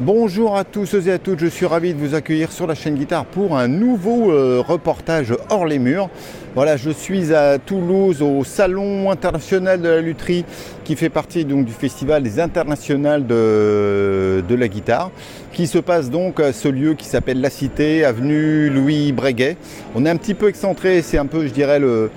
Bonjour 0.00 0.56
à 0.56 0.62
tous 0.62 0.94
et 0.94 1.10
à 1.10 1.18
toutes, 1.18 1.40
je 1.40 1.48
suis 1.48 1.66
ravi 1.66 1.92
de 1.92 1.98
vous 1.98 2.14
accueillir 2.14 2.52
sur 2.52 2.68
la 2.68 2.76
chaîne 2.76 2.94
Guitare 2.94 3.24
pour 3.24 3.58
un 3.58 3.66
nouveau 3.66 4.30
euh, 4.30 4.62
reportage 4.64 5.34
hors 5.50 5.66
les 5.66 5.80
murs. 5.80 6.08
Voilà, 6.54 6.76
je 6.76 6.90
suis 6.90 7.34
à 7.34 7.58
Toulouse 7.58 8.22
au 8.22 8.44
Salon 8.44 9.10
international 9.10 9.82
de 9.82 9.88
la 9.88 10.00
lutherie 10.00 10.44
qui 10.84 10.94
fait 10.94 11.08
partie 11.08 11.44
donc 11.44 11.64
du 11.64 11.72
Festival 11.72 12.22
des 12.22 12.38
internationales 12.38 13.26
de, 13.26 14.44
de 14.48 14.54
la 14.54 14.68
guitare 14.68 15.10
qui 15.58 15.66
se 15.66 15.78
passe 15.78 16.08
donc 16.08 16.38
à 16.38 16.52
ce 16.52 16.68
lieu 16.68 16.94
qui 16.94 17.04
s'appelle 17.04 17.40
La 17.40 17.50
Cité, 17.50 18.04
avenue 18.04 18.70
Louis 18.70 19.10
Breguet. 19.10 19.56
On 19.96 20.06
est 20.06 20.08
un 20.08 20.14
petit 20.14 20.34
peu 20.34 20.48
excentré, 20.48 21.02
c'est 21.02 21.18
un 21.18 21.26
peu, 21.26 21.48
je 21.48 21.52
dirais, 21.52 21.80
le, 21.80 22.12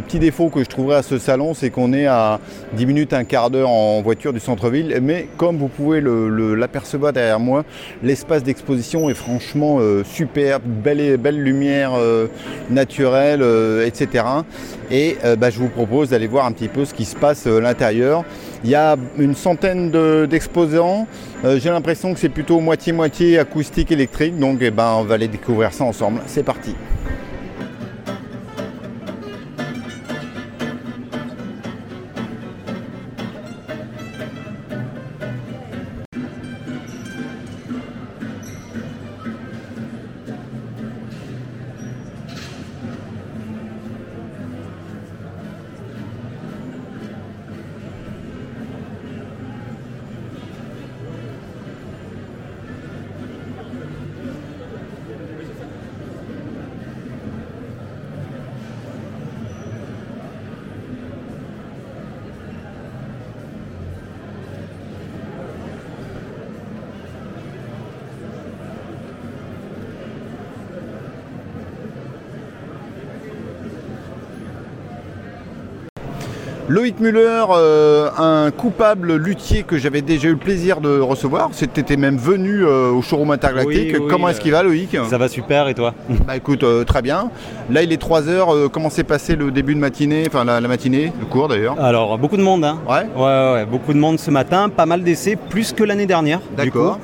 petit 0.00 0.18
défaut 0.18 0.48
que 0.48 0.64
je 0.64 0.68
trouverais 0.68 0.96
à 0.96 1.02
ce 1.04 1.16
salon, 1.18 1.54
c'est 1.54 1.70
qu'on 1.70 1.92
est 1.92 2.06
à 2.06 2.40
10 2.72 2.86
minutes, 2.86 3.12
un 3.12 3.22
quart 3.22 3.50
d'heure 3.50 3.70
en 3.70 4.02
voiture 4.02 4.32
du 4.32 4.40
centre-ville. 4.40 4.98
Mais 5.00 5.28
comme 5.36 5.58
vous 5.58 5.68
pouvez 5.68 6.00
l'apercevoir 6.00 7.12
derrière 7.12 7.38
moi, 7.38 7.64
l'espace 8.02 8.42
d'exposition 8.42 9.08
est 9.10 9.14
franchement 9.14 9.76
euh, 9.78 10.02
superbe, 10.02 10.64
belle, 10.64 11.18
belle 11.18 11.40
lumière 11.40 11.92
euh, 11.94 12.26
naturelle, 12.68 13.42
euh, 13.42 13.86
etc. 13.86 14.24
Et 14.90 15.18
bah, 15.38 15.50
je 15.50 15.60
vous 15.60 15.68
propose 15.68 16.08
d'aller 16.10 16.26
voir 16.26 16.46
un 16.46 16.52
petit 16.52 16.68
peu 16.68 16.84
ce 16.84 16.94
qui 16.94 17.04
se 17.04 17.14
passe 17.14 17.46
à 17.46 17.60
l'intérieur. 17.60 18.24
Il 18.66 18.70
y 18.70 18.74
a 18.74 18.96
une 19.16 19.36
centaine 19.36 19.92
d'exposants. 20.26 21.06
J'ai 21.44 21.70
l'impression 21.70 22.12
que 22.12 22.18
c'est 22.18 22.28
plutôt 22.28 22.58
moitié-moitié 22.58 23.38
acoustique 23.38 23.92
électrique. 23.92 24.36
Donc 24.36 24.58
eh 24.60 24.72
ben, 24.72 24.92
on 24.98 25.04
va 25.04 25.14
aller 25.14 25.28
découvrir 25.28 25.72
ça 25.72 25.84
ensemble. 25.84 26.20
C'est 26.26 26.42
parti. 26.42 26.74
Loïc 76.68 76.98
Muller, 76.98 77.44
euh, 77.50 78.10
un 78.18 78.50
coupable 78.50 79.14
luthier 79.14 79.62
que 79.62 79.78
j'avais 79.78 80.02
déjà 80.02 80.26
eu 80.26 80.32
le 80.32 80.36
plaisir 80.36 80.80
de 80.80 80.98
recevoir. 80.98 81.50
C'était 81.52 81.96
même 81.96 82.16
venu 82.16 82.64
euh, 82.64 82.90
au 82.90 83.02
showroom 83.02 83.30
intergalactique. 83.30 83.96
comment 84.08 84.28
est-ce 84.28 84.40
qu'il 84.40 84.50
va, 84.50 84.64
Loïc? 84.64 84.96
Ça 85.08 85.16
va 85.16 85.28
super 85.28 85.68
et 85.68 85.74
toi? 85.74 85.94
Bah 86.26 86.36
écoute, 86.36 86.64
euh, 86.64 86.82
très 86.82 87.02
bien. 87.02 87.30
Là, 87.70 87.84
il 87.84 87.92
est 87.92 88.02
3h. 88.02 88.68
comment 88.68 88.90
s'est 88.90 89.04
passé 89.04 89.36
le 89.36 89.52
début 89.52 89.76
de 89.76 89.80
matinée? 89.80 90.24
Enfin, 90.26 90.44
la, 90.44 90.60
matinée, 90.62 91.12
le 91.20 91.26
cours 91.26 91.46
d'ailleurs 91.46 91.80
Alors, 91.80 92.18
beaucoup 92.18 92.36
de 92.36 92.42
monde. 92.42 92.64
Hein. 92.64 92.78
Ouais. 92.88 93.06
ouais, 93.16 93.52
ouais, 93.52 93.64
beaucoup 93.64 93.92
de 93.92 93.98
monde 93.98 94.18
ce 94.18 94.32
matin. 94.32 94.68
Pas 94.68 94.86
mal 94.86 95.04
d'essais, 95.04 95.36
plus 95.36 95.72
que 95.72 95.84
l'année 95.84 96.06
dernière. 96.06 96.40
D'accord 96.56 96.98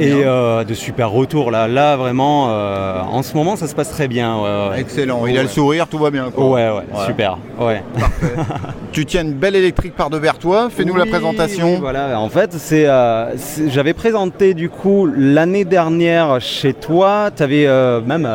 et 0.00 0.24
euh, 0.24 0.64
de 0.64 0.74
super 0.74 1.10
retours 1.10 1.50
là. 1.50 1.68
Là 1.68 1.96
vraiment, 1.96 2.48
euh, 2.50 3.00
en 3.00 3.22
ce 3.22 3.34
moment 3.34 3.56
ça 3.56 3.66
se 3.66 3.74
passe 3.74 3.90
très 3.90 4.08
bien. 4.08 4.36
Excellent. 4.76 5.26
Il 5.26 5.38
a 5.38 5.42
le 5.42 5.48
sourire, 5.48 5.86
tout 5.88 5.98
va 5.98 6.10
bien. 6.10 6.26
Ouais, 6.36 6.70
ouais, 6.70 7.06
super. 7.06 7.38
Ouais. 7.58 7.82
tu 8.92 9.06
tiens 9.06 9.22
une 9.22 9.32
belle 9.32 9.56
électrique 9.56 9.94
par 9.94 10.10
devers 10.10 10.38
toi. 10.38 10.68
Fais-nous 10.70 10.96
la 10.96 11.06
présentation. 11.06 11.78
voilà. 11.80 12.18
En 12.20 12.28
fait, 12.28 12.56
euh, 12.72 13.32
c'est, 13.36 13.70
j'avais 13.70 13.94
présenté 13.94 14.54
du 14.54 14.68
coup 14.68 15.06
l'année 15.06 15.64
dernière 15.64 16.40
chez 16.40 16.72
toi. 16.74 17.30
Tu 17.34 17.42
avais 17.42 17.66
même 18.06 18.28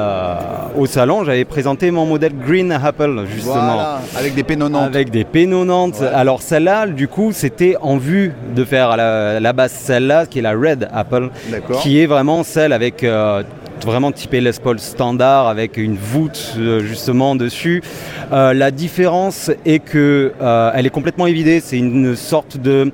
au 0.78 0.86
salon, 0.86 1.24
j'avais 1.24 1.46
présenté 1.46 1.92
mon 1.92 2.06
modèle 2.06 2.34
Green 2.36 2.72
Apple 2.72 3.26
justement. 3.34 3.54
Voilà, 3.54 4.02
avec 4.18 4.36
des 4.36 4.44
P90. 4.44 4.76
Avec 4.76 5.10
des 5.10 5.24
P90. 5.24 6.06
Alors 6.14 6.42
celle-là, 6.42 6.88
du 6.88 7.08
coup, 7.08 7.32
c'était 7.32 7.76
en 7.82 7.98
vue 7.98 8.34
de 8.56 8.64
faire 8.64 8.98
la, 8.98 9.40
la 9.40 9.54
base 9.54 9.72
celle-là, 9.72 10.26
qui 10.26 10.40
est 10.40 10.42
la 10.42 10.54
Red 10.54 10.88
Apple 10.94 11.30
qui 11.81 12.00
est 12.00 12.06
vraiment 12.06 12.44
celle 12.44 12.73
avec 12.73 13.03
euh, 13.03 13.44
vraiment 13.84 14.12
typé 14.12 14.41
Les 14.41 14.51
Paul 14.53 14.79
standard 14.79 15.47
avec 15.47 15.78
une 15.78 15.95
voûte 15.95 16.56
euh, 16.57 16.79
justement 16.81 17.35
dessus. 17.35 17.81
Euh, 18.31 18.53
la 18.53 18.72
différence 18.72 19.51
est 19.66 19.79
que 19.79 20.34
elle 20.75 20.85
est 20.85 20.91
complètement 20.91 21.28
évidée. 21.28 21.59
C'est 21.59 21.78
une 21.78 22.16
sorte 22.16 22.57
de, 22.57 22.91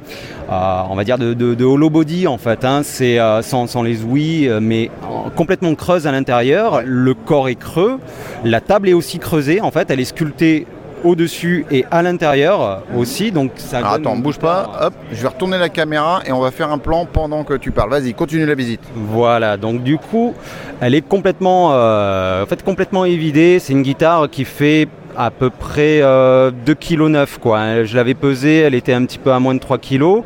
on 0.50 0.96
va 0.96 1.04
dire 1.04 1.18
de, 1.18 1.64
hollow 1.64 1.90
body 1.90 2.28
en 2.28 2.38
fait. 2.38 2.64
Hein. 2.66 2.82
C'est 2.84 3.18
sans, 3.42 3.68
sans, 3.68 3.84
les 3.84 4.04
ouïes, 4.04 4.50
mais 4.62 4.90
complètement 5.36 5.74
creuse 5.76 6.08
à 6.08 6.12
l'intérieur. 6.12 6.82
Le 6.86 7.14
corps 7.14 7.50
est 7.50 7.56
creux. 7.56 8.00
La 8.44 8.62
table 8.62 8.90
est 8.90 8.94
aussi 8.94 9.20
creusée. 9.20 9.62
En 9.62 9.72
fait, 9.72 9.92
elle 9.92 10.00
est 10.00 10.06
sculptée 10.06 10.66
au-dessus 11.08 11.66
et 11.72 11.86
à 11.92 12.02
l'intérieur 12.02 12.84
aussi. 12.96 13.32
Donc 13.32 13.52
ça 13.56 13.78
Alors 13.78 13.94
attends, 13.94 14.16
bouge 14.18 14.38
pas. 14.38 14.72
Hop, 14.82 14.94
je 15.12 15.22
vais 15.22 15.28
retourner 15.28 15.58
la 15.58 15.70
caméra 15.70 16.22
et 16.26 16.32
on 16.32 16.40
va 16.40 16.52
faire 16.52 16.72
un 16.72 16.78
plan 16.78 17.06
pendant 17.06 17.44
que 17.44 17.54
tu 17.56 17.72
parles. 17.72 17.90
Vas-y, 17.90 18.14
continue 18.14 18.46
la 18.46 18.56
visite. 18.56 18.82
Voilà, 18.96 19.58
donc 19.58 19.84
du 19.84 19.98
coup, 19.98 20.34
elle 20.80 20.96
est 20.96 21.02
complètement, 21.02 21.70
euh, 21.72 22.44
en 22.44 22.46
fait, 22.46 22.64
complètement 22.64 23.06
évidée. 23.06 23.60
C'est 23.60 23.74
une 23.74 23.84
guitare 23.84 24.30
qui 24.30 24.46
fait 24.46 24.88
à 25.18 25.32
peu 25.32 25.50
près 25.50 26.00
2,9 26.00 26.04
euh, 26.04 26.52
kg 26.52 27.40
quoi. 27.42 27.84
Je 27.84 27.96
l'avais 27.96 28.14
pesée, 28.14 28.60
elle 28.60 28.76
était 28.76 28.94
un 28.94 29.04
petit 29.06 29.18
peu 29.18 29.32
à 29.32 29.40
moins 29.40 29.56
de 29.56 29.60
3 29.60 29.80
kg. 29.80 30.22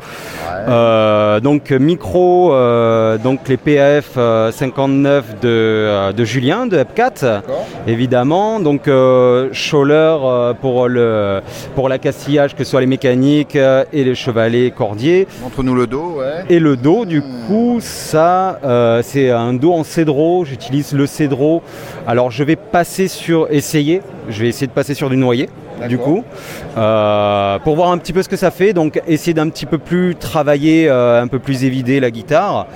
Euh, 0.68 1.40
donc 1.40 1.70
micro, 1.70 2.54
euh, 2.54 3.18
donc 3.18 3.48
les 3.48 3.56
PF 3.56 4.14
59 4.14 5.40
de, 5.40 6.12
de, 6.12 6.24
Julien 6.24 6.66
de 6.66 6.76
Ep4, 6.76 7.40
évidemment. 7.86 8.60
Donc 8.60 8.88
Scholler 9.52 10.16
pour 10.60 10.88
le 10.88 11.40
pour 11.74 11.88
l'accastillage, 11.88 12.54
que 12.54 12.64
ce 12.64 12.70
soit 12.70 12.80
les 12.80 12.86
mécaniques 12.86 13.56
et 13.56 14.04
les 14.04 14.14
chevalets 14.14 14.70
cordiers. 14.70 15.26
Montre-nous 15.42 15.74
le 15.74 15.86
dos, 15.86 16.20
Et 16.50 16.58
le 16.58 16.76
dos, 16.76 17.06
du 17.06 17.20
hmm. 17.20 17.46
coup, 17.46 17.78
ça, 17.80 18.58
c'est 19.02 19.30
un 19.30 19.54
dos 19.54 19.72
en 19.72 19.84
cédro. 19.84 20.44
J'utilise 20.44 20.92
le 20.92 21.06
cédro. 21.06 21.62
Alors 22.06 22.30
je 22.30 22.44
vais 22.44 22.56
passer 22.56 23.08
sur 23.08 23.50
essayer. 23.50 24.02
Je 24.28 24.42
vais 24.42 24.48
essayer 24.48 24.66
de 24.66 24.72
passer 24.72 24.94
sur 24.94 25.10
du 25.10 25.16
noyer 25.16 25.48
du 25.88 25.98
coup, 25.98 26.24
euh, 26.76 27.58
pour 27.60 27.76
voir 27.76 27.90
un 27.90 27.98
petit 27.98 28.12
peu 28.12 28.22
ce 28.22 28.28
que 28.28 28.36
ça 28.36 28.50
fait. 28.50 28.72
Donc 28.72 29.00
essayer 29.06 29.34
d'un 29.34 29.48
petit 29.48 29.66
peu 29.66 29.78
plus 29.78 30.14
travailler, 30.14 30.88
euh, 30.88 31.22
un 31.22 31.26
peu 31.26 31.38
plus 31.38 31.64
évider 31.64 32.00
la 32.00 32.10
guitare. 32.10 32.66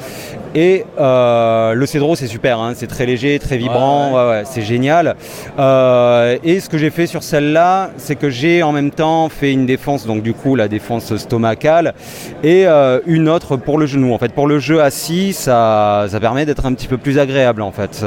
Et 0.54 0.86
euh, 0.98 1.74
le 1.74 1.86
cédro 1.86 2.16
c'est 2.16 2.26
super, 2.26 2.58
hein. 2.60 2.72
c'est 2.74 2.86
très 2.86 3.04
léger, 3.04 3.38
très 3.38 3.58
vibrant, 3.58 4.42
c'est 4.44 4.62
génial. 4.62 5.16
et 5.58 6.60
ce 6.60 6.68
que 6.70 6.78
j'ai 6.78 6.88
fait 6.88 7.06
sur 7.06 7.22
celle-là, 7.22 7.90
c'est 7.98 8.16
que 8.16 8.30
j'ai 8.30 8.62
en 8.62 8.72
même 8.72 8.90
temps 8.90 9.28
fait 9.28 9.52
une 9.52 9.66
défense, 9.66 10.06
donc 10.06 10.22
du 10.22 10.32
coup 10.32 10.54
la 10.54 10.68
défense 10.68 11.14
stomacale, 11.16 11.92
et 12.42 12.66
une 13.06 13.28
autre 13.28 13.56
pour 13.58 13.76
le 13.76 13.84
genou. 13.84 14.14
En 14.14 14.18
fait, 14.18 14.32
pour 14.32 14.46
le 14.46 14.58
jeu 14.58 14.80
assis, 14.80 15.34
ça, 15.34 16.06
ça 16.08 16.20
permet 16.20 16.46
d'être 16.46 16.64
un 16.64 16.72
petit 16.72 16.88
peu 16.88 16.96
plus 16.96 17.18
agréable 17.18 17.60
en 17.60 17.72
fait, 17.72 18.02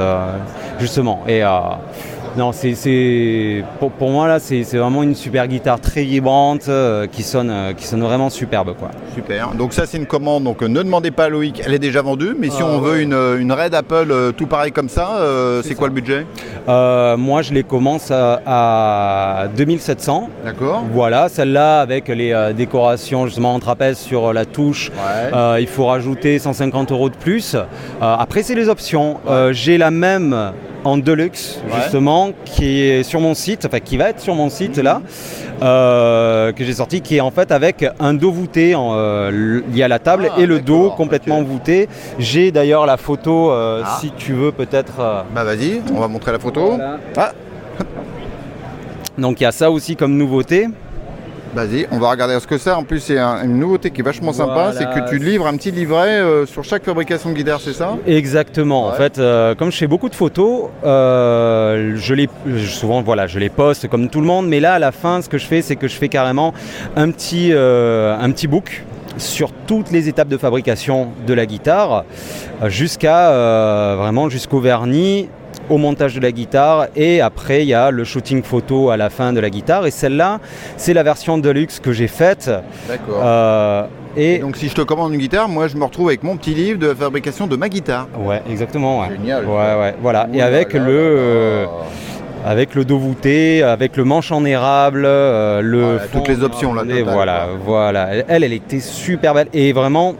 justement. 0.80 1.22
Et 1.28 1.44
non, 2.38 2.52
c'est 2.52 3.64
pour, 3.80 4.10
moi 4.10 4.28
là, 4.28 4.40
c'est 4.40 4.64
vraiment 4.78 5.04
une 5.04 5.16
super 5.16 5.48
guitare 5.48 5.80
très 5.80 6.04
vibrante 6.04 6.68
euh, 6.70 7.08
qui 7.08 7.24
sonne 7.24 7.50
euh, 7.50 7.74
qui 7.74 7.86
sonne 7.86 8.02
vraiment 8.02 8.30
superbe 8.30 8.76
quoi. 8.78 8.92
Super. 9.16 9.52
Donc 9.56 9.74
ça 9.74 9.86
c'est 9.86 9.98
une 9.98 10.06
commande. 10.06 10.44
Donc 10.44 10.62
ne 10.62 10.82
demandez 10.82 11.12
pas 11.12 11.26
à 11.26 11.30
Loïc, 11.30 11.62
elle 11.66 11.74
est 11.74 11.80
déjà 11.80 12.02
vendue. 12.02 12.36
Mais 12.38 12.50
si 12.50 12.62
on 12.62 12.80
veut 12.80 13.02
une, 13.02 13.14
une, 13.40 13.52
Red 13.52 13.74
Apple 13.74 14.12
euh, 14.12 14.32
tout 14.32 14.46
pareil 14.46 14.72
comme 14.72 14.90
ça, 14.90 15.20
c'est 15.64 15.76
quoi 15.76 15.88
le 15.88 15.94
budget? 15.94 16.26
Moi 16.68 17.42
je 17.42 17.54
les 17.54 17.64
commence 17.64 18.12
à, 18.12 19.48
2700. 19.56 20.30
D'accord. 20.46 20.84
Voilà, 20.92 21.30
celle-là 21.30 21.82
avec 21.82 22.08
les 22.10 22.54
décorations 22.56 23.26
justement 23.26 23.54
en 23.54 23.60
trapèze 23.60 23.98
sur 23.98 24.34
la 24.34 24.46
touche. 24.46 24.92
il 25.60 25.68
faut 25.68 25.86
rajouter 25.86 26.38
150 26.38 26.92
euros 26.92 27.10
de 27.10 27.16
plus. 27.16 27.56
après 28.02 28.44
c'est 28.44 28.56
les 28.56 28.70
options. 28.70 29.18
J'ai 29.52 29.78
la 29.78 29.92
même 29.92 30.54
en 30.90 30.98
deluxe 30.98 31.60
justement 31.76 32.32
qui 32.46 32.82
est 32.82 33.04
sur 33.04 33.20
mon 33.20 33.34
site, 33.34 33.66
enfin 33.66 33.80
qui 33.80 33.98
va 33.98 34.10
être 34.10 34.20
sur 34.20 34.36
mon 34.36 34.50
site 34.50 34.78
là, 34.78 35.02
euh, 35.62 36.52
que 36.52 36.64
j'ai 36.64 36.74
sorti, 36.74 37.02
qui 37.02 37.18
est 37.18 37.22
en 37.22 37.32
fait 37.32 37.52
avec 37.52 37.86
un 38.00 38.14
dos 38.14 38.32
voûté 38.32 38.76
en, 38.76 38.92
euh, 38.94 39.62
lié 39.72 39.84
à 39.84 39.88
la 39.88 40.00
table 40.00 40.32
ah, 40.32 40.40
et 40.40 40.46
le 40.46 40.60
dos 40.60 40.92
complètement 40.92 41.42
voûté. 41.44 41.88
J'ai 42.18 42.52
d'ailleurs 42.52 42.86
la 42.86 42.98
photo 42.98 43.52
euh, 43.52 43.84
ah. 43.86 43.98
si 44.02 44.12
tu 44.12 44.34
veux 44.34 44.52
peut-être. 44.52 45.26
Bah 45.34 45.44
vas-y, 45.44 45.82
on 45.94 46.00
va 46.00 46.08
montrer 46.08 46.32
la 46.32 46.40
photo. 46.40 46.78
Ah. 47.18 47.34
Donc 49.18 49.42
il 49.42 49.44
y 49.44 49.48
a 49.48 49.52
ça 49.52 49.70
aussi 49.70 49.96
comme 49.96 50.16
nouveauté. 50.16 50.68
Vas-y, 51.56 51.88
on 51.92 51.98
va 51.98 52.12
regarder 52.12 52.40
ce 52.40 52.46
que 52.46 52.58
c'est. 52.60 52.72
En 52.72 52.84
plus, 52.84 53.00
c'est 53.00 53.18
un- 53.18 53.44
une 53.44 53.58
nouveauté 53.58 53.90
qui 53.90 54.02
est 54.02 54.04
vachement 54.04 54.32
sympa, 54.34 54.72
Voilà. 54.72 54.74
c'est 54.74 54.86
que 54.86 55.10
tu 55.10 55.18
livres 55.18 55.48
un 55.48 55.56
petit 55.58 55.72
livret 55.72 56.20
euh, 56.20 56.46
sur 56.46 56.64
chaque 56.64 56.84
fabrication 56.84 57.32
de 57.32 57.36
guitare, 57.36 57.60
c'est 57.60 57.74
ça? 57.74 57.98
Exactement. 58.06 58.86
En 58.88 58.92
fait, 58.94 59.18
euh, 59.18 59.56
comme 59.56 59.72
je 59.72 59.78
fais 59.78 59.88
beaucoup 59.88 60.10
de 60.10 60.16
photos, 60.16 60.66
euh, 60.86 61.94
je 61.96 62.14
les 62.14 62.30
souvent 62.68 63.02
voilà, 63.02 63.26
je 63.26 63.40
les 63.40 63.50
poste 63.50 63.88
comme 63.88 64.10
tout 64.10 64.22
le 64.22 64.28
monde. 64.28 64.48
Mais 64.48 64.60
là, 64.60 64.74
à 64.74 64.80
la 64.80 64.92
fin, 64.92 65.22
ce 65.24 65.30
que 65.30 65.40
je 65.40 65.46
fais, 65.48 65.62
c'est 65.64 65.76
que 65.76 65.88
je 65.88 65.96
fais 65.96 66.08
carrément 66.10 66.54
un 66.96 67.10
petit 67.10 67.52
un 67.52 68.32
petit 68.32 68.48
book 68.48 68.84
sur 69.18 69.52
toutes 69.68 69.92
les 69.92 70.08
étapes 70.08 70.28
de 70.30 70.38
fabrication 70.38 71.10
de 71.28 71.34
la 71.34 71.46
guitare, 71.46 72.06
jusqu'à 72.68 73.32
euh, 73.32 73.96
vraiment 73.98 74.30
jusqu'au 74.30 74.60
vernis 74.60 75.30
au 75.70 75.78
montage 75.78 76.16
de 76.16 76.20
la 76.20 76.32
guitare 76.32 76.88
et 76.96 77.22
après 77.22 77.64
il 77.64 77.68
y 77.70 77.74
a 77.74 77.92
le 77.92 78.04
shooting 78.04 78.44
photo 78.44 78.90
à 78.90 78.98
la 78.98 79.10
fin 79.10 79.34
de 79.34 79.40
la 79.40 79.50
guitare 79.50 79.86
et 79.86 79.92
celle-là 79.92 80.40
c'est 80.78 80.94
la 80.94 81.04
version 81.04 81.38
deluxe 81.38 81.80
que 81.80 81.92
j'ai 81.92 82.08
faite 82.08 82.50
D'accord. 82.88 83.22
Euh, 83.24 83.84
et, 84.18 84.36
Et 84.36 84.40
donc, 84.40 84.58
si 84.58 84.68
je 84.70 84.74
te 84.74 84.82
commande 84.82 85.14
une 85.14 85.20
guitare, 85.20 85.48
moi, 85.48 85.68
je 85.68 85.78
me 85.78 85.84
retrouve 85.84 86.08
avec 86.08 86.24
mon 86.24 86.36
petit 86.36 86.56
livre 86.56 86.80
de 86.80 86.94
fabrication 86.96 87.46
de 87.46 87.56
ma 87.56 87.70
guitare. 87.70 88.08
ouais 88.20 88.42
exactement 88.50 89.02
ouais. 89.02 89.10
Génial. 89.12 89.46
Ouais, 89.46 89.52
ouais, 89.80 89.96
voilà. 90.02 90.28
Ouh 90.32 90.36
Et 90.36 90.42
avec 90.42 90.74
là 90.74 90.80
le, 90.80 90.86
là 90.92 91.00
euh, 91.00 91.64
là. 91.66 91.70
Avec 92.46 92.76
le 92.76 92.86
dos 92.86 92.98
voûté, 92.98 93.64
avec 93.64 93.98
le 93.98 94.04
manche 94.04 94.32
en 94.32 94.46
érable, 94.46 95.04
euh, 95.06 95.62
le 95.62 96.00
toutes 96.12 96.28
les 96.28 96.44
options, 96.44 96.74
là, 96.74 96.84
et 96.84 97.00
totale, 97.00 97.14
voilà, 97.14 97.48
quoi. 97.48 97.58
voilà. 97.66 98.08
Elle, 98.28 98.44
elle 98.44 98.54
était 98.54 98.80
super 98.80 99.34
belle 99.34 99.48
et 99.54 99.74
vraiment, 99.74 100.16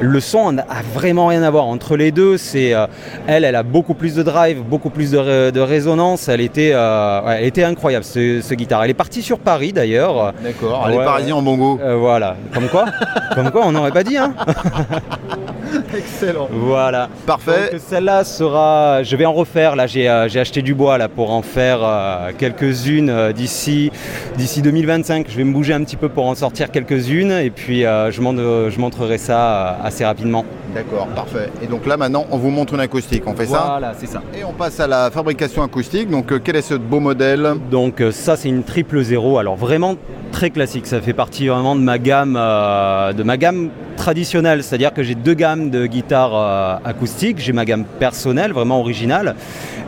le 0.00 0.20
son 0.20 0.58
a 0.58 0.82
vraiment 0.94 1.26
rien 1.28 1.42
à 1.42 1.50
voir 1.50 1.66
entre 1.66 1.96
les 1.96 2.12
deux. 2.12 2.36
C'est 2.36 2.74
euh, 2.74 2.86
elle, 3.26 3.44
elle 3.44 3.56
a 3.56 3.62
beaucoup 3.62 3.94
plus 3.94 4.14
de 4.14 4.22
drive, 4.22 4.62
beaucoup 4.62 4.90
plus 4.90 5.10
de, 5.12 5.50
de 5.50 5.60
résonance. 5.60 6.28
Elle 6.28 6.40
était, 6.40 6.72
euh, 6.74 7.22
ouais, 7.22 7.36
elle 7.40 7.46
était 7.46 7.64
incroyable 7.64 8.04
ce, 8.04 8.40
ce 8.42 8.54
guitare. 8.54 8.84
Elle 8.84 8.90
est 8.90 8.94
partie 8.94 9.22
sur 9.22 9.38
Paris 9.38 9.72
d'ailleurs. 9.72 10.32
D'accord, 10.42 10.84
Ouais, 10.86 10.92
les 10.92 10.98
Parisiens 10.98 11.36
en 11.36 11.42
bongo. 11.42 11.78
Euh, 11.82 11.96
voilà, 11.96 12.36
comme 12.52 12.68
quoi, 12.68 12.84
comme 13.34 13.50
quoi, 13.50 13.62
on 13.64 13.72
n'aurait 13.72 13.92
pas 13.92 14.04
dit, 14.04 14.16
hein? 14.16 14.34
Excellent. 15.96 16.48
Voilà. 16.50 17.08
Parfait. 17.26 17.70
Donc 17.72 17.80
celle-là 17.86 18.24
sera, 18.24 19.02
je 19.02 19.16
vais 19.16 19.26
en 19.26 19.32
refaire. 19.32 19.76
Là, 19.76 19.86
j'ai 19.86 20.08
euh, 20.08 20.28
j'ai 20.28 20.40
acheté 20.40 20.62
du 20.62 20.74
bois 20.74 20.98
là 20.98 21.08
pour 21.08 21.30
en 21.30 21.42
faire 21.42 21.80
euh, 21.82 22.30
quelques-unes 22.36 23.10
euh, 23.10 23.32
d'ici 23.32 23.90
d'ici 24.36 24.62
2025. 24.62 25.26
Je 25.28 25.36
vais 25.36 25.44
me 25.44 25.52
bouger 25.52 25.74
un 25.74 25.84
petit 25.84 25.96
peu 25.96 26.08
pour 26.08 26.26
en 26.26 26.34
sortir 26.34 26.70
quelques-unes 26.70 27.32
et 27.32 27.50
puis 27.50 27.84
euh, 27.84 28.10
je, 28.10 28.20
montrerai 28.20 29.18
ça 29.18 29.38
euh, 29.38 29.86
assez 29.86 30.04
rapidement. 30.04 30.44
D'accord, 30.74 31.06
parfait. 31.08 31.50
Et 31.62 31.66
donc 31.66 31.86
là, 31.86 31.96
maintenant, 31.98 32.26
on 32.30 32.38
vous 32.38 32.50
montre 32.50 32.74
une 32.74 32.80
acoustique. 32.80 33.24
On 33.26 33.34
fait 33.34 33.46
ça 33.46 33.64
Voilà, 33.66 33.92
c'est 33.98 34.06
ça. 34.06 34.22
Et 34.34 34.42
on 34.42 34.52
passe 34.52 34.80
à 34.80 34.86
la 34.86 35.10
fabrication 35.10 35.62
acoustique. 35.62 36.08
Donc, 36.08 36.32
euh, 36.32 36.40
quel 36.42 36.56
est 36.56 36.62
ce 36.62 36.74
beau 36.74 36.98
modèle? 36.98 37.46
Donc 37.70 38.00
euh, 38.00 38.10
ça 38.10 38.36
c'est 38.36 38.48
une 38.48 38.62
triple 38.62 39.02
zéro, 39.02 39.38
alors 39.38 39.56
vraiment 39.56 39.96
très 40.30 40.50
classique, 40.50 40.86
ça 40.86 41.00
fait 41.00 41.12
partie 41.12 41.48
vraiment 41.48 41.76
de 41.76 41.80
ma 41.80 41.98
gamme, 41.98 42.36
euh, 42.38 43.12
de 43.12 43.22
ma 43.22 43.36
gamme 43.36 43.68
traditionnelle, 43.96 44.62
c'est-à-dire 44.62 44.94
que 44.94 45.02
j'ai 45.02 45.14
deux 45.14 45.34
gammes 45.34 45.68
de 45.68 45.86
guitares 45.86 46.80
acoustiques, 46.84 47.38
j'ai 47.38 47.52
ma 47.52 47.64
gamme 47.64 47.84
personnelle, 47.84 48.52
vraiment 48.52 48.80
originale, 48.80 49.36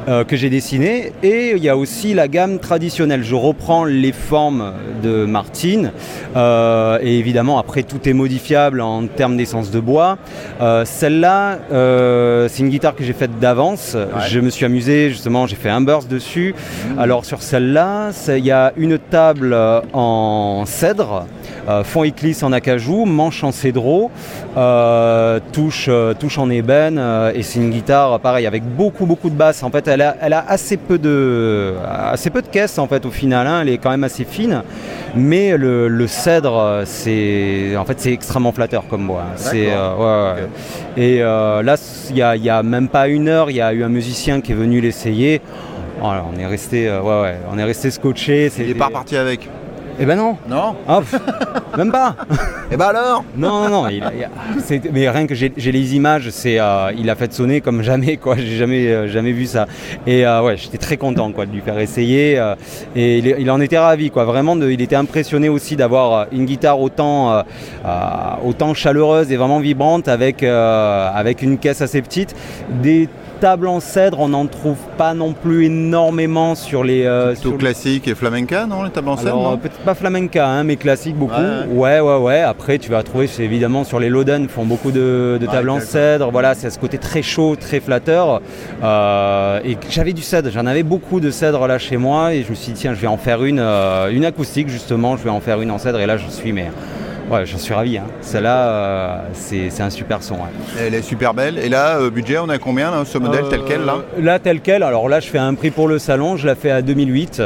euh, 0.09 0.25
que 0.25 0.37
j'ai 0.37 0.51
dessinée, 0.51 1.13
et 1.23 1.53
il 1.57 1.63
y 1.63 1.69
a 1.69 1.77
aussi 1.77 2.15
la 2.15 2.29
gamme 2.29 2.59
traditionnelle. 2.59 3.23
Je 3.25 3.35
reprends 3.35 3.85
les 3.85 4.13
formes 4.13 4.73
de 5.03 5.25
Martine, 5.25 5.93
euh, 6.37 6.99
et 7.01 7.19
évidemment 7.19 7.59
après 7.59 7.83
tout 7.83 8.09
est 8.09 8.13
modifiable 8.13 8.81
en 8.81 9.07
termes 9.07 9.37
d'essence 9.37 9.71
de 9.71 9.81
bois. 9.81 10.19
Euh, 10.61 10.85
Celle-là, 10.85 11.59
c'est 12.49 12.63
une 12.63 12.69
guitare 12.69 12.95
que 12.95 13.05
j'ai 13.05 13.13
faite 13.13 13.39
d'avance, 13.39 13.97
je 14.29 14.41
me 14.41 14.51
suis 14.51 14.65
amusé 14.65 15.11
justement, 15.11 15.47
j'ai 15.47 15.57
fait 15.57 15.71
un 15.71 15.81
burst 15.81 16.11
dessus. 16.11 16.55
Alors 16.99 17.25
sur 17.25 17.43
celle-là, 17.43 18.11
il 18.29 18.45
y 18.45 18.51
a 18.51 18.73
une 18.77 18.99
table 18.99 19.57
en 19.93 20.65
cèdre, 20.67 21.27
fond 21.85 22.05
éclisse 22.05 22.43
en 22.43 22.53
acajou, 22.53 23.05
manche 23.05 23.43
en 23.43 23.53
cédro, 23.53 24.11
touche, 25.53 25.91
touche 26.19 26.39
en 26.39 26.51
ébène, 26.51 27.01
et 27.35 27.43
c'est 27.43 27.59
une 27.59 27.71
guitare 27.71 28.21
pareil 28.21 28.47
avec 28.47 28.63
beaucoup 28.65 29.07
beaucoup 29.07 29.31
de 29.31 29.37
basses. 29.37 29.63
En 29.63 29.71
fait, 29.71 29.89
elle 29.95 30.03
a, 30.03 30.17
elle 30.21 30.33
a 30.33 30.45
assez 30.49 30.77
peu 30.77 30.99
de 30.99 31.75
assez 32.13 32.31
peu 32.31 32.43
de 32.43 32.49
caisse 32.49 32.79
en 32.79 32.87
fait 32.87 33.07
au 33.07 33.11
final. 33.11 33.47
hein. 33.47 33.61
Elle 33.63 33.71
est 33.71 33.79
quand 33.79 33.91
même 33.91 34.05
assez 34.05 34.25
fine, 34.25 34.63
mais 35.15 35.57
le, 35.57 35.89
le 35.89 36.07
cèdre, 36.07 36.83
c'est 36.85 37.77
en 37.77 37.85
fait 37.85 37.99
c'est 38.01 38.13
extrêmement 38.13 38.53
flatteur 38.53 38.85
comme 38.89 39.07
bois. 39.07 39.23
hein. 39.23 39.33
C'est 39.37 39.69
euh, 39.71 39.95
ouais, 39.97 40.41
ouais. 40.43 41.03
Et 41.03 41.23
euh, 41.23 41.63
là, 41.63 41.77
il 42.11 42.17
y 42.17 42.51
a, 42.51 42.63
même 42.63 42.89
pas 42.89 43.09
une 43.09 43.29
heure, 43.29 43.51
il 43.51 43.57
y 43.57 43.61
a 43.61 43.73
eu 43.73 43.83
un 43.83 43.89
musicien 43.89 44.41
qui 44.41 44.53
est 44.53 44.57
venu 44.57 44.81
l'essayer. 44.81 45.41
On 46.03 46.39
est 46.39 46.47
resté, 46.47 46.89
euh, 46.89 47.01
ouais, 47.01 47.37
on 47.51 47.57
est 47.59 47.65
resté 47.65 47.91
scotché. 47.91 48.51
Il 48.59 48.71
est 48.71 48.75
pas 48.75 48.87
reparti 48.87 49.17
avec 49.17 49.49
Eh 50.01 50.07
ben 50.07 50.17
non, 50.17 50.37
Non 50.49 50.75
pff, 51.01 51.21
même 51.79 51.93
pas. 51.93 52.17
Et 52.73 52.77
bah 52.77 52.89
alors 52.89 53.25
Non, 53.37 53.69
non, 53.69 53.83
non. 53.85 53.89
il 53.89 54.03
il 54.73 54.81
mais 54.93 55.09
rien 55.09 55.27
que 55.27 55.35
j'ai 55.35 55.51
les 55.57 55.95
images, 55.95 56.31
c'est, 56.31 56.59
euh, 56.59 56.91
il 56.99 57.09
a 57.11 57.15
fait 57.15 57.33
sonner 57.33 57.61
comme 57.61 57.83
jamais, 57.83 58.17
quoi. 58.17 58.35
J'ai 58.37 58.57
jamais, 58.57 58.89
euh, 58.89 59.09
jamais 59.09 59.31
vu 59.33 59.47
ça. 59.47 59.67
Et 60.07 60.27
euh, 60.27 60.43
ouais, 60.43 60.57
j'étais 60.57 60.79
très 60.79 60.97
content, 60.97 61.31
quoi, 61.31 61.47
de 61.47 61.53
lui 61.53 61.61
faire 61.61 61.79
essayer. 61.79 62.43
et 62.97 63.19
il, 63.19 63.37
il 63.39 63.51
en 63.51 63.61
était 63.61 63.79
ravi, 63.79 64.11
quoi. 64.11 64.25
Vraiment, 64.25 64.57
de- 64.57 64.69
il 64.71 64.81
était 64.83 64.97
impressionné 64.97 65.49
aussi 65.49 65.77
d'avoir 65.77 66.27
une 66.33 66.45
guitare 66.45 66.81
autant, 66.81 67.45
autant 68.45 68.75
chaleureuse 68.75 69.31
et 69.31 69.37
vraiment 69.37 69.61
vibrante 69.61 70.09
avec, 70.09 70.43
avec 70.43 71.43
une 71.43 71.59
caisse 71.59 71.83
assez 71.83 72.03
petite. 72.03 72.35
Des 72.83 73.09
tables 73.41 73.67
en 73.69 73.81
cèdre, 73.81 74.21
on 74.21 74.29
n'en 74.29 74.47
trouve 74.47 74.77
pas 74.97 75.15
non 75.15 75.33
plus 75.33 75.67
énormément 75.67 76.55
sur 76.55 76.85
les. 76.85 77.05
euh, 77.05 77.33
Plutôt 77.33 77.51
sur- 77.51 77.59
classique 77.59 78.09
et 78.09 78.15
flamenca, 78.15 78.67
non 78.67 78.83
Les 78.83 78.91
tables 78.91 79.09
en 79.09 79.17
non 79.23 79.53
euh, 79.53 79.57
peut-être 79.57 79.79
pas 79.79 79.95
flamenca, 79.95 80.49
hein, 80.49 80.65
mais 80.65 80.77
classique 80.77 81.17
beaucoup. 81.17 81.35
Ouais, 81.35 82.01
Ouais, 82.01 82.01
ouais, 82.01 82.17
ouais. 82.19 82.41
Après, 82.41 82.79
tu 82.79 82.91
vas 82.91 83.03
trouver, 83.03 83.27
c'est 83.27 83.45
évidemment 83.45 83.85
sur 83.85 84.01
les 84.01 84.09
Loden, 84.09 84.49
font 84.49 84.65
beaucoup 84.65 84.91
de, 84.91 85.39
de 85.41 85.47
Ouais, 85.47 85.53
tables 85.53 85.71
en 85.71 85.81
cèdre. 85.81 86.31
Voilà, 86.31 86.55
c'est 86.55 86.67
à 86.67 86.71
ce 86.71 86.79
côté 86.79 86.99
très 86.99 87.23
chaud, 87.23 87.57
très 87.57 87.81
flatteur. 87.81 88.41
Euh, 88.83 89.61
et 89.65 89.77
j'avais 89.91 90.13
du 90.13 90.23
cèdre, 90.23 90.51
j'en 90.53 90.67
avais 90.67 90.83
beaucoup 90.83 91.21
de 91.21 91.31
cèdre 91.31 91.67
là 91.67 91.79
chez 91.79 91.97
moi, 91.97 92.35
et 92.35 92.43
je 92.43 92.51
me 92.51 92.55
suis 92.55 92.73
dit 92.73 92.81
tiens, 92.81 92.95
je 92.95 93.01
vais 93.01 93.07
en 93.07 93.17
faire 93.19 93.45
une, 93.45 93.59
euh, 93.61 94.11
une 94.11 94.25
acoustique 94.25 94.69
justement. 94.69 95.17
Je 95.17 95.25
vais 95.25 95.31
en 95.31 95.41
faire 95.41 95.61
une 95.61 95.71
en 95.71 95.79
cèdre, 95.79 96.01
et 96.01 96.07
là, 96.07 96.17
je 96.17 96.29
suis 96.29 96.53
mais. 96.53 96.71
Ouais, 97.31 97.47
j'en 97.47 97.59
suis 97.59 97.73
ravi. 97.75 97.97
Hein. 97.99 98.05
Celle-là, 98.21 98.57
euh, 98.69 99.19
c'est 99.33 99.71
c'est 99.71 99.83
un 99.83 99.91
super 99.91 100.23
son. 100.23 100.35
ouais. 100.35 100.41
Elle 100.79 100.95
est 100.95 101.03
super 101.03 101.33
belle. 101.35 101.59
Et 101.59 101.69
là, 101.69 101.99
euh, 101.99 102.11
budget, 102.11 102.39
on 102.39 102.49
a 102.49 102.59
combien, 102.59 102.91
là, 102.91 103.05
ce 103.05 103.17
modèle 103.19 103.45
tel 103.49 103.61
quel, 103.67 103.85
là 103.85 103.97
Euh, 104.19 104.23
Là, 104.23 104.39
tel 104.39 104.61
quel. 104.61 104.83
Alors 104.83 105.09
là, 105.09 105.21
je 105.21 105.29
fais 105.29 105.39
un 105.39 105.55
prix 105.55 105.71
pour 105.71 105.89
le 105.89 105.99
salon. 105.99 106.37
Je 106.37 106.47
la 106.47 106.55
fais 106.55 106.71
à 106.71 106.83
2008. 106.83 107.43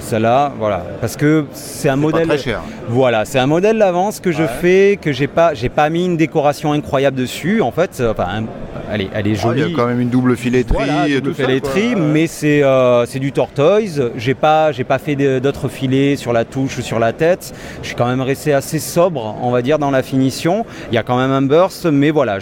Celle-là, 0.00 0.52
voilà. 0.58 0.82
Parce 1.00 1.16
que 1.16 1.44
c'est 1.52 1.88
un 1.88 1.96
modèle. 1.96 2.26
Pas 2.28 2.34
très 2.34 2.42
cher. 2.44 2.60
Voilà, 2.88 3.24
c'est 3.24 3.38
un 3.38 3.46
modèle 3.46 3.78
d'avance 3.78 4.20
que 4.20 4.32
je 4.32 4.42
Ouais. 4.42 4.48
fais, 4.60 4.98
que 5.00 5.12
j'ai 5.12 5.28
pas, 5.28 5.54
j'ai 5.54 5.68
pas 5.68 5.88
mis 5.90 6.04
une 6.04 6.16
décoration 6.16 6.72
incroyable 6.72 7.16
dessus. 7.16 7.62
En 7.62 7.70
fait, 7.70 8.02
enfin, 8.10 8.26
un- 8.28 8.44
elle 8.92 9.00
est, 9.02 9.08
elle 9.14 9.26
est 9.26 9.36
Ah, 9.38 9.42
jolie. 9.42 9.60
Il 9.62 9.70
y 9.70 9.72
a 9.72 9.76
quand 9.76 9.86
même 9.86 10.00
une 10.00 10.08
double 10.10 10.36
filetterie 10.36 10.74
Voilà, 10.76 11.08
et 11.08 11.20
double 11.20 11.30
tout 11.30 11.36
ça. 11.40 11.44
filetterie, 11.48 11.92
quoi. 11.92 12.00
Ouais. 12.02 12.08
mais 12.12 12.26
c'est 12.26 12.62
euh, 12.62 13.06
c'est 13.06 13.18
du 13.18 13.32
tortoise. 13.32 14.10
J'ai 14.16 14.34
pas 14.34 14.72
j'ai 14.72 14.84
pas 14.84 14.98
fait 14.98 15.16
d'autres 15.40 15.68
filets 15.68 16.16
sur 16.16 16.32
la 16.32 16.44
touche 16.44 16.78
ou 16.78 16.82
sur 16.82 16.98
la 16.98 17.12
tête. 17.12 17.52
Je 17.82 17.86
suis 17.88 17.96
quand 17.96 18.06
même 18.06 18.20
resté 18.20 18.52
assez 18.52 18.78
sobre, 18.78 19.36
on 19.42 19.50
va 19.50 19.62
dire, 19.62 19.78
dans 19.78 19.90
la 19.90 20.02
finition. 20.02 20.64
Il 20.90 20.94
y 20.94 20.98
a 20.98 21.02
quand 21.02 21.16
même 21.18 21.30
un 21.30 21.42
burst, 21.42 21.86
mais 21.86 22.10
voilà, 22.10 22.38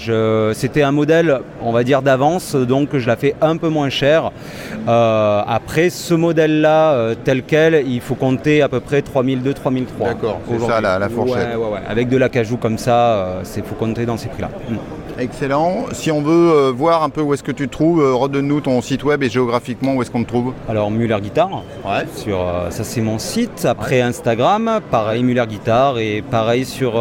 c'était 0.55 0.83
un 0.83 0.93
modèle, 0.93 1.41
on 1.63 1.73
va 1.73 1.85
dire, 1.85 2.03
d'avance, 2.03 2.55
donc 2.55 2.97
je 2.97 3.07
la 3.07 3.17
fais 3.17 3.35
un 3.41 3.57
peu 3.57 3.69
moins 3.69 3.91
cher. 3.91 4.31
Euh, 4.89 5.43
après, 5.47 5.91
ce 5.91 6.15
modèle-là, 6.15 6.93
euh, 6.93 7.15
tel 7.23 7.43
quel, 7.43 7.85
il 7.87 8.01
faut 8.01 8.15
compter 8.15 8.63
à 8.63 8.69
peu 8.69 8.81
près 8.81 9.01
3002-3003. 9.03 10.07
D'accord, 10.07 10.41
c'est 10.51 10.59
ça, 10.67 10.81
la- 10.81 10.99
la 10.99 11.09
fourchette. 11.09 11.37
Ouais, 11.51 11.57
ouais, 11.57 11.73
ouais. 11.75 11.81
Avec 11.89 12.09
de 12.09 12.17
l'acajou 12.17 12.57
comme 12.57 12.79
ça, 12.79 13.41
il 13.57 13.63
faut 13.63 13.75
compter 13.75 14.07
dans 14.07 14.17
ces 14.17 14.29
prix-là. 14.29 14.51
Mm. 14.69 14.75
Excellent. 15.21 15.85
Si 15.93 16.11
on 16.11 16.23
veut 16.23 16.51
euh, 16.53 16.73
voir 16.75 17.03
un 17.03 17.11
peu 17.11 17.21
où 17.21 17.35
est-ce 17.35 17.43
que 17.43 17.53
tu 17.53 17.69
te 17.69 17.73
trouves, 17.73 18.01
euh, 18.03 18.15
redonne-nous 18.15 18.63
ton 18.63 18.81
site 18.81 19.05
web 19.05 19.23
et 19.23 19.29
géographiquement 19.29 19.95
où 19.95 20.03
est-ce 20.03 20.11
qu'on 20.11 20.23
te 20.25 20.29
trouve. 20.29 20.53
Alors 20.69 20.91
Muller 20.91 21.19
Guitare, 21.21 21.63
Ouais. 21.85 22.07
sur, 22.17 22.41
euh, 22.41 22.71
ça 22.71 22.85
c'est 22.85 23.03
mon 23.03 23.19
site. 23.19 23.67
Après 23.67 24.01
Instagram, 24.01 24.81
pareil 24.91 25.23
Muller 25.23 25.45
Guitare 25.47 25.99
et 25.99 26.23
pareil 26.23 26.65
sur, 26.65 26.95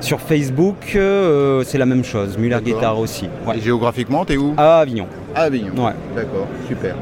sur 0.00 0.20
Facebook, 0.20 0.76
c'est 0.92 1.78
la 1.78 1.86
même 1.86 2.04
chose. 2.04 2.36
Muller. 2.36 2.58
Guitare 2.64 2.98
aussi. 2.98 3.28
Ouais. 3.46 3.58
Et 3.58 3.60
géographiquement, 3.60 4.24
t'es 4.24 4.36
où 4.36 4.54
À 4.56 4.78
Avignon. 4.80 5.06
À 5.34 5.42
Avignon. 5.42 5.72
Ouais. 5.76 5.92
D'accord, 6.14 6.46
super. 6.66 6.96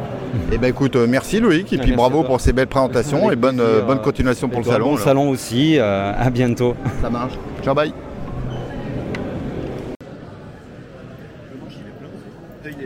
Et 0.53 0.59
ben 0.59 0.69
écoute, 0.69 0.97
merci 0.97 1.39
Loïc 1.41 1.67
et 1.73 1.79
puis 1.79 1.91
Merci 1.91 1.93
à 1.93 1.97
bravo 1.97 2.23
pour 2.25 2.41
ces 2.41 2.53
belles 2.53 2.67
présentations 2.67 3.31
et 3.31 3.37
bonne, 3.37 3.61
euh, 3.61 3.95
continuation 3.97 4.49
pour 4.49 4.61
le 4.61 4.65
salon. 4.67 4.85
Bon 4.87 4.93
alors. 4.95 5.05
salon 5.05 5.29
aussi. 5.31 5.79
euh, 5.79 6.13
à 6.19 6.29
bientôt. 6.31 6.75
Ça 7.01 7.09
marche. 7.09 7.35
Ciao, 7.63 7.75
bye. 7.75 7.93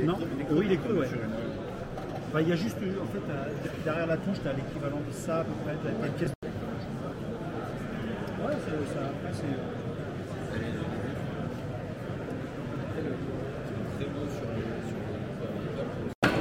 Non, 0.09 0.15
oui, 0.53 0.65
il 0.65 0.73
est 0.73 0.77
cru, 0.79 0.95
ouais. 0.95 1.07
Enfin, 2.31 2.41
il 2.41 2.49
y 2.49 2.53
a 2.53 2.57
juste, 2.57 2.79
euh, 2.83 3.03
en 3.03 3.07
fait, 3.13 3.31
euh, 3.31 3.45
derrière 3.85 4.07
la 4.07 4.17
touche, 4.17 4.39
tu 4.43 4.49
as 4.49 4.55
l'équivalent 4.55 5.03
de 5.07 5.13
ça, 5.13 5.41
à 5.41 5.45
peu 5.45 5.51
près, 5.67 5.75
t'as 5.85 6.07
une 6.07 6.13
pièce. 6.15 6.31
Ouais, 8.41 8.55
c'est 8.65 8.95
ça. 8.95 9.01
après, 9.05 9.35
c'est- 9.35 9.45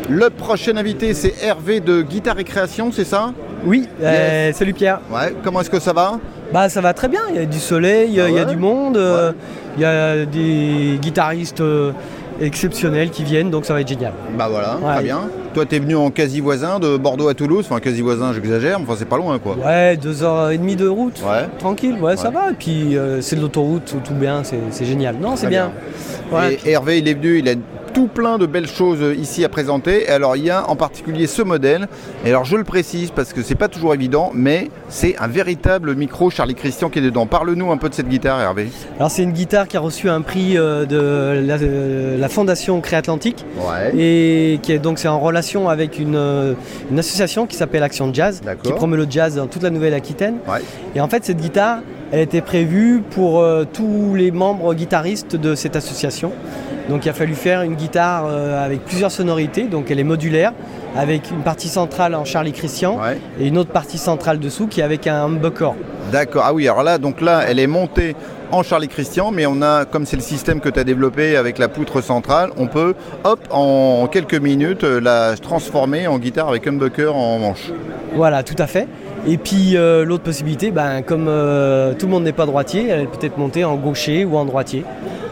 Le 0.09 0.29
prochain 0.29 0.77
invité, 0.77 1.13
c'est 1.13 1.33
Hervé 1.43 1.81
de 1.81 2.01
Guitare 2.03 2.39
et 2.39 2.45
Création, 2.45 2.93
c'est 2.93 3.03
ça? 3.03 3.33
Oui, 3.65 3.89
euh, 4.01 4.53
salut 4.53 4.73
Pierre. 4.73 5.01
Ouais. 5.11 5.35
Comment 5.43 5.59
est-ce 5.59 5.69
que 5.69 5.81
ça 5.81 5.91
va? 5.91 6.21
Bah 6.53 6.69
ça 6.69 6.79
va 6.79 6.93
très 6.93 7.09
bien, 7.09 7.23
il 7.29 7.35
y 7.35 7.39
a 7.39 7.45
du 7.45 7.59
soleil, 7.59 8.07
il 8.11 8.15
y 8.15 8.21
a- 8.21 8.25
Ah 8.25 8.29
il 8.29 8.35
y 8.35 8.39
a 8.39 8.45
ouais 8.45 8.49
du 8.49 8.55
monde, 8.55 8.95
euh, 8.95 9.33
il 9.75 9.81
y 9.81 9.85
a 9.85 10.25
des 10.25 10.97
guitaristes 11.01 11.59
euh, 11.59 11.91
exceptionnels 12.41 13.09
qui 13.09 13.23
viennent, 13.23 13.49
donc 13.49 13.65
ça 13.65 13.73
va 13.73 13.81
être 13.81 13.87
génial. 13.87 14.13
Bah 14.37 14.47
voilà, 14.49 14.77
Ouais. 14.81 14.93
très 14.95 15.03
bien. 15.03 15.21
Toi, 15.53 15.65
t'es 15.65 15.79
venu 15.79 15.95
en 15.95 16.11
quasi 16.11 16.39
voisin 16.39 16.79
de 16.79 16.97
Bordeaux 16.97 17.27
à 17.29 17.33
Toulouse. 17.33 17.65
Enfin, 17.69 17.79
quasi 17.79 18.01
voisin, 18.01 18.31
j'exagère, 18.33 18.79
mais 18.79 18.85
enfin, 18.87 18.95
c'est 18.99 19.07
pas 19.07 19.17
loin, 19.17 19.39
quoi. 19.39 19.55
Ouais, 19.57 19.97
deux 19.97 20.21
heures 20.23 20.51
et 20.51 20.57
demie 20.57 20.75
de 20.75 20.87
route, 20.87 21.19
Ouais. 21.27 21.47
tranquille, 21.57 21.97
ouais, 21.99 22.15
ça 22.17 22.29
va. 22.29 22.51
Et 22.51 22.53
puis 22.53 22.95
euh, 22.95 23.21
c'est 23.21 23.35
de 23.35 23.41
l'autoroute, 23.41 23.95
tout, 24.03 24.13
bien, 24.13 24.43
c'est 24.43 24.85
génial. 24.85 25.15
Non, 25.19 25.35
c'est 25.35 25.47
bien. 25.47 25.71
Hervé, 26.65 26.99
il 26.99 27.07
est 27.07 27.13
venu, 27.15 27.39
il 27.39 27.49
a 27.49 27.53
tout 27.97 28.05
plein 28.05 28.37
de 28.37 28.45
belles 28.45 28.67
choses 28.67 29.03
ici 29.17 29.43
à 29.43 29.49
présenter. 29.49 30.03
Et 30.03 30.09
alors, 30.09 30.35
il 30.35 30.43
y 30.45 30.51
a 30.51 30.69
en 30.69 30.75
particulier 30.75 31.25
ce 31.25 31.41
modèle. 31.41 31.87
Et 32.23 32.29
alors, 32.29 32.45
je 32.45 32.55
le 32.55 32.63
précise 32.63 33.09
parce 33.09 33.33
que 33.33 33.41
c'est 33.41 33.55
pas 33.55 33.69
toujours 33.69 33.91
évident, 33.95 34.29
mais 34.35 34.69
c'est 34.87 35.17
un 35.17 35.25
véritable 35.27 35.95
micro 35.95 36.29
Charlie 36.29 36.53
Christian 36.53 36.91
qui 36.91 36.99
est 36.99 37.01
dedans. 37.01 37.25
Parle-nous 37.25 37.71
un 37.71 37.77
peu 37.77 37.89
de 37.89 37.95
cette 37.95 38.07
guitare, 38.07 38.39
Hervé. 38.39 38.67
Alors 38.97 39.09
c'est 39.09 39.23
une 39.23 39.31
guitare 39.31 39.67
qui 39.67 39.77
a 39.77 39.79
reçu 39.79 40.09
un 40.11 40.21
prix 40.21 40.59
euh, 40.59 40.85
de 40.85 41.41
la, 41.43 41.55
euh, 41.55 42.19
la 42.19 42.29
Fondation 42.29 42.81
Créatlantique 42.81 43.43
Ouais. 43.57 43.91
et 43.97 44.59
qui 44.61 44.73
est 44.73 44.79
donc 44.79 44.99
c'est 44.99 45.07
en 45.07 45.19
relation 45.19 45.67
avec 45.67 45.97
une, 45.97 46.15
euh, 46.15 46.53
une 46.91 46.99
association 46.99 47.47
qui 47.47 47.55
s'appelle 47.57 47.81
Action 47.81 48.13
Jazz, 48.13 48.41
qui 48.61 48.73
promeut 48.73 48.97
le 48.97 49.07
jazz 49.09 49.37
dans 49.37 49.47
toute 49.47 49.63
la 49.63 49.71
Nouvelle-Aquitaine. 49.71 50.35
Ouais. 50.47 50.61
Et 50.95 51.01
en 51.01 51.07
fait 51.07 51.25
cette 51.25 51.37
guitare, 51.41 51.79
elle 52.11 52.19
était 52.19 52.41
prévue 52.41 53.01
pour 53.09 53.39
euh, 53.41 53.65
tous 53.71 54.13
les 54.15 54.29
membres 54.31 54.75
guitaristes 54.75 55.35
de 55.35 55.55
cette 55.55 55.75
association. 55.75 56.31
Donc 56.89 57.05
il 57.05 57.09
a 57.09 57.13
fallu 57.13 57.33
faire 57.33 57.61
une 57.63 57.75
guitare 57.75 58.25
euh, 58.27 58.65
avec 58.65 58.85
plusieurs 58.85 59.11
sonorités, 59.11 59.63
donc 59.63 59.91
elle 59.91 59.99
est 59.99 60.03
modulaire, 60.05 60.53
avec 60.95 61.29
une 61.31 61.41
partie 61.41 61.67
centrale 61.67 62.15
en 62.15 62.23
Charlie 62.25 62.53
Christian 62.53 62.97
Ouais. 62.97 63.19
et 63.39 63.47
une 63.47 63.57
autre 63.57 63.71
partie 63.71 63.97
centrale 63.97 64.39
dessous 64.39 64.67
qui 64.67 64.79
est 64.79 64.83
avec 64.83 65.05
un 65.07 65.25
humbucker. 65.25 65.73
D'accord. 66.11 66.43
Ah 66.45 66.53
oui, 66.53 66.67
alors 66.67 66.83
là, 66.83 66.97
donc 66.97 67.19
là, 67.19 67.41
elle 67.47 67.59
est 67.59 67.67
montée 67.67 68.15
en 68.51 68.63
Charlie 68.63 68.87
Christian, 68.87 69.31
mais 69.31 69.45
on 69.45 69.61
a, 69.61 69.83
comme 69.83 70.05
c'est 70.05 70.15
le 70.15 70.21
système 70.21 70.61
que 70.61 70.69
tu 70.69 70.79
as 70.79 70.85
développé 70.85 71.35
avec 71.35 71.57
la 71.57 71.67
poutre 71.67 71.99
centrale, 71.99 72.51
on 72.57 72.67
peut, 72.67 72.95
hop, 73.25 73.39
en 73.51 74.07
quelques 74.07 74.35
minutes, 74.39 74.85
euh, 74.85 75.01
la 75.01 75.35
transformer 75.35 76.07
en 76.07 76.17
guitare 76.17 76.47
avec 76.47 76.65
humbucker 76.65 77.13
en 77.13 77.39
manche. 77.39 77.69
Voilà, 78.15 78.43
tout 78.43 78.55
à 78.57 78.67
fait. 78.67 78.87
Et 79.27 79.37
puis 79.37 79.75
euh, 79.75 80.05
l'autre 80.05 80.23
possibilité, 80.23 80.71
ben, 80.71 81.01
comme 81.01 81.25
euh, 81.27 81.93
tout 81.99 82.05
le 82.05 82.13
monde 82.13 82.23
n'est 82.23 82.31
pas 82.31 82.45
droitier, 82.45 82.87
elle 82.87 83.07
peut 83.07 83.25
être 83.25 83.37
montée 83.37 83.65
en 83.65 83.75
gaucher 83.75 84.23
ou 84.23 84.37
en 84.37 84.45
droitier, 84.45 84.85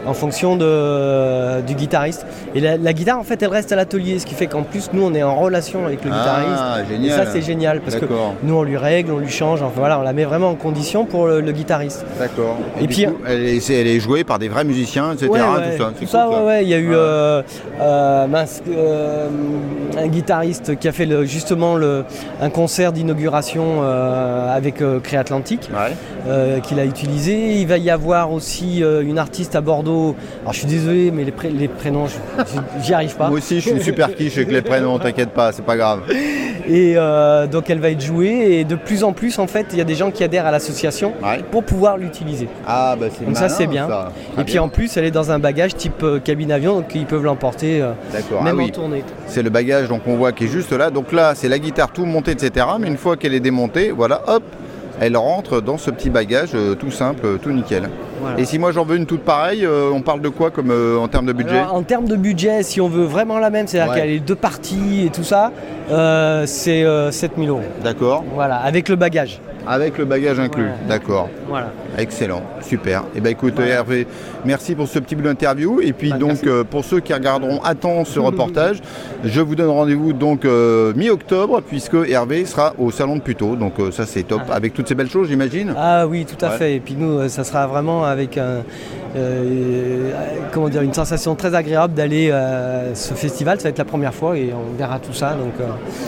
en 0.06 0.14
fonction 0.14 0.56
de, 0.56 1.60
du 1.62 1.74
guitariste. 1.74 2.26
Et 2.54 2.60
la, 2.60 2.76
la 2.76 2.92
guitare, 2.92 3.18
en 3.18 3.22
fait, 3.24 3.42
elle 3.42 3.48
reste 3.50 3.72
à 3.72 3.76
l'atelier, 3.76 4.18
ce 4.18 4.26
qui 4.26 4.34
fait 4.34 4.46
qu'en 4.46 4.62
plus, 4.62 4.90
nous, 4.92 5.02
on 5.04 5.12
est 5.14 5.22
en 5.22 5.34
relation 5.36 5.84
avec 5.86 6.04
le 6.04 6.10
guitariste. 6.10 6.48
Ah, 6.58 6.78
Et 6.82 6.92
génial. 6.94 7.26
ça, 7.26 7.32
c'est 7.32 7.42
génial, 7.42 7.80
parce 7.80 7.96
que 7.96 8.06
nous, 8.42 8.54
on 8.54 8.62
lui 8.62 8.76
règle, 8.76 9.12
on 9.12 9.18
lui 9.18 9.28
change, 9.30 9.62
enfin 9.62 9.72
voilà, 9.76 9.98
on 9.98 10.02
la 10.02 10.12
met 10.12 10.24
vraiment 10.24 10.50
en 10.50 10.54
condition 10.54 11.04
pour 11.04 11.26
le, 11.26 11.40
le 11.40 11.52
guitariste. 11.52 12.04
D'accord. 12.18 12.56
Et 12.80 12.86
puis- 12.86 13.04
coup, 13.06 13.12
elle, 13.26 13.42
est, 13.44 13.60
c'est- 13.60 13.74
elle 13.74 13.86
est 13.88 14.00
jouée 14.00 14.24
par 14.24 14.38
des 14.38 14.48
vrais 14.48 14.64
musiciens, 14.64 15.12
etc. 15.12 15.28
Ouais, 15.30 15.40
ouais, 15.40 15.76
Tout 15.76 15.82
ça. 15.82 15.92
Tout 16.00 16.06
ça, 16.06 16.28
ouais, 16.28 16.46
ouais. 16.46 16.62
Il 16.64 16.68
y 16.68 16.74
a 16.74 16.78
eu 16.78 16.90
euh, 16.94 17.42
euh, 17.80 18.26
mince, 18.26 18.62
euh, 18.68 19.28
un 19.98 20.06
guitariste 20.08 20.78
qui 20.78 20.88
a 20.88 20.92
fait 20.92 21.06
le- 21.06 21.24
justement 21.24 21.76
le, 21.76 22.04
un 22.40 22.50
concert 22.50 22.92
d'inauguration 22.92 23.82
avec 23.82 24.82
Créatlantique. 25.02 25.68
Qu'il 26.64 26.80
a 26.80 26.84
utilisé. 26.84 27.52
Il 27.60 27.66
va 27.68 27.78
y 27.78 27.90
avoir 27.90 28.32
aussi 28.32 28.80
une 29.02 29.18
artiste 29.18 29.54
à 29.56 29.60
Bordeaux. 29.60 29.95
Alors 30.42 30.52
je 30.52 30.58
suis 30.58 30.68
désolé, 30.68 31.10
mais 31.10 31.24
les, 31.24 31.32
pré- 31.32 31.50
les 31.50 31.68
prénoms, 31.68 32.06
j'y 32.82 32.94
arrive 32.94 33.16
pas. 33.16 33.28
Moi 33.28 33.38
aussi, 33.38 33.60
je 33.60 33.70
suis 33.70 33.82
super 33.82 34.14
quiche 34.16 34.36
avec 34.36 34.50
les 34.52 34.62
prénoms, 34.62 34.98
t'inquiète 34.98 35.30
pas, 35.30 35.52
c'est 35.52 35.64
pas 35.64 35.76
grave. 35.76 36.00
Et 36.68 36.94
euh, 36.96 37.46
donc 37.46 37.70
elle 37.70 37.78
va 37.80 37.90
être 37.90 38.00
jouée. 38.04 38.58
Et 38.58 38.64
de 38.64 38.74
plus 38.74 39.04
en 39.04 39.12
plus, 39.12 39.38
en 39.38 39.46
fait, 39.46 39.66
il 39.72 39.78
y 39.78 39.80
a 39.80 39.84
des 39.84 39.94
gens 39.94 40.10
qui 40.10 40.24
adhèrent 40.24 40.46
à 40.46 40.50
l'association 40.50 41.12
Ouais. 41.22 41.40
pour 41.50 41.62
pouvoir 41.64 41.96
l'utiliser. 41.96 42.48
Ah, 42.66 42.96
bah 42.98 43.06
c'est 43.16 43.24
Donc 43.24 43.36
ça, 43.36 43.48
c'est 43.48 43.66
bien. 43.66 43.86
ça. 43.88 44.12
Et 44.38 44.44
puis 44.44 44.58
en 44.58 44.68
plus, 44.68 44.96
elle 44.96 45.04
est 45.04 45.10
dans 45.10 45.30
un 45.30 45.38
bagage 45.38 45.74
type 45.76 46.02
euh, 46.02 46.18
cabine 46.18 46.50
avion, 46.52 46.74
donc 46.76 46.94
ils 46.94 47.06
peuvent 47.06 47.24
l'emporter 47.24 47.80
euh, 47.82 47.92
D'accord. 48.12 48.38
Ah 48.40 48.44
même 48.44 48.58
en 48.60 48.64
oui, 48.64 48.72
tournée. 48.72 49.04
c'est 49.26 49.42
le 49.42 49.50
bagage 49.50 49.88
donc 49.88 50.02
on 50.06 50.16
voit 50.16 50.32
qui 50.32 50.44
est 50.44 50.48
juste 50.48 50.72
là. 50.72 50.90
Donc 50.90 51.12
là, 51.12 51.34
c'est 51.34 51.48
la 51.48 51.58
guitare 51.58 51.90
tout 51.92 52.04
montée, 52.04 52.32
etc. 52.32 52.66
Mais 52.80 52.88
une 52.88 52.96
fois 52.96 53.16
qu'elle 53.16 53.34
est 53.34 53.40
démontée, 53.40 53.90
voilà, 53.92 54.22
hop, 54.26 54.42
elle 55.00 55.16
rentre 55.16 55.60
dans 55.60 55.78
ce 55.78 55.90
petit 55.90 56.10
bagage 56.10 56.50
euh, 56.54 56.74
tout 56.74 56.90
simple, 56.90 57.24
euh, 57.24 57.36
tout 57.38 57.50
nickel. 57.50 57.88
Voilà. 58.20 58.38
Et 58.40 58.44
si 58.44 58.58
moi 58.58 58.72
j'en 58.72 58.84
veux 58.84 58.96
une 58.96 59.06
toute 59.06 59.22
pareille, 59.22 59.64
euh, 59.64 59.90
on 59.92 60.00
parle 60.02 60.20
de 60.20 60.28
quoi 60.28 60.50
comme 60.50 60.70
en 60.70 61.06
termes 61.08 61.26
de 61.26 61.32
budget 61.32 61.58
Alors, 61.58 61.74
en 61.74 61.82
termes 61.82 62.06
de 62.06 62.16
budget, 62.16 62.62
si 62.62 62.80
on 62.80 62.88
veut 62.88 63.04
vraiment 63.04 63.38
la 63.38 63.50
même, 63.50 63.66
c'est-à-dire 63.66 63.92
Ouais. 63.92 64.00
qu'elle 64.00 64.10
est 64.10 64.20
deux 64.20 64.34
parties 64.34 65.04
et 65.06 65.10
tout 65.10 65.24
ça, 65.24 65.52
c'est 66.46 66.84
euh, 66.84 67.10
7000 67.10 67.48
euros. 67.50 67.60
D'accord. 67.84 68.24
Voilà, 68.34 68.56
avec 68.56 68.88
le 68.88 68.96
bagage. 68.96 69.40
Avec 69.66 69.98
le 69.98 70.04
bagage 70.04 70.38
inclus. 70.38 70.64
Ouais. 70.64 70.70
D'accord. 70.88 71.28
Voilà. 71.48 71.72
Excellent, 71.98 72.42
super. 72.60 73.04
Et 73.14 73.20
ben 73.20 73.30
écoute 73.30 73.58
Hervé, 73.58 74.06
merci 74.44 74.74
pour 74.74 74.86
ce 74.86 74.98
petit 74.98 75.14
bout 75.16 75.22
d'interview. 75.22 75.80
Et 75.80 75.92
puis 75.92 76.10
Bah, 76.10 76.18
donc 76.18 76.46
euh, 76.46 76.62
pour 76.64 76.84
ceux 76.84 77.00
qui 77.00 77.12
regarderont 77.14 77.60
à 77.62 77.74
temps 77.74 78.04
ce 78.04 78.18
reportage, 78.20 78.80
je 79.24 79.40
vous 79.40 79.54
donne 79.54 79.70
rendez-vous 79.70 80.12
donc 80.12 80.44
euh, 80.44 80.92
mi-octobre 80.94 81.62
puisque 81.66 81.96
Hervé 82.08 82.44
sera 82.44 82.74
au 82.78 82.90
salon 82.90 83.16
de 83.16 83.22
Puteaux. 83.22 83.56
Donc 83.56 83.78
euh, 83.80 83.90
ça 83.90 84.04
c'est 84.06 84.22
top. 84.24 84.42
Ah. 84.50 84.54
Avec 84.54 84.74
toutes 84.74 84.88
ces 84.88 84.94
belles 84.94 85.10
choses 85.10 85.28
j'imagine. 85.28 85.74
Ah 85.76 86.06
oui, 86.06 86.24
tout 86.26 86.44
à 86.44 86.50
Ouais. 86.50 86.56
fait. 86.58 86.74
Et 86.76 86.80
puis 86.80 86.94
nous, 86.98 87.28
ça 87.28 87.42
sera 87.44 87.66
vraiment 87.66 88.04
avec 88.04 88.38
un, 88.38 88.62
comment 90.52 90.68
dire, 90.68 90.82
une 90.82 90.92
sensation 90.94 91.34
très 91.34 91.54
agréable 91.54 91.94
d'aller 91.94 92.30
à 92.30 92.94
ce 92.94 93.14
festival. 93.14 93.58
Ça 93.58 93.64
va 93.64 93.70
être 93.70 93.78
la 93.78 93.84
première 93.84 94.14
fois 94.14 94.36
et 94.36 94.52
on 94.52 94.76
verra 94.76 94.98
tout 94.98 95.12
ça. 95.12 95.30
Donc 95.32 95.54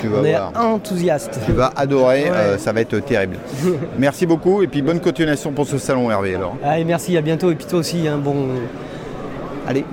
Tu 0.00 0.09
vas 0.09 0.19
on 0.21 0.25
est 0.25 0.37
enthousiaste. 0.57 1.38
Tu 1.47 1.53
vas 1.53 1.73
adorer, 1.77 2.25
Ouais. 2.31 2.59
ça 2.59 2.73
va 2.73 2.81
être 2.81 2.99
terrible. 3.00 3.37
Merci 3.99 4.26
beaucoup 4.26 4.62
et 4.62 4.67
puis 4.67 4.83
bonne 4.83 5.00
continuation 5.00 5.52
pour 5.52 5.67
ce 5.67 5.78
salon 5.78 6.11
Hervé 6.11 6.35
alors. 6.35 6.57
Allez, 6.62 6.85
merci, 6.85 7.17
à 7.17 7.21
bientôt. 7.21 7.50
Et 7.50 7.55
puis 7.55 7.67
toi 7.67 7.78
aussi, 7.81 8.07
un 8.09 8.19
bon. 8.19 8.49
Allez, 9.67 9.85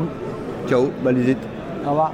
ciao, 0.67 0.91
balisite. 1.03 1.39
Au 1.85 1.89
revoir. 1.89 2.13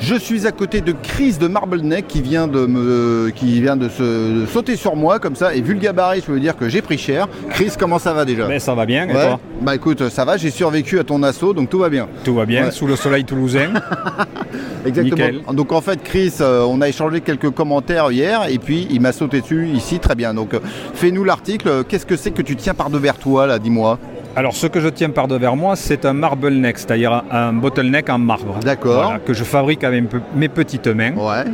Je 0.00 0.16
suis 0.16 0.46
à 0.48 0.52
côté 0.52 0.80
de 0.80 0.92
Chris 0.92 1.36
de 1.40 1.46
Marbleneck 1.46 2.08
qui 2.08 2.22
vient 2.22 2.48
de 2.48 2.66
me, 2.66 3.30
qui 3.34 3.60
vient 3.60 3.76
de 3.76 3.88
se 3.88 4.40
de 4.42 4.46
sauter 4.46 4.74
sur 4.74 4.96
moi 4.96 5.20
comme 5.20 5.36
ça. 5.36 5.54
Et 5.54 5.60
vu 5.60 5.74
le 5.74 5.80
gabarit, 5.80 6.22
je 6.26 6.32
veux 6.32 6.40
dire 6.40 6.56
que 6.56 6.68
j'ai 6.68 6.82
pris 6.82 6.98
cher. 6.98 7.28
Chris, 7.50 7.70
comment 7.78 8.00
ça 8.00 8.12
va 8.12 8.24
déjà? 8.24 8.46
Ben, 8.48 8.58
ça 8.58 8.74
va 8.74 8.84
bien, 8.84 9.04
et 9.08 9.14
Ouais. 9.14 9.26
toi? 9.28 9.40
Bah 9.60 9.74
écoute, 9.76 10.08
ça 10.08 10.24
va, 10.24 10.36
j'ai 10.36 10.50
survécu 10.50 10.98
à 10.98 11.04
ton 11.04 11.22
assaut, 11.22 11.52
donc 11.54 11.70
tout 11.70 11.78
va 11.78 11.88
bien. 11.88 12.08
Tout 12.24 12.34
va 12.34 12.46
bien, 12.46 12.64
Ouais. 12.64 12.70
sous 12.72 12.86
le 12.88 12.96
soleil 12.96 13.24
toulousain. 13.24 13.70
Exactement. 14.84 15.16
Nickel. 15.28 15.42
Donc 15.54 15.70
en 15.70 15.80
fait, 15.80 16.02
Chris, 16.02 16.32
euh, 16.40 16.64
on 16.68 16.80
a 16.80 16.88
échangé 16.88 17.20
quelques 17.20 17.50
commentaires 17.50 18.10
hier 18.10 18.48
et 18.50 18.58
puis 18.58 18.88
il 18.90 19.00
m'a 19.00 19.12
sauté 19.12 19.40
dessus 19.40 19.68
ici, 19.72 20.00
très 20.00 20.16
bien. 20.16 20.34
Donc 20.34 20.54
euh, 20.54 20.58
fais-nous 20.94 21.22
l'article. 21.22 21.84
Qu'est-ce 21.88 22.06
que 22.06 22.16
c'est 22.16 22.32
que 22.32 22.42
tu 22.42 22.56
tiens 22.56 22.74
par 22.74 22.90
devers 22.90 23.16
toi 23.18 23.46
là 23.46 23.60
Dis-moi? 23.60 23.98
Alors, 24.34 24.54
ce 24.54 24.66
que 24.66 24.80
je 24.80 24.88
tiens 24.88 25.10
par 25.10 25.28
devers 25.28 25.56
moi, 25.56 25.76
c'est 25.76 26.04
un 26.06 26.14
marble 26.14 26.48
neck, 26.54 26.78
c'est-à-dire 26.78 27.22
un, 27.30 27.52
bottleneck 27.52 28.08
en 28.08 28.18
marbre. 28.18 28.58
D'accord. 28.62 29.02
Voilà, 29.04 29.18
que 29.18 29.34
je 29.34 29.44
fabrique 29.44 29.84
avec 29.84 30.02
mes 30.02 30.08
pe- 30.08 30.20
mes 30.34 30.48
petites 30.48 30.86
mains. 30.86 31.12
Ouais. 31.14 31.44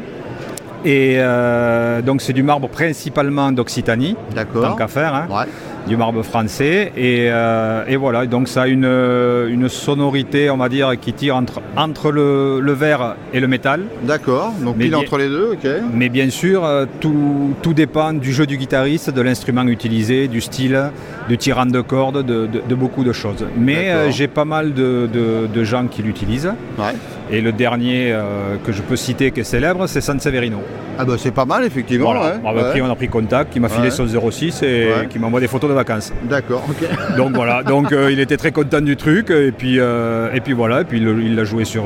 Et 0.85 1.17
euh, 1.19 2.01
donc, 2.03 2.23
c'est 2.23 2.33
du 2.33 2.45
marbre 2.45 2.69
principalement 2.69 3.51
d'Occitanie, 3.51 4.15
tant 4.31 4.35
D'accord. 4.37 4.77
qu'à 4.77 4.87
faire, 4.87 5.13
hein, 5.15 5.27
Ouais. 5.29 5.47
Du 5.89 5.97
marbre 5.97 6.23
français. 6.23 6.93
Et, 6.97 7.29
euh, 7.31 7.83
et 7.89 7.97
voilà, 7.97 8.27
donc 8.27 8.47
ça 8.49 8.63
a 8.63 8.67
une, 8.69 8.85
une 8.85 9.69
sonorité, 9.69 10.51
on 10.51 10.57
va 10.57 10.69
dire, 10.69 10.93
qui 11.01 11.13
tire 11.13 11.37
entre, 11.37 11.61
entre 11.77 12.11
le, 12.13 12.61
le 12.61 12.73
verre 12.73 13.17
et 13.33 13.41
le 13.41 13.49
métal. 13.49 13.83
D'accord. 14.03 14.53
Donc 14.63 14.77
Mais 14.77 14.85
pile 14.85 14.91
bien- 14.95 14.99
entre 15.01 15.19
les 15.19 15.29
deux, 15.29 15.51
ok. 15.53 15.69
Mais 15.95 16.09
bien 16.09 16.31
sûr, 16.31 16.65
euh, 16.65 16.85
tout, 17.01 17.55
tout 17.63 17.75
dépend 17.75 18.13
du 18.13 18.33
jeu 18.33 18.47
du 18.47 18.57
guitariste, 18.57 19.11
de 19.11 19.21
l'instrument 19.23 19.67
utilisé, 19.67 20.29
du 20.29 20.41
style, 20.41 20.91
du 21.29 21.39
tirant 21.39 21.67
de 21.67 21.81
cordes, 21.81 22.25
de, 22.25 22.47
de- 22.47 22.63
de 22.69 22.75
beaucoup 22.75 23.05
de 23.05 23.13
choses. 23.13 23.45
Mais 23.57 23.91
euh, 23.91 24.11
j'ai 24.11 24.29
pas 24.29 24.45
mal 24.45 24.75
de, 24.75 25.09
de- 25.13 25.47
de 25.53 25.65
gens 25.65 25.87
qui 25.87 26.03
l'utilisent. 26.03 26.53
Ouais. 26.79 26.95
Et 27.31 27.41
le 27.41 27.53
dernier 27.53 28.11
euh, 28.13 28.57
que 28.65 28.73
je 28.73 28.81
peux 28.83 28.97
citer 28.97 29.31
qui 29.31 29.41
est 29.41 29.45
célèbre, 29.45 29.87
c'est 29.87 30.01
San 30.01 30.19
Severino. 30.19 30.59
Ah 30.99 31.05
bah 31.05 31.15
c'est 31.19 31.31
pas 31.31 31.45
mal 31.45 31.65
effectivement. 31.65 32.13
Voilà. 32.13 32.35
ouais. 32.37 32.41
On, 32.43 32.49
a 32.49 32.55
Ouais. 32.55 32.71
pris, 32.71 32.83
on 32.83 32.91
a 32.91 32.95
pris 32.95 33.09
contact, 33.09 33.53
qui 33.53 33.61
m'a 33.61 33.69
filé 33.69 33.85
Ouais. 33.85 33.91
son 33.91 34.07
06 34.31 34.63
et 34.63 34.89
qui 35.11 35.19
m'envoie 35.19 35.41
des 35.41 35.47
photos 35.47 35.71
de 35.71 35.75
vacances. 35.75 36.13
D'accord. 36.25 36.65
Ok. 36.69 36.89
Donc 37.17 37.35
voilà, 37.35 37.63
donc 37.63 37.93
euh, 37.93 38.11
il 38.13 38.19
était 38.21 38.37
très 38.37 38.53
content 38.53 38.81
du 38.81 38.97
truc 38.97 39.31
et 39.31 39.53
puis, 39.53 39.79
euh, 39.79 40.31
et 40.35 40.41
puis 40.41 40.53
voilà, 40.55 40.81
et 40.81 40.85
puis 40.85 41.01
le- 41.01 41.21
il 41.23 41.37
l'a 41.37 41.45
joué 41.45 41.65
sur, 41.65 41.85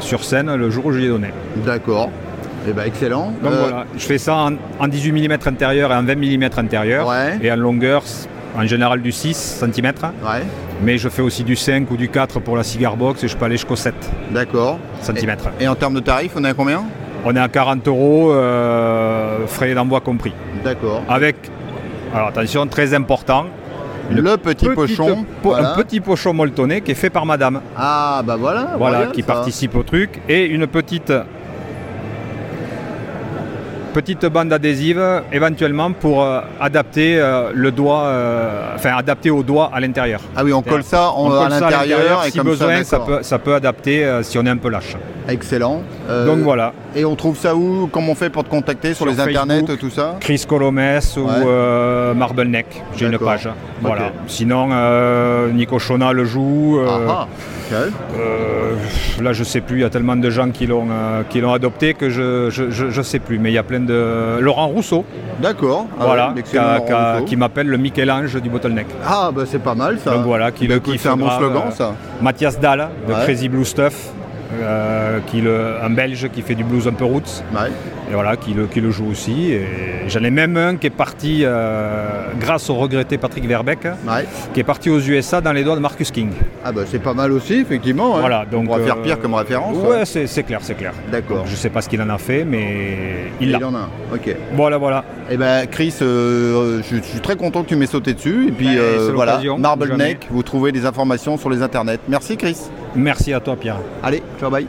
sur 0.00 0.24
scène 0.24 0.54
le 0.54 0.70
jour 0.70 0.86
où 0.86 0.92
je 0.92 0.98
lui 0.98 1.06
ai 1.06 1.08
donné. 1.08 1.28
D'accord. 1.64 2.10
Et 2.68 2.72
bah 2.72 2.86
excellent. 2.86 3.32
Donc 3.42 3.52
voilà, 3.52 3.86
je 3.96 4.04
fais 4.04 4.18
ça 4.18 4.36
en, 4.36 4.52
en 4.78 4.86
18 4.88 5.12
mm 5.28 5.32
intérieur 5.46 5.90
et 5.90 5.94
en 5.96 6.02
20 6.04 6.14
mm 6.16 6.48
intérieur. 6.58 7.12
Et 7.42 7.50
en 7.50 7.56
longueur, 7.56 8.02
en 8.56 8.66
général 8.66 9.00
du 9.02 9.12
6 9.12 9.34
cm. 9.60 9.86
Ouais. 9.86 10.42
Mais 10.82 10.98
je 10.98 11.08
fais 11.08 11.22
aussi 11.22 11.44
du 11.44 11.56
5 11.56 11.90
ou 11.90 11.96
du 11.96 12.08
4 12.08 12.40
pour 12.40 12.56
la 12.56 12.62
cigar 12.62 12.96
box 12.96 13.22
et 13.24 13.28
je 13.28 13.36
peux 13.36 13.44
aller 13.44 13.56
jusqu'au 13.56 13.76
7 13.76 13.94
D'accord. 14.30 14.78
cm. 15.00 15.36
Et 15.60 15.68
en 15.68 15.74
termes 15.74 15.94
de 15.94 16.00
tarifs, 16.00 16.32
on 16.36 16.44
est 16.44 16.48
à 16.48 16.54
combien? 16.54 16.82
On 17.24 17.34
est 17.36 17.40
à 17.40 17.48
40 17.48 17.86
euros, 17.88 18.32
euh, 18.32 19.46
frais 19.46 19.74
d'envoi 19.74 20.00
compris. 20.00 20.32
D'accord. 20.64 21.02
Avec, 21.08 21.36
alors 22.14 22.28
attention, 22.28 22.66
très 22.66 22.92
important, 22.94 23.46
Le 24.10 24.36
petit 24.36 24.68
pochon. 24.70 25.24
po- 25.42 25.50
voilà. 25.50 25.72
un 25.72 25.76
petit 25.76 26.00
pochon 26.00 26.34
molletonné 26.34 26.80
qui 26.80 26.90
est 26.90 26.94
fait 26.96 27.10
par 27.10 27.24
madame. 27.24 27.60
Ah 27.76 28.22
bah 28.26 28.36
voilà. 28.38 28.70
Voilà, 28.76 29.06
qui 29.06 29.20
ça. 29.22 29.28
participe 29.28 29.76
au 29.76 29.84
truc. 29.84 30.20
Et 30.28 30.44
une 30.46 30.66
petite 30.66 31.12
petite 33.92 34.26
bande 34.26 34.52
adhésive 34.52 35.22
éventuellement 35.32 35.92
pour 35.92 36.24
euh, 36.24 36.40
adapter 36.60 37.18
euh, 37.18 37.50
le 37.54 37.70
doigt, 37.70 38.04
euh, 38.04 38.74
enfin 38.74 38.96
adapter 38.96 39.30
au 39.30 39.42
doigt 39.42 39.70
à 39.72 39.80
l'intérieur. 39.80 40.20
Ah 40.34 40.42
oui, 40.44 40.52
on 40.52 40.62
colle 40.62 40.82
ça 40.82 41.12
On 41.16 41.30
à 41.30 41.42
colle 41.42 41.50
ça 41.58 41.60
l'intérieur 41.70 42.24
et 42.26 42.30
si 42.30 42.38
comme 42.38 42.48
besoin, 42.48 42.82
ça, 42.84 43.00
peut, 43.00 43.22
ça 43.22 43.38
peut 43.38 43.54
adapter 43.54 44.20
si 44.22 44.38
on 44.38 44.46
est 44.46 44.50
un 44.50 44.56
peu 44.56 44.70
lâche. 44.70 44.96
Excellent. 45.28 45.82
Euh, 46.10 46.26
Donc 46.26 46.38
voilà, 46.40 46.72
Et 46.96 47.04
on 47.04 47.14
trouve 47.14 47.36
ça 47.36 47.54
où 47.54 47.88
Comment 47.92 48.12
on 48.12 48.14
fait 48.14 48.28
pour 48.30 48.44
te 48.44 48.48
contacter 48.50 48.88
sur, 48.94 49.06
Sur 49.06 49.06
les 49.06 49.20
internets, 49.20 49.62
tout 49.78 49.90
ça 49.90 50.16
Chris 50.20 50.44
Colomès 50.48 51.16
ou 51.16 51.20
Ouais. 51.26 51.30
euh, 51.46 52.12
Marble 52.14 52.42
Neck, 52.44 52.82
j'ai 52.96 53.06
une 53.06 53.18
page. 53.18 53.48
Voilà. 53.80 54.10
Sinon, 54.26 54.68
euh, 54.72 55.50
Nico 55.52 55.78
Chona 55.78 56.12
le 56.12 56.24
joue. 56.24 56.80
Ah, 56.86 57.26
ah, 57.72 59.22
là, 59.22 59.32
je 59.32 59.44
sais 59.44 59.60
plus, 59.60 59.78
il 59.78 59.80
y 59.82 59.84
a 59.84 59.90
tellement 59.90 60.16
de 60.16 60.30
gens 60.30 60.50
qui 60.50 60.66
l'ont 60.66 60.86
qui 61.30 61.40
l'ont 61.40 61.52
adopté 61.52 61.94
que 61.94 62.10
je, 62.10 62.50
je, 62.50 62.70
je- 62.70 62.90
je 62.90 63.02
sais 63.02 63.18
plus. 63.18 63.38
Mais 63.38 63.50
il 63.50 63.54
y 63.54 63.58
a 63.58 63.62
plein 63.62 63.80
de. 63.80 64.38
Laurent 64.40 64.66
Rousseau, 64.68 65.04
D'accord. 65.40 65.86
Ah 65.98 66.04
voilà, 66.06 66.34
qui, 66.44 66.58
a- 66.58 66.74
a- 67.20 67.36
m'appelle 67.36 67.66
le 67.68 67.76
Michel-Ange 67.76 68.40
du 68.40 68.48
bottleneck. 68.50 68.86
Ah, 69.06 69.30
bah 69.34 69.42
c'est 69.46 69.62
pas 69.62 69.74
mal 69.74 69.98
ça. 69.98 70.12
Donc 70.14 70.24
voilà, 70.24 70.50
qui 70.50 70.68
Bah, 70.68 70.74
C'est 70.98 71.08
un 71.08 71.16
bon 71.16 71.30
slogan 71.30 71.70
ça. 71.72 71.94
Mathias 72.20 72.58
Dahl 72.60 72.88
de 73.08 73.12
Ouais. 73.12 73.20
Crazy 73.24 73.48
Blue 73.48 73.64
Stuff, 73.64 74.10
le, 75.40 75.76
un 75.82 75.90
Belge 75.90 76.28
qui 76.32 76.42
fait 76.42 76.54
du 76.54 76.64
blues 76.64 76.86
un 76.88 76.92
peu 76.92 77.04
roots. 77.04 77.42
Et 78.12 78.14
voilà, 78.14 78.36
qui 78.36 78.52
le, 78.52 78.66
qui 78.66 78.82
le 78.82 78.90
joue 78.90 79.06
aussi. 79.10 79.52
Et 79.52 79.66
j'en 80.06 80.22
ai 80.22 80.30
même 80.30 80.54
un 80.58 80.76
qui 80.76 80.88
est 80.88 80.90
parti, 80.90 81.44
euh, 81.44 82.26
grâce 82.38 82.68
au 82.68 82.74
regretté 82.74 83.16
Patrick 83.16 83.46
Verbeck, 83.46 83.84
Ouais. 83.84 84.26
qui 84.52 84.60
est 84.60 84.64
parti 84.64 84.90
aux 84.90 85.00
USA 85.00 85.40
dans 85.40 85.52
les 85.52 85.64
doigts 85.64 85.76
de 85.76 85.80
Marcus 85.80 86.10
King. 86.10 86.28
Ah 86.62 86.72
bah 86.72 86.82
c'est 86.86 86.98
pas 87.02 87.14
mal 87.14 87.32
aussi, 87.32 87.54
effectivement. 87.54 88.16
hein. 88.16 88.20
Voilà, 88.20 88.44
donc. 88.44 88.64
on 88.64 88.66
pourra 88.66 88.80
faire 88.80 88.98
euh, 88.98 89.02
pire 89.02 89.18
comme 89.18 89.32
référence. 89.32 89.76
Ouais, 89.78 90.04
c'est 90.04 90.26
c'est 90.26 90.42
clair, 90.42 90.58
c'est 90.62 90.74
clair. 90.74 90.92
D'accord. 91.10 91.44
Je 91.46 91.56
sais 91.56 91.70
pas 91.70 91.80
ce 91.80 91.88
qu'il 91.88 92.02
en 92.02 92.10
a 92.10 92.18
fait, 92.18 92.44
mais 92.44 93.30
il 93.40 93.48
Il 93.48 93.52
l'a. 93.52 93.66
en 93.66 93.74
a 93.74 93.78
un. 93.78 93.88
Ok. 94.14 94.36
Voilà, 94.52 94.76
voilà. 94.76 95.04
Eh 95.30 95.38
ben 95.38 95.66
Chris, 95.66 95.94
euh, 96.02 96.82
je, 96.82 96.96
je 96.96 97.02
suis 97.02 97.20
très 97.20 97.36
content 97.36 97.62
que 97.62 97.68
tu 97.70 97.76
m'aies 97.76 97.86
sauté 97.86 98.12
dessus. 98.12 98.48
Et 98.48 98.52
puis 98.52 98.66
Ben, 98.76 99.10
voilà, 99.14 99.40
Marble. 99.58 99.96
Neck, 99.96 100.26
vous 100.30 100.42
trouvez 100.42 100.70
des 100.70 100.84
informations 100.84 101.38
sur 101.38 101.48
les 101.48 101.62
internets. 101.62 101.98
Merci 102.08 102.36
Chris. 102.36 102.58
Merci 102.94 103.32
à 103.32 103.40
toi, 103.40 103.56
Pierre. 103.56 103.78
Allez, 104.02 104.22
ciao 104.38 104.50
bye. 104.50 104.66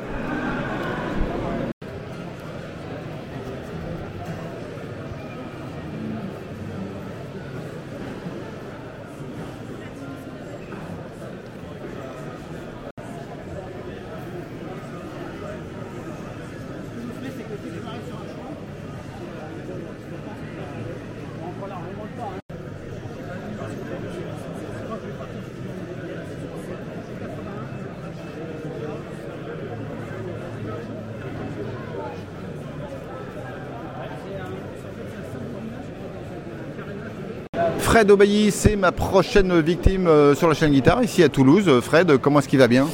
Fred 37.93 38.09
Aubailly, 38.09 38.49
c'est 38.49 38.75
ma 38.75 38.91
prochaine 38.91 39.61
victime 39.61 40.07
euh, 40.07 40.33
sur 40.33 40.47
la 40.47 40.55
chaîne 40.55 40.71
guitare 40.71 41.03
ici 41.03 41.21
à 41.21 41.29
Toulouse. 41.29 41.65
Euh, 41.67 41.79
Fred, 41.79 42.17
comment 42.17 42.39
est-ce 42.39 42.47
qu'il 42.47 42.57
va 42.57 42.67
bien? 42.67 42.87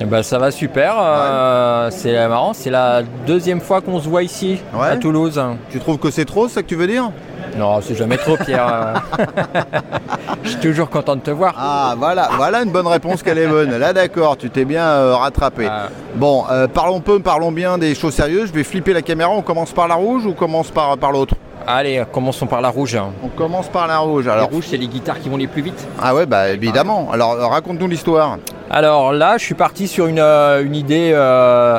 Eh 0.00 0.06
ben, 0.06 0.22
ça 0.22 0.38
va 0.38 0.50
super, 0.50 0.94
euh, 0.98 1.90
c'est 1.90 2.14
marrant, 2.28 2.54
c'est 2.54 2.70
la 2.70 3.02
deuxième 3.26 3.60
fois 3.60 3.82
qu'on 3.82 4.00
se 4.00 4.08
voit 4.08 4.22
ici, 4.22 4.58
Ouais. 4.72 4.86
à 4.86 4.96
Toulouse. 4.96 5.38
Tu 5.68 5.78
trouves 5.80 5.98
que 5.98 6.10
c'est 6.10 6.24
trop, 6.24 6.48
c'est 6.48 6.54
ça 6.54 6.62
que 6.62 6.66
tu 6.66 6.76
veux 6.76 6.86
dire? 6.86 7.10
Non, 7.58 7.82
c'est 7.82 7.94
jamais 7.94 8.16
trop 8.16 8.38
Pierre. 8.38 9.02
Je 10.42 10.48
suis 10.48 10.60
toujours 10.60 10.88
content 10.88 11.16
de 11.16 11.20
te 11.20 11.30
voir. 11.30 11.54
Ah 11.58 11.94
voilà, 11.98 12.30
voilà 12.38 12.62
une 12.62 12.70
bonne 12.70 12.86
réponse 12.86 13.22
qu'elle 13.22 13.36
est 13.36 13.48
bonne. 13.48 13.76
Là 13.76 13.92
d'accord, 13.92 14.38
tu 14.38 14.48
t'es 14.48 14.64
bien 14.64 14.86
euh, 14.86 15.14
rattrapé. 15.14 15.66
Ah. 15.70 15.88
Bon, 16.14 16.44
euh, 16.50 16.66
parlons 16.68 17.00
peu, 17.00 17.18
parlons 17.20 17.52
bien 17.52 17.76
des 17.76 17.94
choses 17.94 18.14
sérieuses. 18.14 18.48
Je 18.48 18.54
vais 18.54 18.64
flipper 18.64 18.94
la 18.94 19.02
caméra. 19.02 19.28
On 19.28 19.42
commence 19.42 19.72
par 19.72 19.88
la 19.88 19.96
rouge 19.96 20.24
ou 20.24 20.30
on 20.30 20.32
commence 20.32 20.70
par, 20.70 20.96
par 20.96 21.12
l'autre? 21.12 21.34
Allez, 21.70 22.02
commençons 22.10 22.46
par 22.46 22.62
la 22.62 22.70
rouge. 22.70 22.98
On 23.22 23.28
commence 23.28 23.68
par 23.68 23.86
la 23.86 23.98
rouge. 23.98 24.24
La 24.26 24.44
rouge, 24.44 24.64
c'est 24.70 24.78
les 24.78 24.86
guitares 24.88 25.20
qui 25.20 25.28
vont 25.28 25.36
les 25.36 25.46
plus 25.46 25.60
vite. 25.60 25.86
ah 26.02 26.14
ouais, 26.14 26.24
bah 26.24 26.48
évidemment. 26.48 27.10
Alors 27.12 27.32
euh, 27.32 27.46
raconte-nous 27.46 27.88
l'histoire. 27.88 28.38
Alors 28.70 29.12
là, 29.12 29.36
je 29.36 29.44
suis 29.44 29.54
parti 29.54 29.86
sur 29.86 30.06
une, 30.06 30.18
euh, 30.18 30.64
une 30.64 30.74
idée 30.74 31.10
euh, 31.12 31.78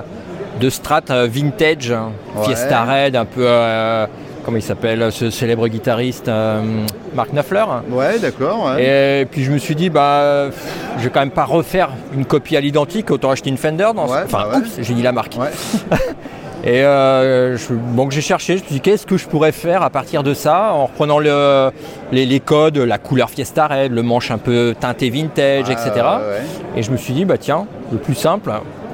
de 0.59 0.69
strat 0.69 1.01
vintage, 1.27 1.89
Ouais. 2.35 2.43
Fiesta 2.45 2.83
Red, 2.83 3.15
un 3.15 3.25
peu. 3.25 3.41
euh, 3.43 4.05
comment 4.45 4.57
il 4.57 4.61
s'appelle 4.63 5.11
ce 5.11 5.29
célèbre 5.31 5.67
guitariste 5.67 6.29
Mark 7.15 7.29
Knopfler. 7.33 7.65
Ouais, 7.89 8.19
d'accord. 8.19 8.65
ouais. 8.75 9.21
Et 9.21 9.25
puis 9.25 9.43
je 9.43 9.51
me 9.51 9.57
suis 9.57 9.75
dit, 9.75 9.89
bah, 9.89 10.49
je 10.97 11.03
vais 11.03 11.09
quand 11.09 11.19
même 11.19 11.31
pas 11.31 11.45
refaire 11.45 11.89
une 12.13 12.25
copie 12.25 12.55
à 12.57 12.61
l'identique, 12.61 13.09
autant 13.11 13.31
acheter 13.31 13.49
une 13.49 13.57
Fender. 13.57 13.89
Dans 13.95 14.07
ce- 14.07 14.13
Ouais, 14.13 14.21
Enfin, 14.25 14.45
bah 14.51 14.57
oups, 14.59 14.69
j'ai 14.81 14.93
dit 14.93 15.01
la 15.03 15.11
marque. 15.11 15.35
Et 16.63 16.83
euh, 16.83 17.55
je- 17.57 17.73
donc 17.95 18.11
j'ai 18.11 18.21
cherché, 18.21 18.57
je 18.57 18.61
me 18.63 18.65
suis 18.67 18.75
dit, 18.75 18.81
qu'est-ce 18.81 19.05
que 19.05 19.15
je 19.17 19.27
pourrais 19.27 19.51
faire 19.53 19.81
à 19.81 19.89
partir 19.89 20.23
de 20.23 20.33
ça, 20.33 20.71
en 20.73 20.87
reprenant 20.87 21.19
le- 21.19 21.71
les, 22.11 22.25
les 22.25 22.39
codes, 22.41 22.77
la 22.77 22.97
couleur 22.97 23.29
Fiesta 23.29 23.67
Red, 23.67 23.93
le 23.93 24.03
manche 24.03 24.29
un 24.31 24.37
peu 24.37 24.75
teinté 24.79 25.09
vintage, 25.09 25.69
etc. 25.69 25.91
Ah, 26.03 26.17
ouais. 26.19 26.41
Et 26.79 26.83
je 26.83 26.91
me 26.91 26.97
suis 26.97 27.13
dit, 27.13 27.23
bah 27.23 27.37
tiens, 27.37 27.65
le 27.93 27.97
plus 27.97 28.15
simple, 28.15 28.51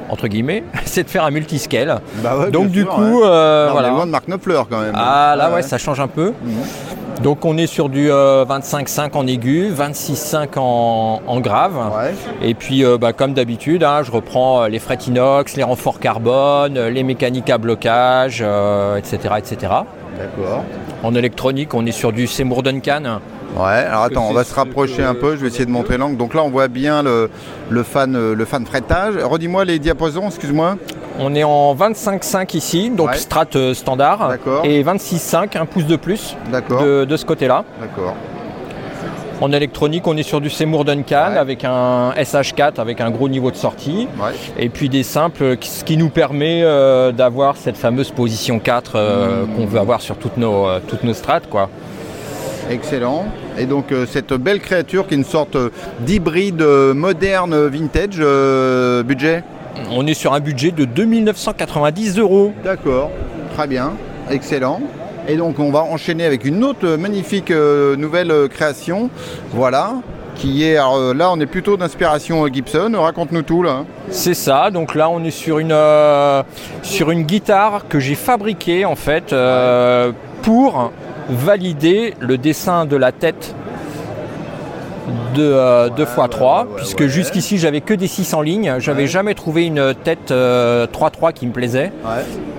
entre 0.10 0.28
guillemets, 0.28 0.64
c'est 0.86 1.04
de 1.04 1.10
faire 1.10 1.24
un 1.26 1.32
multiscale. 1.32 2.02
Bah 2.18 2.38
ouais, 2.38 2.52
donc 2.52 2.70
du 2.70 2.82
sûr, 2.84 2.92
coup, 2.94 3.02
ouais. 3.22 3.28
euh, 3.28 3.66
Là, 3.66 3.70
on 3.72 3.74
voilà. 3.74 3.88
est 3.88 3.92
loin 3.92 4.06
de 4.06 4.12
Marc 4.12 4.28
Knopfler 4.28 4.62
quand 4.70 4.80
même. 4.82 4.94
Ah 4.96 5.34
là 5.36 5.50
ouais, 5.50 5.56
ouais. 5.56 5.62
ça 5.64 5.80
change 5.80 6.00
un 6.00 6.08
peu. 6.08 6.34
Mhm. 6.44 6.54
Donc 7.24 7.46
on 7.46 7.58
est 7.58 7.68
sur 7.68 7.90
du 7.90 8.12
euh, 8.12 8.46
25-5 8.46 9.14
en 9.14 9.26
aigu, 9.26 9.72
26-5 9.72 10.58
en, 10.58 11.22
en 11.26 11.40
grave. 11.40 11.76
Ouais. 11.76 12.14
Et 12.42 12.54
puis 12.54 12.84
euh, 12.84 12.98
bah, 12.98 13.14
comme 13.14 13.34
d'habitude, 13.34 13.84
hein, 13.84 14.02
je 14.04 14.12
reprends 14.12 14.64
euh, 14.64 14.68
les 14.68 14.80
frettes 14.80 15.08
inox, 15.08 15.56
les 15.56 15.64
renforts 15.64 16.00
carbone, 16.00 16.78
euh, 16.78 16.90
les 16.90 17.04
mécaniques 17.04 17.50
à 17.50 17.58
blocage, 17.58 18.40
euh, 18.46 18.98
etc., 18.98 19.36
etc. 19.38 19.58
D'accord. 20.18 20.64
En 21.04 21.16
électronique, 21.16 21.74
on 21.74 21.86
est 21.86 21.92
sur 21.92 22.12
du 22.12 22.28
Seymour 22.28 22.64
Duncan. 22.64 23.20
Ouais, 23.56 23.64
alors 23.88 24.04
attends, 24.04 24.28
on 24.30 24.34
va 24.34 24.44
se 24.44 24.54
rapprocher 24.54 25.02
un 25.04 25.14
peu, 25.14 25.36
je 25.36 25.42
vais 25.42 25.48
essayer 25.48 25.66
de 25.66 25.72
montrer 25.72 25.98
l'angle. 25.98 26.18
Donc 26.18 26.34
là, 26.34 26.44
on 26.44 26.50
voit 26.50 26.68
bien 26.68 27.02
le, 27.04 27.30
le 27.70 27.84
fan, 27.84 28.16
euh, 28.16 28.36
le 28.36 28.46
fan 28.46 28.66
fretage. 28.66 29.16
Redis-moi 29.16 29.64
les 29.64 29.80
diapasons, 29.80 30.28
excuse-moi. 30.28 30.76
On 31.20 31.34
est 31.34 31.46
en 31.46 31.74
25-5 31.74 32.54
ici, 32.58 32.90
donc 32.90 33.10
Ouais. 33.12 33.18
strat 33.18 33.46
euh, 33.56 33.74
standard. 33.74 34.28
D'accord. 34.28 34.66
Et 34.66 34.84
26-5, 34.84 35.58
un 35.58 35.66
pouce 35.66 35.86
de 35.86 35.96
plus 35.96 36.36
D'accord. 36.52 36.82
de, 36.84 37.06
de 37.06 37.16
ce 37.18 37.24
côté-là. 37.26 37.64
D'accord. 37.80 38.14
En 39.42 39.52
électronique, 39.52 40.08
on 40.08 40.16
est 40.18 40.24
sur 40.24 40.40
du 40.42 40.50
Seymour 40.50 40.84
Duncan 40.86 41.30
Ouais. 41.32 41.38
avec 41.38 41.64
un 41.66 42.12
SH4 42.18 42.80
avec 42.80 43.00
un 43.02 43.12
gros 43.12 43.28
niveau 43.30 43.52
de 43.52 43.56
sortie. 43.58 44.08
Ouais. 44.18 44.32
Et 44.58 44.68
puis 44.70 44.90
des 44.90 45.04
simples, 45.04 45.58
ce 45.62 45.84
qui 45.86 45.96
nous 45.98 46.10
permet 46.10 46.62
euh, 46.64 47.12
d'avoir 47.14 47.56
cette 47.58 47.78
fameuse 47.78 48.12
position 48.12 48.60
4 48.60 48.92
euh, 48.96 49.44
Mmh. 49.46 49.48
qu'on 49.56 49.66
veut 49.66 49.80
avoir 49.80 50.02
sur 50.02 50.18
toutes 50.18 50.38
nos, 50.38 50.68
euh, 50.68 50.80
toutes 50.86 51.04
nos 51.04 51.14
strates. 51.14 51.50
Quoi. 51.50 51.70
Excellent. 52.70 53.26
Et 53.58 53.66
donc 53.66 53.92
euh, 53.92 54.06
cette 54.06 54.34
belle 54.34 54.60
créature 54.60 55.08
qui 55.08 55.14
est 55.14 55.18
une 55.18 55.24
sorte 55.24 55.56
euh, 55.56 55.70
d'hybride 56.00 56.62
euh, 56.62 56.94
moderne 56.94 57.68
vintage 57.68 58.16
euh, 58.20 59.04
budget? 59.04 59.44
On 59.92 60.08
est 60.08 60.14
sur 60.14 60.34
un 60.34 60.40
budget 60.40 60.72
de 60.72 60.86
2990 60.86 62.18
euros. 62.18 62.54
D'accord. 62.64 63.12
Très 63.56 63.68
bien. 63.68 63.94
Excellent. 64.32 64.82
Et 65.28 65.38
donc 65.38 65.60
on 65.60 65.72
va 65.72 65.84
enchaîner 65.84 66.26
avec 66.26 66.46
une 66.46 66.64
autre 66.64 66.96
magnifique 66.98 67.52
euh, 67.52 67.96
nouvelle 67.96 68.34
création. 68.50 69.10
Voilà. 69.52 69.96
Qui 70.36 70.66
est 70.66 70.76
alors, 70.76 71.14
là 71.14 71.32
on 71.32 71.40
est 71.40 71.46
plutôt 71.46 71.78
d'inspiration 71.78 72.46
Gibson. 72.48 72.92
Raconte-nous 72.96 73.44
tout 73.44 73.64
là. 73.64 73.86
C'est 74.10 74.34
ça, 74.34 74.70
donc 74.70 74.94
là 74.94 75.10
on 75.10 75.24
est 75.24 75.32
sur 75.32 75.60
une, 75.60 75.72
euh, 75.72 76.44
sur 76.84 77.10
une 77.12 77.24
guitare 77.24 77.88
que 77.88 78.00
j'ai 78.00 78.16
fabriquée 78.16 78.86
en 78.86 78.96
fait 78.96 79.32
euh, 79.32 80.12
pour 80.42 80.92
valider 81.30 82.14
le 82.20 82.38
dessin 82.38 82.86
de 82.86 82.96
la 82.96 83.12
tête 83.12 83.56
de, 85.36 85.44
euh, 85.44 85.90
2x3, 85.90 86.40
ouais, 86.40 86.48
ouais, 86.48 86.66
puisque 86.78 87.00
ouais. 87.02 87.10
jusqu'ici 87.10 87.58
j'avais 87.58 87.82
que 87.82 87.94
des 87.94 88.08
6 88.08 88.34
en 88.34 88.42
ligne, 88.42 88.76
j'avais 88.80 89.08
jamais 89.08 89.34
trouvé 89.34 89.66
une 89.66 89.94
tête 90.04 90.32
euh, 90.32 90.88
3-3 90.88 91.34
qui 91.34 91.46
me 91.48 91.52
plaisait. 91.52 91.92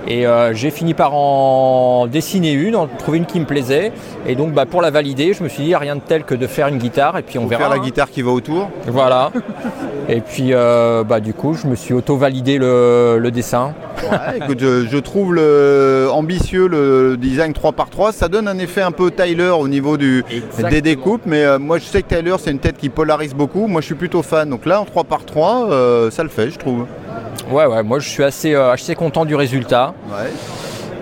Et 0.07 0.25
euh, 0.25 0.53
j'ai 0.53 0.71
fini 0.71 0.93
par 0.93 1.13
en 1.13 2.07
dessiner 2.07 2.53
une, 2.53 2.77
en 2.77 2.87
trouver 2.87 3.17
une 3.17 3.25
qui 3.25 3.41
me 3.41 3.45
plaisait. 3.45 3.91
Et 4.25 4.35
donc 4.35 4.53
bah, 4.53 4.65
pour 4.65 4.81
la 4.81 4.89
valider, 4.89 5.33
je 5.33 5.43
me 5.43 5.49
suis 5.49 5.63
dit 5.63 5.75
rien 5.75 5.97
de 5.97 6.01
tel 6.01 6.23
que 6.23 6.33
de 6.33 6.47
faire 6.47 6.69
une 6.69 6.77
guitare 6.77 7.17
et 7.17 7.23
puis 7.23 7.37
on 7.37 7.45
verra. 7.45 7.63
faire 7.63 7.69
la 7.69 7.75
hein. 7.75 7.83
guitare 7.83 8.09
qui 8.09 8.21
va 8.21 8.31
autour. 8.31 8.69
Voilà. 8.87 9.31
et 10.09 10.21
puis 10.21 10.53
euh, 10.53 11.03
bah, 11.03 11.19
du 11.19 11.33
coup, 11.33 11.55
je 11.55 11.67
me 11.67 11.75
suis 11.75 11.93
auto-validé 11.93 12.57
le, 12.57 13.17
le 13.19 13.31
dessin. 13.31 13.73
Ouais, 14.09 14.37
écoute, 14.37 14.59
je, 14.61 14.87
je 14.87 14.97
trouve 14.97 15.33
le 15.33 16.07
ambitieux 16.11 16.67
le 16.67 17.17
design 17.17 17.51
3x3. 17.51 18.13
Ça 18.13 18.29
donne 18.29 18.47
un 18.47 18.59
effet 18.59 18.81
un 18.81 18.91
peu 18.91 19.11
Tyler 19.11 19.49
au 19.49 19.67
niveau 19.67 19.97
du, 19.97 20.23
Exactement. 20.31 20.69
des 20.69 20.81
découpes. 20.81 21.23
Mais 21.25 21.43
euh, 21.43 21.59
moi 21.59 21.79
je 21.79 21.83
sais 21.83 22.01
que 22.01 22.15
Tyler 22.15 22.35
c'est 22.39 22.51
une 22.51 22.59
tête 22.67 22.77
qui 22.77 22.89
polarise 22.89 23.33
beaucoup. 23.33 23.67
Moi 23.67 23.79
je 23.79 23.85
suis 23.85 23.95
plutôt 23.95 24.21
fan. 24.21 24.49
Donc 24.49 24.65
là 24.65 24.81
en 24.81 24.85
3x3, 24.85 25.71
euh, 25.71 26.11
ça 26.11 26.23
le 26.23 26.29
fait 26.29 26.49
je 26.51 26.59
trouve. 26.59 26.85
Ouais, 27.49 27.65
ouais, 27.65 27.81
moi 27.81 27.99
je 27.99 28.09
suis 28.09 28.23
assez, 28.23 28.53
euh, 28.53 28.71
assez 28.71 28.93
content 28.93 29.23
du 29.23 29.35
résultat. 29.35 29.93
Ouais. 30.09 30.29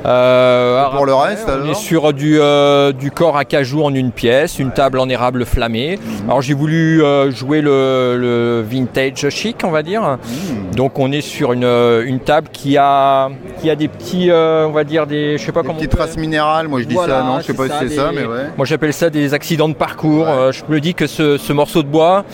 Euh, 0.05 0.85
pour 0.95 1.05
le 1.05 1.13
reste, 1.15 1.49
on 1.49 1.69
est 1.69 1.73
sur 1.73 2.13
du, 2.13 2.37
euh, 2.39 2.91
du 2.91 3.09
corps 3.11 3.37
à 3.37 3.45
cajou 3.45 3.83
en 3.83 3.93
une 3.93 4.11
pièce, 4.11 4.59
une 4.59 4.71
table 4.71 4.99
en 4.99 5.09
érable 5.09 5.45
flammée. 5.45 5.97
Mhm. 5.97 6.29
Alors 6.29 6.41
j'ai 6.41 6.53
voulu 6.53 7.03
euh, 7.03 7.31
jouer 7.31 7.61
le, 7.61 8.17
le 8.19 8.61
vintage 8.61 9.29
chic, 9.29 9.57
on 9.63 9.71
va 9.71 9.81
dire. 9.81 10.01
Mmh. 10.03 10.75
Donc 10.75 10.99
on 10.99 11.11
est 11.11 11.21
sur 11.21 11.53
une, 11.53 11.63
une 12.05 12.19
table 12.19 12.49
qui 12.51 12.77
a, 12.77 13.29
qui 13.61 13.69
a 13.69 13.75
des 13.75 13.87
petits, 13.87 14.29
on 14.31 14.71
va 14.71 14.83
dire 14.83 15.07
des, 15.07 15.37
je 15.37 15.45
sais 15.45 15.51
pas 15.51 15.61
Des 15.61 15.67
comment. 15.67 15.79
petites 15.79 15.91
traces 15.91 16.17
minérales, 16.17 16.67
moi 16.67 16.81
je 16.81 16.85
dis 16.85 16.93
Voilà, 16.93 17.19
ça, 17.19 17.23
non, 17.23 17.39
je 17.39 17.45
sais 17.45 17.53
pas 17.53 17.67
si 17.67 17.73
c'est 17.89 17.95
ça, 17.95 18.11
mais 18.13 18.25
ouais. 18.25 18.49
Moi 18.57 18.65
j'appelle 18.65 18.93
ça 18.93 19.09
des 19.09 19.33
accidents 19.33 19.69
de 19.69 19.73
parcours. 19.73 20.27
Ouais. 20.27 20.51
Je 20.51 20.61
me 20.71 20.79
dis 20.79 20.93
que 20.93 21.07
ce, 21.07 21.37
ce 21.37 21.53
morceau 21.53 21.81
de 21.81 21.87
bois, 21.87 22.25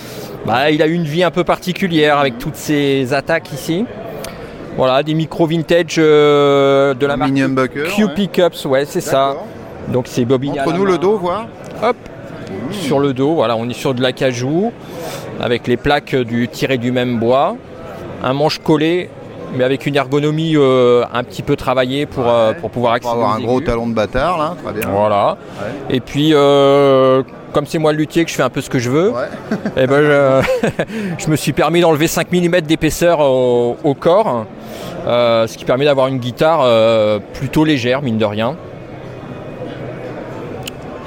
bah, 0.45 0.71
il 0.71 0.81
a 0.81 0.87
une 0.87 1.03
vie 1.03 1.23
un 1.23 1.31
peu 1.31 1.43
particulière 1.43 2.17
avec 2.17 2.37
toutes 2.37 2.55
ces 2.55 3.13
attaques 3.13 3.51
ici. 3.53 3.85
Voilà, 4.81 5.03
des 5.03 5.13
micro 5.13 5.45
vintage 5.45 5.97
euh, 5.99 6.95
de 6.95 7.05
la 7.05 7.15
marque 7.15 7.37
humbucker. 7.37 7.83
Q 7.95 8.05
ouais. 8.05 8.13
Pickups, 8.15 8.65
ouais, 8.65 8.83
c'est 8.85 8.99
ça. 8.99 9.35
Donc 9.89 10.05
c'est 10.07 10.27
la 10.27 10.37
Montre-nous 10.39 10.85
main. 10.85 10.91
le 10.93 10.97
dos, 10.97 11.17
voir. 11.19 11.45
Hop, 11.83 11.95
sur 12.71 12.97
le 12.97 13.13
dos, 13.13 13.35
voilà, 13.35 13.55
on 13.55 13.69
est 13.69 13.73
sur 13.73 13.93
de 13.93 14.01
l'acajou 14.01 14.71
avec 15.39 15.67
les 15.67 15.77
plaques 15.77 16.15
du 16.15 16.47
tiré 16.47 16.79
du 16.79 16.91
même 16.91 17.19
bois, 17.19 17.57
un 18.23 18.33
manche 18.33 18.57
collé, 18.57 19.11
mais 19.55 19.63
avec 19.63 19.85
une 19.85 19.95
ergonomie 19.97 20.53
euh, 20.55 21.03
un 21.13 21.23
petit 21.25 21.43
peu 21.43 21.55
travaillée 21.55 22.07
pour, 22.07 22.27
euh, 22.27 22.53
pour 22.53 22.71
pouvoir 22.71 22.93
Pour 22.99 23.11
accéder 23.11 23.13
avoir 23.23 23.33
aux 23.33 23.39
un 23.39 23.45
gros 23.45 23.57
aigus. 23.57 23.67
talon 23.67 23.87
de 23.87 23.93
bâtard, 23.93 24.39
là, 24.39 24.55
très 24.63 24.73
bien. 24.79 24.89
Voilà. 24.89 25.37
Ouais. 25.61 25.95
Et 25.95 25.99
puis, 25.99 26.31
euh, 26.33 27.21
comme 27.53 27.67
c'est 27.67 27.77
moi 27.77 27.91
le 27.91 27.99
luthier 27.99 28.25
que 28.25 28.31
je 28.31 28.35
fais 28.35 28.41
un 28.41 28.49
peu 28.49 28.61
ce 28.61 28.69
que 28.71 28.79
je 28.79 28.89
veux, 28.89 29.11
Ouais. 29.11 29.27
eh 29.77 29.85
ben, 29.85 30.01
je, 30.01 30.67
je 31.19 31.29
me 31.29 31.35
suis 31.35 31.53
permis 31.53 31.81
d'enlever 31.81 32.07
5 32.07 32.31
mm 32.31 32.61
d'épaisseur 32.61 33.19
au, 33.19 33.77
au 33.83 33.93
corps, 33.93 34.45
ce 35.05 35.57
qui 35.57 35.65
permet 35.65 35.85
d'avoir 35.85 36.07
une 36.07 36.17
guitare 36.17 36.61
euh, 36.63 37.19
plutôt 37.33 37.63
légère, 37.63 38.01
mine 38.01 38.17
de 38.17 38.25
rien. 38.25 38.55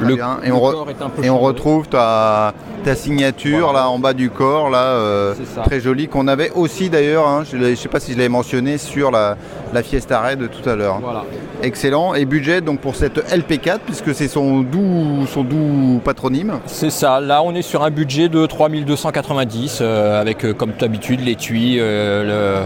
Très 0.01 0.15
bien. 0.15 0.39
Et 0.45 0.51
on, 0.53 0.59
re- 0.59 0.73
corps 0.73 0.91
est 0.91 1.03
un 1.03 1.09
peu 1.09 1.25
et 1.25 1.31
on 1.31 1.39
retrouve 1.39 1.89
ta, 1.89 2.53
ta 2.85 2.95
signature 2.95 3.67
Voilà. 3.67 3.81
là 3.81 3.89
en 3.89 3.99
bas 3.99 4.13
du 4.13 4.29
corps, 4.31 4.69
là, 4.71 4.83
euh, 4.83 5.35
très 5.67 5.81
jolie, 5.81 6.09
qu'on 6.09 6.27
avait 6.29 6.51
aussi 6.55 6.91
d'ailleurs, 6.91 7.27
hein, 7.29 7.45
je 7.51 7.57
ne 7.57 7.75
sais 7.75 7.89
pas 7.89 8.01
si 8.01 8.13
je 8.13 8.17
l'avais 8.19 8.29
mentionné, 8.29 8.77
sur 8.79 9.11
la, 9.11 9.37
la 9.73 9.83
Fiesta 9.83 10.21
Red 10.21 10.41
de 10.41 10.47
tout 10.49 10.69
à 10.69 10.75
l'heure. 10.75 10.99
Voilà. 11.01 11.25
Excellent. 11.63 12.15
Et 12.15 12.25
budget 12.25 12.61
donc 12.61 12.81
pour 12.81 12.97
cette 12.97 13.19
LP4, 13.33 13.79
puisque 13.87 14.15
c'est 14.15 14.29
son 14.29 14.61
doux, 14.61 15.27
son 15.33 15.45
doux 15.45 16.01
patronyme. 16.05 16.55
C'est 16.67 16.91
ça, 16.91 17.21
là 17.21 17.43
on 17.43 17.55
est 17.55 17.63
sur 17.63 17.83
un 17.85 17.91
budget 17.91 18.29
de 18.29 18.45
3290 18.47 19.79
euh, 19.81 20.21
avec 20.21 20.45
euh, 20.45 20.53
comme 20.53 20.73
d'habitude 20.79 21.21
l'étui, 21.25 21.77
le- 21.77 22.63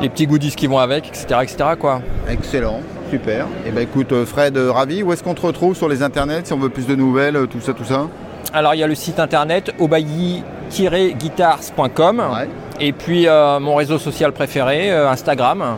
les 0.00 0.08
petits 0.08 0.26
goodies 0.28 0.54
qui 0.54 0.68
vont 0.68 0.78
avec, 0.78 1.08
etc. 1.08 1.40
etc. 1.42 1.56
quoi. 1.78 2.00
Excellent. 2.30 2.80
Super. 3.10 3.46
Et 3.66 3.70
ben 3.70 3.80
écoute, 3.82 4.12
euh, 4.12 4.26
Fred, 4.26 4.56
euh, 4.56 4.70
ravi. 4.70 5.02
Où 5.02 5.12
est-ce 5.12 5.22
qu'on 5.22 5.34
te 5.34 5.40
retrouve 5.46 5.74
sur 5.76 5.88
les 5.88 6.02
internets 6.02 6.42
si 6.44 6.52
on 6.52 6.58
veut 6.58 6.68
plus 6.68 6.86
de 6.86 6.94
nouvelles, 6.94 7.36
euh, 7.36 7.46
tout 7.46 7.60
ça, 7.60 7.72
tout 7.72 7.84
ça 7.84 8.06
Alors 8.52 8.74
il 8.74 8.80
y 8.80 8.82
a 8.82 8.86
le 8.86 8.94
site 8.94 9.18
internet 9.20 9.72
obayi-guitars.com 9.78 12.22
Ouais. 12.32 12.48
et 12.80 12.92
puis 12.92 13.26
euh, 13.28 13.58
mon 13.60 13.74
réseau 13.76 13.98
social 13.98 14.32
préféré, 14.32 14.90
euh, 14.92 15.08
Instagram, 15.10 15.58
Mhm. 15.60 15.76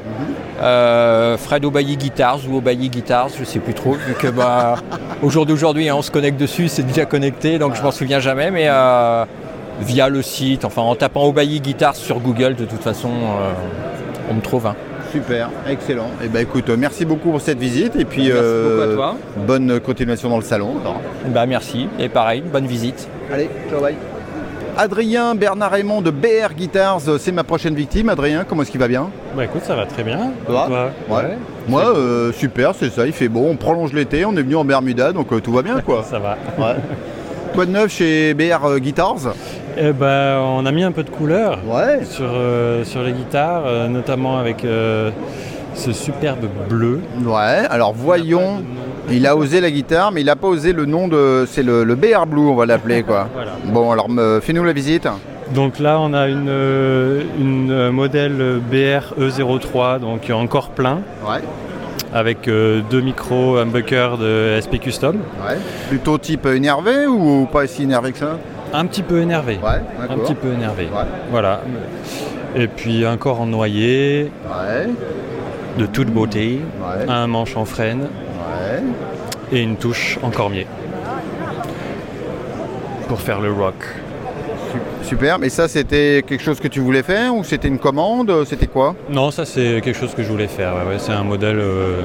euh, 0.62 1.36
Fred 1.38 1.64
Obayi 1.64 1.96
Guitars 1.96 2.40
ou 2.50 2.56
Obayi 2.58 2.88
Guitars, 2.88 3.28
je 3.38 3.44
sais 3.44 3.58
plus 3.60 3.74
trop, 3.74 3.92
vu 3.94 4.14
que 4.14 4.26
bah, 4.28 4.76
au 5.22 5.30
jour 5.30 5.46
d'aujourd'hui 5.46 5.88
hein, 5.88 5.94
on 5.96 6.02
se 6.02 6.10
connecte 6.10 6.38
dessus, 6.40 6.66
c'est 6.68 6.82
déjà 6.82 7.04
connecté, 7.06 7.58
donc 7.58 7.74
je 7.76 7.82
m'en 7.82 7.90
souviens 7.92 8.20
jamais, 8.20 8.50
mais 8.50 8.68
via 9.80 10.08
le 10.08 10.22
site, 10.22 10.64
enfin 10.64 10.82
en 10.82 10.94
tapant 10.94 11.24
Obayi 11.24 11.60
Guitars 11.60 11.96
sur 11.96 12.18
Google, 12.20 12.54
de 12.56 12.64
toute 12.66 12.82
façon 12.82 13.10
on 14.30 14.34
me 14.34 14.40
trouve. 14.40 14.66
hein. 14.66 14.74
Super, 15.12 15.50
excellent. 15.68 16.10
Et 16.24 16.28
ben 16.28 16.40
écoute, 16.42 16.68
euh, 16.68 16.76
merci 16.78 17.04
beaucoup 17.04 17.30
pour 17.30 17.40
cette 17.40 17.58
visite 17.58 17.96
et 17.96 18.04
puis 18.04 18.24
Merci 18.28 18.38
euh, 18.40 18.78
beaucoup 18.86 18.90
à 18.92 18.94
toi. 18.94 19.16
bonne 19.46 19.80
continuation 19.80 20.28
dans 20.28 20.36
le 20.38 20.44
salon. 20.44 20.74
alors. 20.80 21.00
Bah 21.28 21.46
merci, 21.46 21.88
et 21.98 22.08
pareil, 22.08 22.42
bonne 22.42 22.66
visite. 22.66 23.08
Allez, 23.32 23.48
ciao, 23.68 23.80
bye. 23.80 23.94
Adrien 24.76 25.34
Bernard 25.34 25.72
Raymond 25.72 26.00
de 26.00 26.10
BR 26.10 26.54
Guitars, 26.56 27.00
euh, 27.08 27.18
c'est 27.18 27.32
ma 27.32 27.42
prochaine 27.44 27.74
victime. 27.74 28.08
Adrien, 28.08 28.44
comment 28.48 28.62
est-ce 28.62 28.70
qu'il 28.70 28.80
va 28.80 28.88
bien? 28.88 29.10
Bah 29.36 29.44
écoute, 29.44 29.62
ça 29.64 29.74
va 29.74 29.84
très 29.84 30.04
bien. 30.04 30.30
Toi? 30.46 30.68
Ouais. 31.08 31.36
Moi, 31.68 31.82
euh, 31.96 32.32
super, 32.32 32.74
c'est 32.74 32.90
ça, 32.90 33.04
il 33.06 33.12
fait 33.12 33.28
beau, 33.28 33.46
on 33.50 33.56
prolonge 33.56 33.92
l'été, 33.92 34.24
on 34.24 34.32
est 34.36 34.42
venu 34.42 34.54
en 34.56 34.64
Bermuda, 34.64 35.12
donc 35.12 35.32
euh, 35.32 35.40
tout 35.40 35.52
va 35.52 35.62
bien 35.62 35.80
quoi. 35.80 36.04
Ça 36.08 36.18
va. 36.18 36.36
Ouais. 36.58 36.76
Quoi 37.60 37.66
de 37.66 37.72
neuf 37.72 37.92
chez 37.92 38.32
BR 38.32 38.64
euh, 38.64 38.78
Guitars 38.78 39.34
Eh 39.76 39.92
ben, 39.92 40.38
on 40.40 40.64
a 40.64 40.72
mis 40.72 40.82
un 40.82 40.92
peu 40.92 41.02
de 41.02 41.10
couleur 41.10 41.58
Ouais. 41.68 42.06
sur, 42.06 42.24
euh, 42.24 42.84
sur 42.86 43.02
les 43.02 43.12
guitares, 43.12 43.64
euh, 43.66 43.86
notamment 43.86 44.38
avec 44.38 44.64
euh, 44.64 45.10
ce 45.74 45.92
superbe 45.92 46.46
bleu. 46.70 47.00
Ouais, 47.22 47.66
alors 47.68 47.92
voyons. 47.92 48.62
Il 49.10 49.26
a 49.26 49.36
osé 49.36 49.60
la 49.60 49.70
guitare, 49.70 50.10
mais 50.10 50.22
il 50.22 50.24
n'a 50.24 50.36
pas 50.36 50.46
osé 50.48 50.72
le 50.72 50.86
nom 50.86 51.06
de. 51.06 51.44
C'est 51.46 51.62
le, 51.62 51.84
le 51.84 51.94
BR 51.96 52.24
Blue, 52.26 52.48
on 52.48 52.54
va 52.54 52.64
l'appeler 52.64 53.02
quoi. 53.02 53.28
Voilà. 53.34 53.52
Bon, 53.66 53.90
alors 53.92 54.08
fais-nous 54.40 54.64
la 54.64 54.72
visite. 54.72 55.06
Donc 55.54 55.78
là, 55.80 55.98
on 56.00 56.14
a 56.14 56.28
une, 56.28 56.48
une 57.38 57.90
modèle 57.90 58.58
BR 58.72 59.20
E03, 59.20 59.98
donc 60.00 60.30
encore 60.32 60.70
plein, 60.70 61.00
Ouais. 61.28 61.40
Avec 62.12 62.48
euh, 62.48 62.80
deux 62.90 63.00
micros 63.00 63.56
humbucker 63.58 64.18
de 64.18 64.58
SP 64.60 64.78
Custom. 64.80 65.16
Ouais. 65.16 65.56
Plutôt 65.88 66.18
type 66.18 66.46
énervé 66.46 67.06
ou 67.06 67.46
pas 67.46 67.66
si 67.66 67.84
énervé 67.84 68.12
que 68.12 68.18
ça? 68.18 68.38
Un 68.72 68.86
petit 68.86 69.02
peu 69.02 69.20
énervé. 69.20 69.58
Ouais, 69.62 69.80
Un 70.08 70.16
petit 70.18 70.34
peu 70.34 70.52
énervé. 70.52 70.84
Ouais. 70.84 71.04
Voilà. 71.30 71.60
Et 72.56 72.66
puis 72.66 73.04
un 73.04 73.16
corps 73.16 73.40
en 73.40 73.46
noyer, 73.46 74.30
Ouais. 74.46 74.88
de 75.78 75.86
toute 75.86 76.08
beauté, 76.08 76.60
un 77.08 77.26
manche 77.26 77.56
en 77.56 77.64
frêne 77.64 78.02
Ouais. 78.02 78.82
et 79.52 79.62
une 79.62 79.76
touche 79.76 80.18
en 80.22 80.30
cormier. 80.30 80.66
Pour 83.08 83.20
faire 83.20 83.40
le 83.40 83.52
rock. 83.52 83.74
Super, 85.02 85.38
mais 85.38 85.48
ça 85.48 85.66
c'était 85.68 86.22
quelque 86.26 86.42
chose 86.42 86.60
que 86.60 86.68
tu 86.68 86.80
voulais 86.80 87.02
faire 87.02 87.34
ou 87.34 87.42
c'était 87.44 87.68
une 87.68 87.78
commande 87.78 88.32
C'était 88.46 88.66
quoi? 88.66 88.94
Non, 89.10 89.30
ça 89.30 89.44
c'est 89.44 89.80
quelque 89.82 89.98
chose 89.98 90.14
que 90.14 90.22
je 90.22 90.28
voulais 90.28 90.46
faire. 90.46 90.74
ouais, 90.74 90.92
ouais, 90.92 90.98
c'est 90.98 91.12
un 91.12 91.24
modèle, 91.24 91.58
euh, 91.58 92.02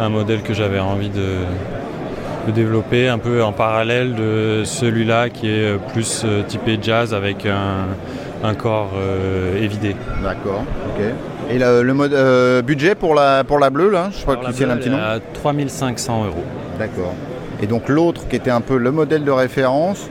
un 0.00 0.08
modèle 0.08 0.42
que 0.42 0.54
j'avais 0.54 0.78
envie 0.78 1.10
de, 1.10 1.40
de 2.46 2.52
développer 2.52 3.08
un 3.08 3.18
peu 3.18 3.42
en 3.42 3.52
parallèle 3.52 4.14
de 4.14 4.62
celui-là 4.64 5.28
qui 5.28 5.48
est 5.50 5.76
plus 5.92 6.22
euh, 6.24 6.42
typé 6.42 6.78
jazz 6.80 7.12
avec 7.12 7.44
un, 7.46 7.86
un 8.46 8.54
corps 8.54 8.92
euh, 8.96 9.62
évidé. 9.62 9.94
D'accord, 10.22 10.62
ok. 10.96 11.04
Et 11.50 11.58
le, 11.58 11.82
le 11.82 11.94
mode, 11.94 12.12
euh, 12.14 12.62
budget 12.62 12.94
pour 12.94 13.14
la, 13.14 13.42
pour 13.44 13.58
la 13.58 13.70
bleue 13.70 13.90
là? 13.90 14.10
Je 14.16 14.22
crois 14.22 14.36
qu'il 14.36 14.44
y 14.60 14.64
a 14.64 14.72
un 14.72 14.76
petit 14.76 14.90
nom. 14.90 14.98
est 14.98 15.00
À 15.00 15.18
3500 15.34 16.24
euros. 16.26 16.44
D'accord. 16.78 17.14
Et 17.60 17.66
donc 17.66 17.88
l'autre 17.88 18.28
qui 18.28 18.36
était 18.36 18.50
un 18.50 18.60
peu 18.60 18.76
le 18.76 18.92
modèle 18.92 19.24
de 19.24 19.30
référence, 19.30 20.08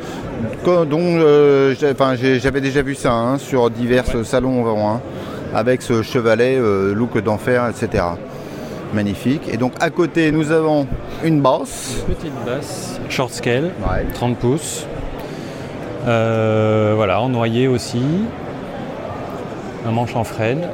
dont 0.85 1.19
euh, 1.19 1.73
j'avais 1.77 2.61
déjà 2.61 2.81
vu 2.81 2.95
ça 2.95 3.13
hein, 3.13 3.37
sur 3.37 3.69
divers 3.69 4.05
salons 4.25 4.65
hein, 4.87 5.01
avec 5.53 5.81
ce 5.81 6.01
chevalet, 6.01 6.57
euh, 6.57 6.93
look 6.93 7.17
d'enfer, 7.19 7.67
etc. 7.69 8.03
Magnifique. 8.93 9.43
Et 9.51 9.57
donc 9.57 9.73
à 9.79 9.89
côté 9.89 10.31
nous 10.31 10.51
avons 10.51 10.87
une 11.23 11.41
basse. 11.41 12.03
Petite 12.07 12.33
basse, 12.45 12.99
short 13.09 13.31
scale, 13.31 13.71
Ouais. 13.81 14.05
30 14.13 14.37
pouces. 14.37 14.85
Euh, 16.07 16.93
voilà, 16.95 17.21
en 17.21 17.29
noyer 17.29 17.67
aussi. 17.67 18.01
Un 19.85 19.91
manche 19.91 20.15
en 20.15 20.23
frêne. 20.23 20.67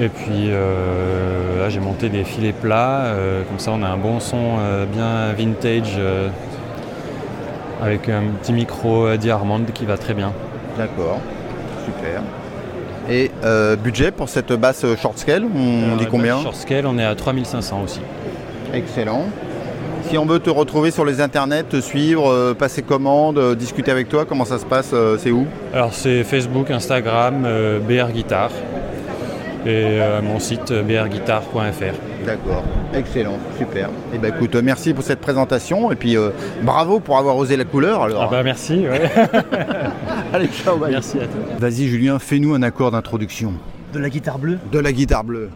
Et 0.00 0.08
puis 0.08 0.50
là, 0.50 1.68
j'ai 1.68 1.80
monté 1.80 2.08
des 2.08 2.24
filets 2.24 2.54
plats. 2.54 3.14
comme 3.48 3.58
ça, 3.58 3.72
on 3.72 3.82
a 3.82 3.88
un 3.88 3.98
bon 3.98 4.18
son 4.18 4.56
bien 4.90 5.32
vintage 5.36 5.98
avec 7.80 8.08
un 8.08 8.22
petit 8.40 8.52
micro 8.52 9.06
euh, 9.06 9.16
Diamond 9.16 9.64
qui 9.72 9.86
va 9.86 9.96
très 9.96 10.14
bien. 10.14 10.32
D'accord. 10.76 11.20
Super. 11.84 12.22
Et 13.08 13.30
euh, 13.44 13.76
budget 13.76 14.10
pour 14.10 14.28
cette 14.28 14.52
basse 14.52 14.84
short 14.96 15.18
scale, 15.18 15.44
on 15.44 15.96
dit 15.96 16.06
combien 16.06 16.40
Short 16.40 16.54
scale, 16.54 16.86
on 16.86 16.98
est 16.98 17.04
à 17.04 17.14
3500 17.14 17.82
aussi. 17.82 18.00
Excellent. 18.72 19.24
Si 20.08 20.16
on 20.16 20.26
veut 20.26 20.38
te 20.38 20.50
retrouver 20.50 20.90
sur 20.90 21.04
les 21.04 21.20
internets, 21.20 21.64
te 21.64 21.80
suivre, 21.80 22.30
euh, 22.30 22.54
passer 22.54 22.82
commande, 22.82 23.56
discuter 23.56 23.90
avec 23.90 24.08
toi, 24.08 24.24
comment 24.24 24.44
ça 24.44 24.58
se 24.58 24.64
passe 24.64 24.94
C'est 25.18 25.30
où? 25.30 25.46
Alors 25.74 25.92
c'est 25.92 26.24
Facebook, 26.24 26.70
Instagram, 26.70 27.46
BR 27.86 28.12
Guitar 28.12 28.50
et 29.66 30.00
euh, 30.00 30.22
mon 30.22 30.38
site 30.38 30.70
euh, 30.70 30.82
brguitar.fr. 30.82 32.24
D'accord, 32.26 32.62
excellent, 32.94 33.38
super. 33.58 33.90
Et 34.14 34.18
ben 34.18 34.32
écoute, 34.34 34.54
euh, 34.54 34.62
merci 34.62 34.94
pour 34.94 35.04
cette 35.04 35.20
présentation 35.20 35.90
et 35.92 35.96
puis 35.96 36.16
euh, 36.16 36.30
bravo 36.62 37.00
pour 37.00 37.18
avoir 37.18 37.36
osé 37.36 37.56
la 37.56 37.64
couleur 37.64 38.02
alors. 38.02 38.24
Ah 38.24 38.28
bah 38.30 38.42
merci, 38.42 38.86
ouais. 38.88 39.10
Allez, 40.32 40.48
ciao, 40.48 40.76
bye. 40.76 40.92
merci 40.92 41.18
à 41.18 41.26
toi. 41.26 41.40
Vas-y 41.58 41.86
Julien, 41.88 42.18
fais-nous 42.18 42.54
un 42.54 42.62
accord 42.62 42.90
d'introduction 42.90 43.54
De 43.92 43.98
la 43.98 44.08
guitare 44.08 44.38
bleue 44.38 44.58
de 44.72 44.78
la 44.78 44.92
guitare 44.92 45.24
bleue. 45.24 45.50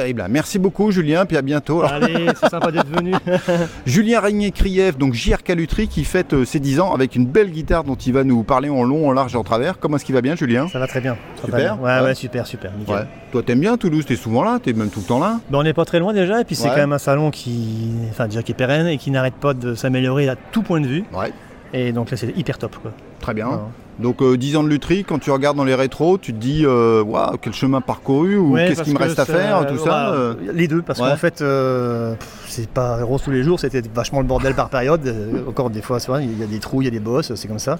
Terrible. 0.00 0.24
Merci 0.30 0.58
beaucoup 0.58 0.90
Julien, 0.90 1.26
puis 1.26 1.36
à 1.36 1.42
bientôt. 1.42 1.82
Allez, 1.82 2.28
c'est 2.40 2.48
sympa 2.48 2.70
d'être 2.72 2.88
venu. 2.88 3.12
Julien 3.86 4.20
Régnier-Krief, 4.20 4.96
donc 4.96 5.12
JRK 5.12 5.48
Lutry, 5.50 5.88
qui 5.88 6.04
fête 6.04 6.32
euh, 6.32 6.44
ses 6.46 6.58
10 6.58 6.80
ans 6.80 6.94
avec 6.94 7.16
une 7.16 7.26
belle 7.26 7.50
guitare 7.50 7.84
dont 7.84 7.96
il 7.96 8.12
va 8.14 8.24
nous 8.24 8.42
parler 8.42 8.70
en 8.70 8.82
long, 8.82 9.08
en 9.08 9.12
large 9.12 9.34
et 9.34 9.36
en 9.36 9.44
travers. 9.44 9.78
Comment 9.78 9.96
est-ce 9.96 10.04
qu'il 10.06 10.14
va 10.14 10.22
bien 10.22 10.36
Julien? 10.36 10.68
Ça 10.68 10.78
va 10.78 10.86
très 10.86 11.00
bien. 11.02 11.16
ça 11.36 11.42
Super. 11.44 11.50
très 11.50 11.62
bien. 11.62 11.74
Ouais, 11.76 11.90
Ouais. 12.00 12.06
ouais, 12.06 12.14
super, 12.14 12.46
super. 12.46 12.72
Nickel. 12.78 12.94
Ouais. 12.94 13.06
Toi 13.32 13.42
t'aimes 13.42 13.60
bien 13.60 13.76
Toulouse, 13.76 14.06
t'es 14.06 14.16
souvent 14.16 14.42
là, 14.42 14.58
t'es 14.62 14.72
même 14.72 14.88
tout 14.88 15.00
le 15.00 15.06
temps 15.06 15.18
là? 15.20 15.38
Ben, 15.50 15.58
on 15.58 15.62
n'est 15.62 15.74
pas 15.74 15.84
très 15.84 15.98
loin 15.98 16.12
déjà, 16.14 16.40
et 16.40 16.44
puis 16.44 16.54
c'est 16.56 16.68
quand 16.68 16.76
même 16.76 16.92
un 16.94 16.98
salon 16.98 17.30
qui, 17.30 17.90
enfin, 18.10 18.26
déjà 18.26 18.42
qui 18.42 18.52
est 18.52 18.54
pérenne 18.54 18.86
et 18.86 18.96
qui 18.98 19.10
n'arrête 19.10 19.34
pas 19.34 19.52
de 19.54 19.74
s'améliorer 19.74 20.28
à 20.28 20.36
tout 20.36 20.62
point 20.62 20.80
de 20.80 20.86
vue. 20.86 21.04
Ouais. 21.12 21.32
Et 21.72 21.92
donc 21.92 22.10
là, 22.10 22.16
c'est 22.16 22.36
hyper 22.36 22.58
top. 22.58 22.76
Quoi. 22.80 22.90
Très 23.20 23.34
bien. 23.34 23.60
Donc 24.00 24.22
euh, 24.22 24.36
10 24.36 24.56
ans 24.56 24.62
de 24.64 24.68
lutherie, 24.68 25.04
quand 25.04 25.18
tu 25.18 25.30
regardes 25.30 25.56
dans 25.56 25.64
les 25.64 25.74
rétros, 25.74 26.18
tu 26.18 26.32
te 26.32 26.38
dis 26.38 26.62
euh, 26.64 27.02
waouh 27.02 27.36
quel 27.40 27.52
chemin 27.52 27.80
parcouru 27.80 28.36
ou 28.36 28.52
Ouais, 28.54 28.66
qu'est-ce 28.68 28.82
qu'il 28.82 28.94
me 28.94 28.98
reste 28.98 29.18
à 29.18 29.24
faire, 29.24 29.66
tout 29.66 29.76
ça. 29.76 29.82
voilà, 29.84 30.10
euh. 30.12 30.34
Les 30.54 30.68
deux, 30.68 30.82
parce 30.82 30.98
Ouais. 31.00 31.10
qu'en 31.10 31.16
fait, 31.16 31.42
euh, 31.42 32.14
c'est 32.46 32.68
pas 32.68 33.02
rose 33.04 33.22
tous 33.22 33.30
les 33.30 33.42
jours, 33.42 33.60
c'était 33.60 33.82
vachement 33.94 34.20
le 34.20 34.26
bordel 34.26 34.54
par 34.54 34.68
période. 34.70 35.06
Euh, 35.06 35.48
encore 35.48 35.70
des 35.70 35.82
fois, 35.82 35.98
il 36.20 36.38
y 36.38 36.42
a 36.42 36.46
des 36.46 36.58
trous, 36.58 36.82
il 36.82 36.86
y 36.86 36.88
a 36.88 36.90
des 36.90 37.00
bosses, 37.00 37.34
c'est 37.34 37.48
comme 37.48 37.58
ça. 37.58 37.78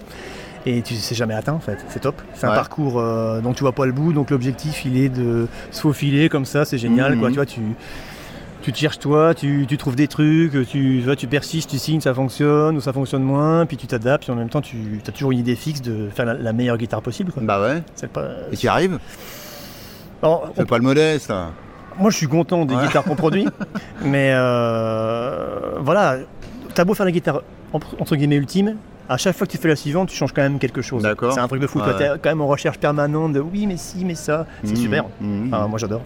Et 0.66 0.82
tu 0.82 0.94
sais 0.94 1.14
jamais 1.14 1.32
atteint 1.34 1.54
en 1.54 1.58
fait, 1.60 1.78
c'est 1.88 2.00
top. 2.00 2.20
C'est 2.34 2.46
un 2.46 2.50
parcours 2.50 2.98
euh, 3.00 3.40
dont 3.40 3.54
tu 3.54 3.60
vois 3.62 3.72
pas 3.72 3.86
le 3.86 3.92
bout, 3.92 4.12
donc 4.12 4.30
l'objectif 4.30 4.84
il 4.84 4.98
est 5.02 5.08
de 5.08 5.46
se 5.70 5.80
faufiler 5.80 6.28
comme 6.28 6.44
ça, 6.44 6.66
c'est 6.66 6.76
génial. 6.76 7.14
Mhm. 7.14 7.20
Quoi, 7.20 7.28
tu 7.30 7.36
vois, 7.36 7.46
tu, 7.46 7.60
tu 8.62 8.72
te 8.72 8.78
cherches 8.78 8.98
toi, 8.98 9.34
tu, 9.34 9.64
tu 9.68 9.76
trouves 9.78 9.96
des 9.96 10.08
trucs, 10.08 10.52
tu, 10.68 11.02
tu 11.04 11.16
tu 11.16 11.26
persistes, 11.26 11.70
tu 11.70 11.78
signes, 11.78 12.00
ça 12.00 12.12
fonctionne 12.14 12.76
ou 12.76 12.80
ça 12.80 12.92
fonctionne 12.92 13.22
moins, 13.22 13.64
puis 13.66 13.76
tu 13.76 13.86
t'adaptes, 13.86 14.28
et 14.28 14.32
en 14.32 14.36
même 14.36 14.48
temps 14.50 14.60
tu 14.60 15.00
as 15.06 15.12
toujours 15.12 15.32
une 15.32 15.38
idée 15.38 15.56
fixe 15.56 15.80
de 15.82 16.08
faire 16.14 16.26
la, 16.26 16.34
la 16.34 16.52
meilleure 16.52 16.76
guitare 16.76 17.02
possible. 17.02 17.32
Quoi. 17.32 17.42
Bah 17.42 17.60
ouais. 17.60 17.82
C'est 17.94 18.10
pas... 18.10 18.28
Et 18.52 18.56
tu 18.56 18.66
y 18.66 18.68
arrives 18.68 18.98
Fais 20.54 20.64
pas 20.66 20.76
le 20.76 20.84
modeste. 20.84 21.32
moi, 21.98 22.10
je 22.10 22.16
suis 22.16 22.26
content 22.28 22.66
des 22.66 22.74
Ouais. 22.74 22.86
guitares 22.86 23.04
qu'on 23.04 23.16
produit, 23.16 23.46
mais 24.04 24.32
euh, 24.34 25.76
voilà, 25.78 26.18
t'as 26.74 26.84
beau 26.84 26.92
faire 26.94 27.06
la 27.06 27.12
guitare 27.12 27.42
en- 27.72 27.80
entre 27.98 28.16
guillemets 28.16 28.36
ultime, 28.36 28.76
à 29.08 29.16
chaque 29.16 29.34
fois 29.36 29.46
que 29.46 29.52
tu 29.52 29.58
fais 29.58 29.68
la 29.68 29.76
suivante, 29.76 30.08
tu 30.10 30.16
changes 30.16 30.32
quand 30.32 30.42
même 30.42 30.58
quelque 30.58 30.82
chose. 30.82 31.02
D'accord. 31.02 31.32
C'est 31.32 31.40
un 31.40 31.48
truc 31.48 31.60
de 31.62 31.66
fou. 31.66 31.78
Ouais. 31.80 31.86
T'es 31.96 32.10
ouais. 32.10 32.16
quand 32.22 32.28
même 32.28 32.40
en 32.42 32.46
recherche 32.46 32.78
permanente 32.78 33.32
de 33.32 33.40
oui, 33.40 33.66
mais 33.66 33.76
si, 33.76 34.04
mais 34.04 34.14
ça. 34.14 34.46
C'est 34.62 34.70
Mhm, 34.72 34.76
super. 34.76 35.04
mhm. 35.20 35.48
Ah, 35.52 35.66
moi, 35.66 35.78
j'adore. 35.78 36.02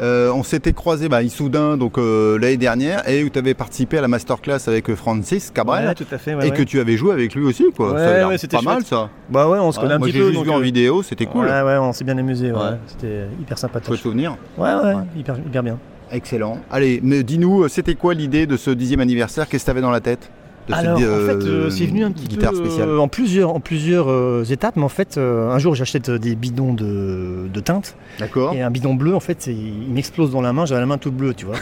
Euh, 0.00 0.32
on 0.32 0.42
s'était 0.42 0.72
croisé 0.72 1.08
bah, 1.10 1.18
à 1.18 1.22
Issoudun 1.22 1.76
donc 1.76 1.98
euh, 1.98 2.38
l'année 2.38 2.56
dernière 2.56 3.06
et 3.08 3.22
où 3.22 3.28
tu 3.28 3.38
avais 3.38 3.52
participé 3.54 3.98
à 3.98 4.00
la 4.00 4.08
masterclass 4.08 4.58
avec 4.66 4.88
euh, 4.88 4.96
Francis 4.96 5.50
Cabrel 5.50 5.86
Ouais, 5.88 5.94
tout 5.94 6.06
à 6.10 6.16
fait. 6.16 6.34
ouais, 6.34 6.46
et 6.46 6.50
ouais. 6.50 6.56
que 6.56 6.62
tu 6.62 6.80
avais 6.80 6.96
joué 6.96 7.12
avec 7.12 7.34
lui 7.34 7.44
aussi 7.44 7.66
quoi. 7.76 7.92
Ouais, 7.92 8.38
c'était 8.38 8.56
pas 8.56 8.62
mal 8.62 8.74
chouette. 8.78 8.86
ça. 8.86 9.10
Bah 9.28 9.48
ouais, 9.48 9.58
on 9.58 9.72
se 9.72 9.78
connaît 9.78 9.94
un 9.94 9.98
moi 9.98 10.06
petit 10.06 10.14
j'ai 10.16 10.20
peu. 10.20 10.26
juste 10.28 10.38
donc, 10.38 10.46
vu 10.46 10.52
en 10.52 10.60
vidéo, 10.60 11.02
c'était 11.02 11.26
cool. 11.26 11.44
Ouais, 11.44 11.62
ouais, 11.62 11.76
on 11.76 11.92
s'est 11.92 12.04
bien 12.04 12.16
amusé. 12.16 12.50
C'était 12.86 13.26
hyper 13.40 13.58
Chouette 13.58 13.58
sympathique. 13.58 13.96
souvenir. 13.96 14.36
Ouais, 14.56 14.72
ouais, 14.74 14.94
hyper, 15.16 15.36
hyper 15.38 15.62
bien. 15.62 15.78
Excellent. 16.12 16.58
Allez, 16.70 17.00
mais 17.02 17.22
dis-nous, 17.22 17.68
c'était 17.68 17.94
quoi 17.94 18.14
l'idée 18.14 18.46
de 18.46 18.56
ce 18.56 18.70
dixième 18.70 19.00
anniversaire? 19.00 19.48
Qu'est-ce 19.48 19.64
que 19.64 19.66
tu 19.66 19.70
avais 19.70 19.80
dans 19.80 19.90
la 19.92 20.00
tête? 20.00 20.30
Alors, 20.72 20.98
en 20.98 21.02
euh, 21.02 21.26
fait, 21.26 21.46
euh, 21.46 21.70
c'est 21.70 21.86
venu 21.86 22.04
un 22.04 22.10
petit 22.12 22.26
guitare 22.26 22.52
peu 22.52 22.58
euh, 22.58 22.64
spéciale. 22.64 22.98
en 22.98 23.08
plusieurs, 23.08 23.54
en 23.54 23.60
plusieurs 23.60 24.10
euh, 24.10 24.44
étapes. 24.44 24.76
Mais 24.76 24.82
en 24.84 24.88
fait, 24.88 25.16
euh, 25.18 25.50
un 25.50 25.58
jour, 25.58 25.74
j'achète 25.74 26.10
des 26.10 26.34
bidons 26.34 26.74
de, 26.74 27.48
de 27.52 27.60
teinte. 27.60 27.96
D'accord. 28.18 28.52
Et 28.54 28.62
un 28.62 28.70
bidon 28.70 28.94
bleu, 28.94 29.14
en 29.14 29.20
fait, 29.20 29.46
il 29.46 29.92
m'explose 29.92 30.30
dans 30.30 30.40
la 30.40 30.52
main. 30.52 30.66
J'avais 30.66 30.80
la 30.80 30.86
main 30.86 30.98
toute 30.98 31.14
bleue, 31.14 31.34
tu 31.34 31.46
vois. 31.46 31.56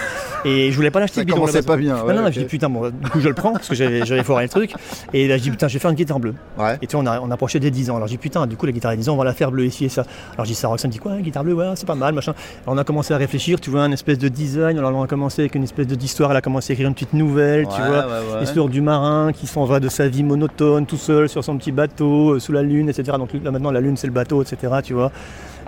Et 0.44 0.70
je 0.70 0.76
voulais 0.76 0.90
pas 0.90 1.00
l'acheter 1.00 1.16
Ça 1.16 1.20
le 1.22 1.26
bidon. 1.26 1.44
base. 1.44 1.64
pas 1.64 1.76
bien. 1.76 1.96
Non, 1.96 2.04
ouais, 2.04 2.14
non, 2.14 2.30
j'ai 2.30 2.42
dit 2.42 2.46
putain, 2.46 2.68
bon, 2.70 2.90
du 2.90 3.10
coup 3.10 3.20
je 3.20 3.28
le 3.28 3.34
prends 3.34 3.52
parce 3.52 3.68
que 3.68 3.74
j'avais 3.74 4.22
foiré 4.22 4.44
le 4.44 4.48
truc. 4.48 4.72
Et 5.12 5.26
là 5.26 5.36
je 5.36 5.42
dis 5.42 5.50
putain, 5.50 5.66
je 5.68 5.74
vais 5.74 5.78
faire 5.80 5.90
une 5.90 5.96
guitare 5.96 6.20
bleue. 6.20 6.34
Ouais. 6.58 6.78
Et 6.80 6.86
tu 6.86 6.96
vois, 6.96 7.04
on, 7.04 7.06
a, 7.06 7.20
on 7.20 7.30
approchait 7.30 7.58
des 7.60 7.70
10 7.70 7.90
ans. 7.90 7.96
Alors 7.96 8.06
j'ai 8.08 8.14
dit 8.14 8.18
putain, 8.18 8.46
du 8.46 8.56
coup 8.56 8.66
la 8.66 8.72
guitare 8.72 8.92
a 8.92 8.96
10 8.96 9.08
ans, 9.08 9.14
on 9.14 9.16
va 9.18 9.24
la 9.24 9.34
faire 9.34 9.50
bleue 9.50 9.66
ici 9.66 9.84
et 9.84 9.88
ça. 9.88 10.04
Alors 10.34 10.46
j'ai 10.46 10.54
ça, 10.54 10.68
Roxane 10.68 10.90
dit 10.90 10.98
quoi, 10.98 11.16
une 11.16 11.22
guitare 11.22 11.42
bleue, 11.44 11.54
ouais, 11.54 11.66
c'est 11.74 11.86
pas 11.86 11.94
mal, 11.96 12.14
machin. 12.14 12.34
Alors 12.64 12.76
on 12.76 12.78
a 12.78 12.84
commencé 12.84 13.12
à 13.12 13.16
réfléchir, 13.16 13.60
tu 13.60 13.70
vois, 13.70 13.82
un 13.82 13.92
espèce 13.92 14.18
de 14.18 14.28
design. 14.28 14.78
Alors 14.78 14.92
on 14.94 15.02
a 15.02 15.06
commencé 15.08 15.42
avec 15.42 15.54
une 15.56 15.64
espèce 15.64 15.86
d'histoire, 15.88 16.30
elle 16.30 16.36
a 16.36 16.40
commencé 16.40 16.72
à 16.72 16.74
écrire 16.74 16.88
une 16.88 16.94
petite 16.94 17.14
nouvelle, 17.14 17.66
tu 17.66 17.80
vois. 17.82 18.06
L'histoire 18.40 18.68
du 18.68 18.80
marin 18.98 19.32
qui 19.32 19.46
s'en 19.46 19.64
va 19.64 19.80
de 19.80 19.88
sa 19.88 20.08
vie 20.08 20.22
monotone, 20.22 20.86
tout 20.86 20.96
seul 20.96 21.28
sur 21.28 21.44
son 21.44 21.56
petit 21.56 21.72
bateau, 21.72 22.34
euh, 22.34 22.40
sous 22.40 22.52
la 22.52 22.62
lune, 22.62 22.88
etc. 22.88 23.16
Donc 23.18 23.30
là 23.32 23.50
maintenant 23.50 23.70
la 23.70 23.80
lune 23.80 23.96
c'est 23.96 24.06
le 24.06 24.12
bateau, 24.12 24.42
etc. 24.42 24.74
Tu 24.82 24.94
vois, 24.94 25.12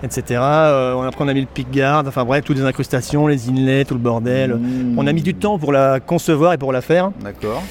etc. 0.03 0.39
Euh, 0.41 0.93
on, 0.93 1.03
après 1.03 1.23
on 1.23 1.27
a 1.27 1.33
mis 1.33 1.41
le 1.41 1.47
pickguard, 1.47 2.05
enfin 2.05 2.25
bref, 2.25 2.43
toutes 2.43 2.57
les 2.57 2.65
incrustations, 2.65 3.27
les 3.27 3.49
inlets, 3.49 3.85
tout 3.85 3.93
le 3.93 3.99
bordel. 3.99 4.55
Mmh. 4.55 4.97
On 4.97 5.07
a 5.07 5.13
mis 5.13 5.21
du 5.21 5.33
temps 5.33 5.57
pour 5.57 5.71
la 5.71 5.99
concevoir 5.99 6.53
et 6.53 6.57
pour 6.57 6.73
la 6.73 6.81
faire 6.81 7.11
D'accord. 7.21 7.63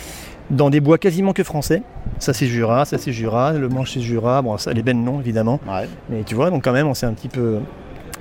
dans 0.50 0.70
des 0.70 0.80
bois 0.80 0.98
quasiment 0.98 1.32
que 1.32 1.44
français. 1.44 1.82
Ça 2.18 2.32
c'est 2.32 2.46
Jura, 2.46 2.84
ça 2.84 2.98
c'est 2.98 3.12
Jura, 3.12 3.52
le 3.52 3.68
manche 3.68 3.92
c'est 3.92 4.00
Jura, 4.00 4.42
bon 4.42 4.56
ça 4.58 4.72
les 4.72 4.82
bennes 4.82 5.04
non 5.04 5.20
évidemment. 5.20 5.60
Ouais. 5.66 5.88
Mais 6.08 6.22
tu 6.24 6.34
vois, 6.34 6.50
donc 6.50 6.64
quand 6.64 6.72
même 6.72 6.86
on 6.86 6.94
s'est 6.94 7.06
un 7.06 7.14
petit 7.14 7.28
peu 7.28 7.58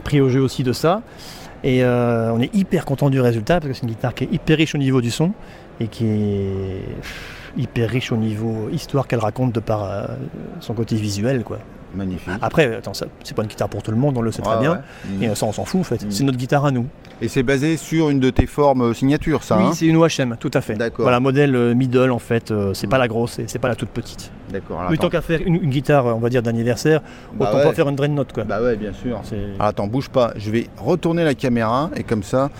pris 0.04 0.22
au 0.22 0.30
jeu 0.30 0.42
aussi 0.42 0.64
de 0.64 0.74
ça. 0.74 1.02
Et 1.64 1.84
euh, 1.84 2.32
on 2.34 2.40
est 2.40 2.54
hyper 2.56 2.86
content 2.86 3.10
du 3.10 3.20
résultat 3.20 3.60
parce 3.60 3.68
que 3.68 3.74
c'est 3.74 3.84
une 3.84 3.90
guitare 3.90 4.14
qui 4.14 4.24
est 4.24 4.32
hyper 4.32 4.58
riche 4.58 4.76
au 4.76 4.78
niveau 4.78 5.02
du 5.02 5.12
son 5.12 5.34
et 5.80 5.88
qui 5.88 6.06
est 6.08 6.84
hyper 7.58 7.90
riche 7.90 8.12
au 8.12 8.18
niveau 8.18 8.70
histoire 8.72 9.08
qu'elle 9.08 9.20
raconte 9.20 9.54
de 9.54 9.60
par 9.60 9.84
euh, 9.84 10.06
son 10.60 10.74
côté 10.74 10.96
visuel 10.96 11.44
quoi. 11.44 11.60
Magnifique. 11.96 12.30
Après, 12.44 12.76
attends, 12.76 12.94
c'est 12.94 13.34
pas 13.36 13.42
une 13.42 13.48
guitare 13.48 13.68
pour 13.68 13.82
tout 13.82 13.90
le 13.90 13.98
monde, 13.98 14.16
on 14.16 14.22
le 14.22 14.32
sait 14.32 14.44
très 14.44 14.60
bien. 14.60 14.74
ouais. 14.74 15.26
Et 15.26 15.30
euh, 15.30 15.34
ça 15.34 15.48
on 15.48 15.52
s'en 15.52 15.66
fout 15.66 15.82
en 15.82 15.84
fait. 15.84 16.06
Mm. 16.06 16.12
C'est 16.12 16.24
notre 16.24 16.38
guitare 16.38 16.64
à 16.66 16.70
nous. 16.70 16.86
Et 17.20 17.28
c'est 17.28 17.42
basé 17.42 17.78
sur 17.78 18.12
une 18.12 18.20
de 18.20 18.30
tes 18.30 18.46
formes 18.46 18.84
euh, 18.84 18.94
signature, 18.94 19.42
ça 19.42 19.58
oui, 19.58 19.64
hein 19.66 19.72
c'est 19.74 19.88
une 19.88 19.96
OHM, 19.98 20.38
tout 20.40 20.52
à 20.54 20.62
fait. 20.62 20.76
D'accord. 20.76 21.02
Voilà, 21.04 21.20
modèle 21.20 21.74
middle 21.76 22.12
en 22.12 22.20
fait. 22.20 22.54
c'est 22.74 22.86
pas 22.88 23.00
la 23.00 23.08
grosse, 23.08 23.40
et 23.40 23.46
c'est 23.48 23.58
pas 23.58 23.70
la 23.70 23.76
toute 23.76 23.90
petite. 23.90 24.32
D'accord. 24.52 24.84
Oui, 24.92 25.00
tant 25.00 25.10
qu'à 25.10 25.22
faire 25.22 25.40
une, 25.44 25.56
une 25.56 25.70
guitare, 25.72 26.06
on 26.06 26.20
va 26.20 26.30
dire 26.30 26.44
d'anniversaire, 26.44 27.02
Bah 27.34 27.48
autant 27.50 27.58
ouais. 27.58 27.64
pas 27.64 27.74
faire 27.74 27.90
une 27.90 27.96
dreadnought 27.96 28.34
quoi. 28.34 28.44
Bah 28.44 28.62
ouais, 28.62 28.76
bien 28.76 28.94
sûr. 28.94 29.20
Alors 29.58 29.68
attends, 29.70 29.88
bouge 29.88 30.10
pas. 30.10 30.32
Je 30.36 30.52
vais 30.52 30.68
retourner 30.78 31.24
la 31.24 31.34
caméra 31.34 31.90
et 31.96 32.04
comme 32.04 32.22
ça, 32.24 32.52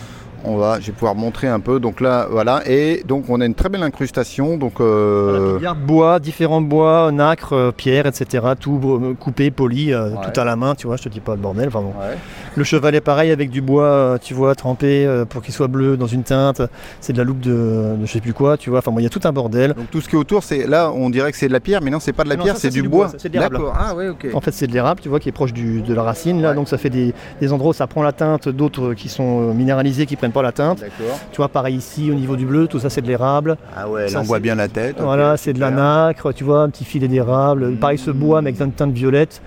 on 0.46 0.56
va, 0.58 0.80
je 0.80 0.88
vais 0.88 0.92
pouvoir 0.94 1.16
montrer 1.16 1.48
un 1.48 1.60
peu. 1.60 1.80
Donc 1.80 2.02
là, 2.02 2.28
voilà. 2.30 2.62
Et 2.66 3.04
donc 3.08 3.26
on 3.30 3.42
a 3.42 3.46
une 3.46 3.56
très 3.56 3.70
belle 3.70 3.84
incrustation. 3.84 4.58
Donc 4.58 4.80
euh, 4.82 5.58
Voilà, 5.60 5.74
bois, 5.74 6.20
différents 6.20 6.62
bois, 6.62 7.12
nacre, 7.12 7.54
euh, 7.54 7.72
pierre, 7.72 8.06
etc. 8.06 8.48
Tout 8.60 8.80
euh, 9.04 9.14
coupé, 9.14 9.52
poli, 9.52 9.94
euh, 9.94 10.10
Ouais. 10.10 10.16
tout 10.32 10.40
à 10.40 10.44
la 10.46 10.56
main, 10.56 10.76
tu 10.76 10.88
vois, 10.88 10.96
je 10.98 11.04
te 11.04 11.10
dis 11.10 11.20
pas 11.20 11.34
le 11.36 11.42
bordel. 11.42 11.68
Enfin, 11.68 11.82
bon. 11.82 11.90
ouais. 12.00 12.18
Le 12.56 12.64
chevalet 12.64 13.02
pareil 13.02 13.32
avec 13.32 13.50
du 13.50 13.62
bois, 13.62 14.18
tu 14.22 14.34
vois, 14.34 14.56
trempé 14.56 15.08
pour 15.30 15.42
qu'il 15.42 15.54
soit 15.54 15.68
bleu 15.68 15.98
dans 15.98 16.08
une 16.08 16.24
teinte. 16.24 16.62
C'est 17.02 17.14
de 17.14 17.18
la 17.18 17.24
loupe 17.24 17.40
de, 17.42 17.96
de 18.00 18.06
je 18.06 18.12
sais 18.12 18.22
plus 18.22 18.34
quoi, 18.34 18.58
tu 18.58 18.70
vois. 18.70 18.80
Enfin 18.80 18.92
bon, 18.92 19.00
il 19.00 19.04
y 19.04 19.06
a 19.06 19.10
tout 19.10 19.22
un 19.24 19.32
bordel. 19.32 19.74
Donc 19.74 19.90
tout 19.92 20.02
ce 20.02 20.10
qui 20.10 20.16
est 20.16 20.20
autour, 20.20 20.44
c'est 20.44 20.66
là, 20.68 20.92
on 20.94 21.10
dirait 21.10 21.32
que 21.32 21.38
c'est 21.38 21.48
de 21.48 21.54
la 21.54 21.60
pierre, 21.60 21.82
mais 21.82 21.92
non, 21.92 22.00
c'est 22.00 22.14
pas 22.14 22.24
de 22.24 22.30
la 22.30 22.36
non, 22.38 22.44
pierre, 22.44 22.58
c'est 22.58 22.70
du 22.70 22.84
bois. 22.84 23.10
c'est 23.18 23.30
de 23.30 23.34
l'érable. 23.34 23.58
D'accord. 23.58 23.76
Ah 23.78 23.96
ouais, 23.96 24.10
ok. 24.10 24.28
En 24.34 24.42
fait, 24.42 24.52
c'est 24.52 24.68
de 24.68 24.74
l'érable, 24.74 25.00
tu 25.02 25.10
vois, 25.10 25.20
qui 25.20 25.30
est 25.30 25.34
proche 25.34 25.54
du- 25.54 25.82
de 25.82 25.94
la 25.94 26.04
racine, 26.04 26.42
là. 26.42 26.54
Donc 26.54 26.68
ça 26.68 26.78
fait 26.78 26.90
des, 26.90 27.14
des 27.40 27.54
endroits 27.54 27.70
où 27.72 27.74
ça 27.74 27.88
prend 27.88 28.02
la 28.04 28.12
teinte, 28.14 28.50
d'autres 28.50 28.94
qui 28.94 29.10
sont 29.10 29.54
minéralisés, 29.54 30.06
qui 30.06 30.16
prennent 30.16 30.29
pas 30.32 30.42
la 30.42 30.52
teinte. 30.52 30.84
Tu 31.32 31.38
vois, 31.38 31.50
pareil 31.50 31.76
ici, 31.76 32.10
au 32.12 32.16
niveau 32.16 32.36
du 32.36 32.46
bleu, 32.46 32.68
tout 32.68 32.80
ça, 32.80 32.90
c'est 32.90 33.02
de 33.02 33.08
l'érable. 33.08 33.58
Ah 33.76 33.88
ouais, 33.90 34.08
Ça, 34.08 34.16
là 34.16 34.22
on 34.22 34.24
voit 34.24 34.40
bien 34.40 34.56
la 34.56 34.68
tête. 34.68 34.98
Voilà, 35.00 35.38
c'est 35.38 35.54
de 35.54 35.60
la 35.60 35.72
nacre, 35.72 36.34
tu 36.34 36.44
vois, 36.44 36.62
un 36.62 36.70
petit 36.70 36.86
filet 36.86 37.08
d'érable. 37.08 37.76
Pareil, 37.76 37.98
ce 37.98 38.12
bois, 38.12 38.42
mais 38.42 38.50
avec 38.50 38.62
une 38.62 38.72
teinte 38.72 38.94
violette, 38.94 39.42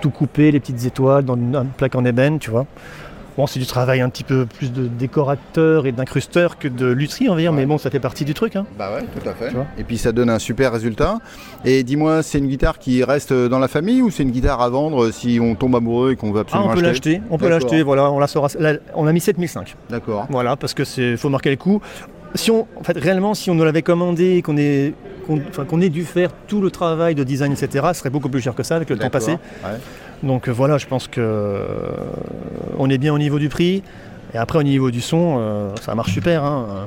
tout 0.00 0.10
coupé, 0.10 0.50
les 0.50 0.60
petites 0.60 0.84
étoiles 0.84 1.24
dans 1.24 1.36
une, 1.36 1.54
une 1.54 1.68
plaque 1.76 1.94
en 1.94 2.04
ébène, 2.04 2.38
tu 2.38 2.50
vois. 2.50 2.66
Bon, 3.38 3.46
c'est 3.46 3.58
du 3.60 3.66
travail 3.66 4.00
un 4.02 4.10
petit 4.10 4.24
peu 4.24 4.44
plus 4.44 4.72
de 4.72 4.86
décorateur 4.86 5.86
et 5.86 5.92
d'incrusteur 5.92 6.58
que 6.58 6.68
de 6.68 6.86
lutherie, 6.86 7.28
on 7.30 7.34
va 7.34 7.40
dire, 7.40 7.50
Ouais. 7.52 7.56
mais 7.58 7.66
bon, 7.66 7.78
ça 7.78 7.88
fait 7.90 7.98
partie 8.00 8.24
du 8.26 8.34
truc. 8.34 8.56
Hein. 8.56 8.66
Bah 8.78 8.90
ouais, 8.94 9.02
tout 9.18 9.26
à 9.28 9.32
fait. 9.32 9.50
Et 9.78 9.84
puis 9.84 9.96
ça 9.96 10.12
donne 10.12 10.28
un 10.28 10.38
super 10.38 10.70
résultat. 10.72 11.18
Et 11.64 11.82
dis-moi, 11.82 12.22
c'est 12.22 12.38
une 12.38 12.48
guitare 12.48 12.78
qui 12.78 13.02
reste 13.04 13.32
dans 13.32 13.58
la 13.58 13.68
famille 13.68 14.02
ou 14.02 14.10
c'est 14.10 14.22
une 14.22 14.32
guitare 14.32 14.60
à 14.60 14.68
vendre 14.68 15.10
si 15.10 15.38
on 15.40 15.54
tombe 15.54 15.74
amoureux 15.76 16.12
et 16.12 16.16
qu'on 16.16 16.30
veut 16.32 16.40
Ah, 16.40 16.42
absolument 16.42 16.70
on 16.70 16.74
peut 16.74 16.86
acheter 16.86 17.10
l'acheter, 17.12 17.22
on 17.30 17.38
peut 17.38 17.48
l'acheter, 17.48 17.82
voilà, 17.82 18.10
on 18.12 18.18
la 18.18 18.26
on 18.94 19.06
a 19.06 19.12
mis 19.12 19.20
7005, 19.20 19.76
D'accord. 19.88 20.26
voilà, 20.30 20.56
parce 20.56 20.74
que 20.74 20.84
c'est 20.84 21.16
faut 21.16 21.28
marquer 21.28 21.50
le 21.50 21.56
coup. 21.56 21.80
Si 22.34 22.50
on, 22.50 22.66
en 22.76 22.82
fait, 22.82 22.96
réellement, 22.96 23.34
si 23.34 23.50
on 23.50 23.54
nous 23.54 23.64
l'avait 23.64 23.82
commandé 23.82 24.36
et 24.36 24.42
qu'on 24.42 24.56
ait, 24.56 24.94
qu'on, 25.26 25.80
ait 25.80 25.88
dû 25.88 26.04
faire 26.04 26.30
tout 26.46 26.60
le 26.60 26.70
travail 26.70 27.14
de 27.14 27.24
design, 27.24 27.52
etc., 27.52 27.86
ce 27.92 27.98
serait 28.00 28.10
beaucoup 28.10 28.28
plus 28.28 28.40
cher 28.40 28.54
que 28.54 28.62
ça 28.62 28.76
avec 28.76 28.90
le 28.90 28.96
temps 28.98 29.10
passé. 29.10 29.32
Ouais. 29.32 29.70
Donc 30.22 30.48
euh, 30.48 30.52
voilà, 30.52 30.78
je 30.78 30.86
pense 30.86 31.08
que 31.08 31.20
euh, 31.20 31.66
on 32.78 32.88
est 32.88 32.98
bien 32.98 33.12
au 33.12 33.18
niveau 33.18 33.38
du 33.38 33.48
prix. 33.48 33.82
Et 34.34 34.38
après 34.38 34.58
au 34.58 34.62
niveau 34.62 34.90
du 34.90 35.00
son, 35.00 35.36
euh, 35.38 35.74
ça 35.82 35.94
marche 35.94 36.12
super. 36.12 36.44
hein. 36.44 36.86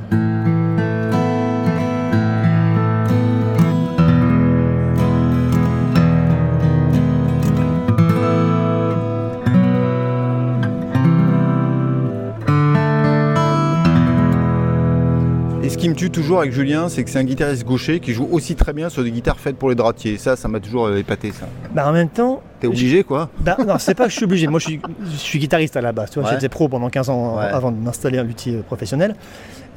Qui 15.86 15.89
me 15.89 15.93
tue 15.95 16.10
toujours 16.10 16.39
avec 16.39 16.52
Julien, 16.52 16.89
c'est 16.89 17.04
que 17.04 17.12
c'est 17.12 17.19
un 17.19 17.24
guitariste 17.24 17.63
gaucher 17.63 18.00
qui 18.00 18.12
joue 18.12 18.28
aussi 18.32 18.56
très 18.56 18.74
bien 18.74 18.89
sur 18.89 19.04
des 19.04 19.12
guitares 19.12 19.39
faites 19.39 19.56
pour 19.56 19.69
les 19.69 19.76
droitiers. 19.76 20.17
Ça, 20.17 20.36
ça 20.36 20.48
m'a 20.48 20.60
toujours 20.60 20.88
euh, 20.88 20.98
épaté, 20.98 21.32
ça. 21.32 21.45
Bah, 21.76 21.88
en 21.88 21.91
même 21.93 22.10
temps, 22.10 22.41
T'es 22.60 22.65
obligé, 22.65 23.04
quoi 23.04 23.30
bah, 23.39 23.56
non, 23.67 23.76
c'est 23.78 23.93
pas 23.93 24.06
que 24.06 24.10
je 24.10 24.15
suis 24.15 24.24
obligé. 24.26 24.48
Moi, 24.48 24.60
je 24.60 24.65
suis, 24.65 24.82
je 25.12 25.15
suis 25.15 25.38
guitariste 25.38 25.78
à 25.78 25.82
la 25.82 25.91
base. 25.91 26.10
Tu 26.10 26.19
vois, 26.19 26.28
Ouais. 26.30 26.34
j'étais 26.34 26.50
pro 26.50 26.69
pendant 26.69 26.89
15 26.89 27.10
ans 27.12 27.38
Ouais. 27.38 27.43
avant 27.43 27.71
de 27.71 27.78
m'installer 27.78 28.17
un 28.17 28.24
luthier 28.24 28.63
professionnel. 28.65 29.13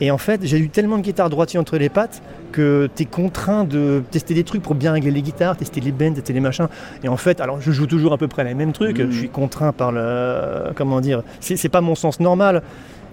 Et 0.01 0.11
en 0.11 0.17
fait, 0.17 0.41
j'ai 0.45 0.59
eu 0.59 0.71
tellement 0.71 0.97
de 0.97 1.03
guitares 1.03 1.29
droitiers 1.29 1.59
entre 1.59 1.77
les 1.77 1.91
pattes 1.91 2.23
que 2.53 2.89
tu 2.97 3.03
es 3.03 3.07
contraint 3.07 3.65
de 3.65 4.03
tester 4.11 4.33
des 4.33 4.45
trucs 4.45 4.63
pour 4.63 4.77
bien 4.77 4.93
régler 4.93 5.11
les 5.11 5.21
guitares, 5.23 5.59
tester 5.59 5.83
les 5.83 5.93
bends, 5.93 6.15
tester 6.15 6.33
les 6.33 6.41
machins. 6.41 6.69
Et 7.05 7.09
en 7.09 7.19
fait, 7.19 7.41
alors 7.43 7.61
je 7.61 7.71
joue 7.71 7.87
toujours 7.87 8.15
à 8.15 8.17
peu 8.17 8.29
près 8.29 8.45
les 8.45 8.55
mêmes 8.55 8.73
trucs. 8.73 8.99
Mhm. 8.99 9.11
Je 9.11 9.19
suis 9.19 9.29
contraint 9.29 9.73
par 9.73 9.93
le. 9.93 10.73
Comment 10.75 11.03
dire 11.03 11.23
c'est 11.41 11.69
pas 11.69 11.83
mon 11.83 11.97
sens 11.97 12.19
normal. 12.21 12.63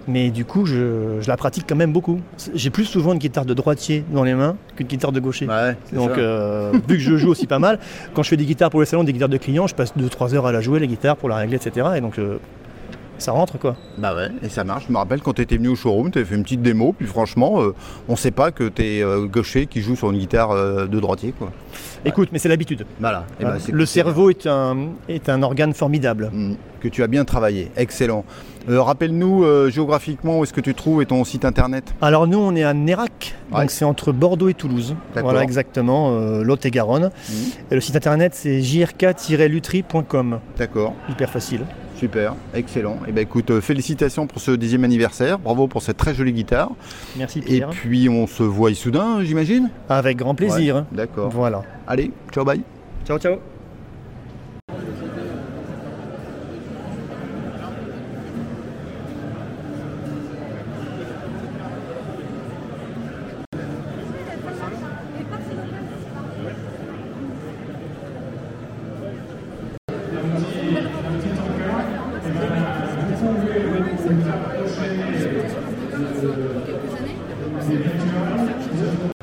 Mais 0.08 0.30
du 0.30 0.44
coup, 0.44 0.66
je, 0.66 1.18
je 1.20 1.28
la 1.28 1.36
pratique 1.36 1.64
quand 1.68 1.76
même 1.76 1.92
beaucoup. 1.92 2.20
J'ai 2.54 2.70
plus 2.70 2.84
souvent 2.84 3.12
une 3.12 3.18
guitare 3.18 3.44
de 3.44 3.54
droitier 3.54 4.04
dans 4.12 4.22
les 4.24 4.34
mains 4.34 4.56
qu'une 4.76 4.86
guitare 4.86 5.12
de 5.12 5.20
gaucher. 5.20 5.46
Ouais, 5.48 5.76
Donc, 5.92 6.10
euh, 6.10 6.72
vu 6.88 6.96
que 6.96 7.02
je 7.02 7.16
joue 7.16 7.30
aussi 7.30 7.46
pas 7.46 7.58
mal, 7.58 7.78
quand 8.14 8.22
je 8.22 8.28
fais 8.28 8.36
des 8.36 8.44
guitares 8.44 8.70
pour 8.70 8.80
le 8.80 8.86
salon, 8.86 9.04
des 9.04 9.12
guitares 9.12 9.28
de 9.28 9.36
clients, 9.36 9.66
je 9.66 9.74
passe 9.74 9.94
2-3 9.96 10.34
heures 10.34 10.46
à 10.46 10.52
la 10.52 10.60
jouer, 10.60 10.78
les 10.78 10.86
guitares, 10.86 11.16
pour 11.16 11.28
la 11.28 11.36
régler, 11.36 11.56
etc. 11.56 11.88
Et 11.96 12.00
donc, 12.00 12.18
euh, 12.18 12.38
ça 13.18 13.32
rentre 13.32 13.58
quoi. 13.58 13.76
Bah 13.98 14.14
ouais, 14.14 14.28
et 14.42 14.48
ça 14.48 14.62
marche. 14.62 14.84
Je 14.88 14.92
me 14.92 14.98
rappelle 14.98 15.22
quand 15.22 15.32
tu 15.32 15.42
étais 15.42 15.56
venu 15.56 15.68
au 15.68 15.74
showroom, 15.74 16.10
tu 16.10 16.18
avais 16.18 16.26
fait 16.28 16.34
une 16.34 16.42
petite 16.42 16.62
démo, 16.62 16.92
puis 16.96 17.06
franchement, 17.06 17.62
euh, 17.62 17.74
on 18.08 18.14
sait 18.16 18.30
pas 18.30 18.50
que 18.52 18.68
tu 18.68 18.82
es 18.82 19.04
gaucher 19.28 19.66
qui 19.66 19.80
joue 19.80 19.96
sur 19.96 20.10
une 20.10 20.18
guitare 20.18 20.50
euh, 20.50 20.86
de 20.86 21.00
droitier. 21.00 21.32
Quoi. 21.36 21.50
Écoute, 22.04 22.28
mais 22.30 22.38
c'est 22.38 22.48
l'habitude. 22.48 22.84
Voilà. 23.00 23.24
Et 23.40 23.44
bah, 23.44 23.56
le 23.72 23.86
cerveau 23.86 24.30
est 24.30 24.46
un, 24.46 24.90
est 25.08 25.28
un 25.28 25.42
organe 25.42 25.72
formidable. 25.72 26.30
Mm, 26.32 26.54
que 26.80 26.88
tu 26.88 27.02
as 27.02 27.06
bien 27.06 27.24
travaillé. 27.24 27.70
Excellent. 27.76 28.24
Euh, 28.68 28.82
Rappelle-nous 28.82 29.44
euh, 29.44 29.70
géographiquement 29.70 30.38
où 30.40 30.42
est-ce 30.44 30.52
que 30.52 30.60
tu 30.60 30.74
trouves 30.74 31.00
et 31.02 31.06
ton 31.06 31.22
site 31.24 31.44
internet 31.44 31.94
Alors 32.00 32.26
nous, 32.26 32.38
on 32.38 32.54
est 32.56 32.64
à 32.64 32.74
Nérac, 32.74 33.34
Ouais. 33.52 33.60
donc 33.60 33.70
c'est 33.70 33.84
entre 33.84 34.10
Bordeaux 34.12 34.48
et 34.48 34.54
Toulouse. 34.54 34.96
Voilà 35.14 35.42
exactement, 35.42 36.10
euh, 36.12 36.42
Lot-et-Garonne. 36.42 37.04
Mhm. 37.28 37.36
Et 37.70 37.74
le 37.76 37.80
site 37.80 37.94
internet, 37.96 38.32
c'est 38.34 38.60
jrk-lutherie.com. 38.60 40.40
D'accord, 40.58 40.94
Hyper 41.08 41.30
facile. 41.30 41.60
super, 41.96 42.34
excellent. 42.54 42.96
Et 43.08 43.12
ben 43.12 43.22
écoute, 43.22 43.60
félicitations 43.60 44.26
pour 44.26 44.40
ce 44.40 44.50
dixième 44.50 44.84
anniversaire. 44.84 45.38
Bravo 45.38 45.66
pour 45.68 45.82
cette 45.82 45.96
très 45.96 46.14
jolie 46.14 46.32
guitare. 46.32 46.70
Merci 47.16 47.38
Et 47.38 47.42
Pierre. 47.42 47.70
puis 47.70 48.08
on 48.08 48.26
se 48.26 48.42
voit 48.42 48.74
soudain, 48.74 49.22
j'imagine? 49.22 49.70
Avec 49.88 50.16
grand 50.18 50.34
plaisir. 50.34 50.76
Ouais, 50.76 50.82
D'accord. 50.92 51.30
Voilà. 51.30 51.62
Allez, 51.86 52.10
ciao, 52.32 52.44
bye. 52.44 52.60
Ciao, 53.06 53.18
ciao. 53.18 53.36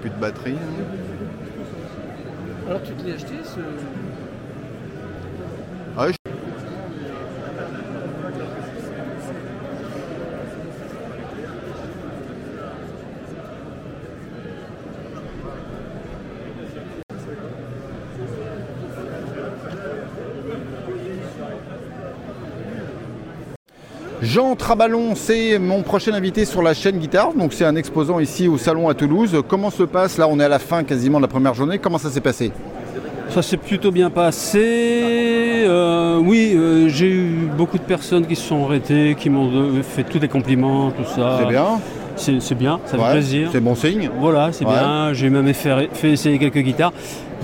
Plus 0.01 0.09
de 0.09 0.15
batterie. 0.19 0.53
hein. 0.53 0.83
Alors 2.67 2.81
tu 2.81 2.93
te 2.93 3.07
l'as 3.07 3.15
acheté 3.15 3.35
ce... 3.43 3.59
Jean 24.33 24.55
Trabalon, 24.55 25.13
c'est 25.13 25.59
mon 25.59 25.83
prochain 25.83 26.11
invité 26.13 26.45
sur 26.45 26.63
la 26.63 26.73
chaîne 26.73 26.97
guitare. 26.97 27.33
Donc 27.35 27.53
c'est 27.53 27.65
un 27.65 27.75
exposant 27.75 28.19
ici 28.19 28.47
au 28.47 28.57
salon 28.57 28.89
à 28.89 28.95
Toulouse. 28.95 29.37
Comment 29.47 29.69
se 29.69 29.83
passe 29.83 30.17
Là, 30.17 30.27
on 30.27 30.39
est 30.39 30.43
à 30.43 30.47
la 30.49 30.57
fin 30.57 30.83
quasiment 30.83 31.19
de 31.19 31.25
la 31.25 31.27
première 31.27 31.53
journée. 31.53 31.77
Comment 31.77 31.99
ça 31.99 32.09
s'est 32.09 32.19
passé? 32.19 32.51
Ça 33.29 33.43
s'est 33.43 33.57
plutôt 33.57 33.91
bien 33.91 34.09
passé. 34.09 35.65
Euh, 35.67 36.17
oui, 36.17 36.53
euh, 36.55 36.89
j'ai 36.89 37.09
eu 37.11 37.47
beaucoup 37.55 37.77
de 37.77 37.83
personnes 37.83 38.25
qui 38.25 38.35
se 38.35 38.41
sont 38.47 38.65
arrêtées, 38.65 39.15
qui 39.19 39.29
m'ont 39.29 39.51
fait 39.83 40.01
tous 40.03 40.17
les 40.19 40.27
compliments, 40.27 40.89
tout 40.89 41.05
ça. 41.15 41.37
C'est 41.39 41.49
bien. 41.49 41.67
C'est 42.15 42.55
bien, 42.57 42.79
ça 42.85 42.97
fait 42.97 43.11
plaisir. 43.11 43.49
C'est 43.51 43.59
bon 43.59 43.75
signe. 43.75 44.09
Voilà, 44.19 44.51
c'est 44.51 44.65
Ouais. 44.65 44.71
bien. 44.73 45.13
J'ai 45.13 45.29
même 45.29 45.51
fait, 45.53 45.89
fait 45.93 46.11
essayer 46.11 46.39
quelques 46.39 46.59
guitares. 46.59 46.93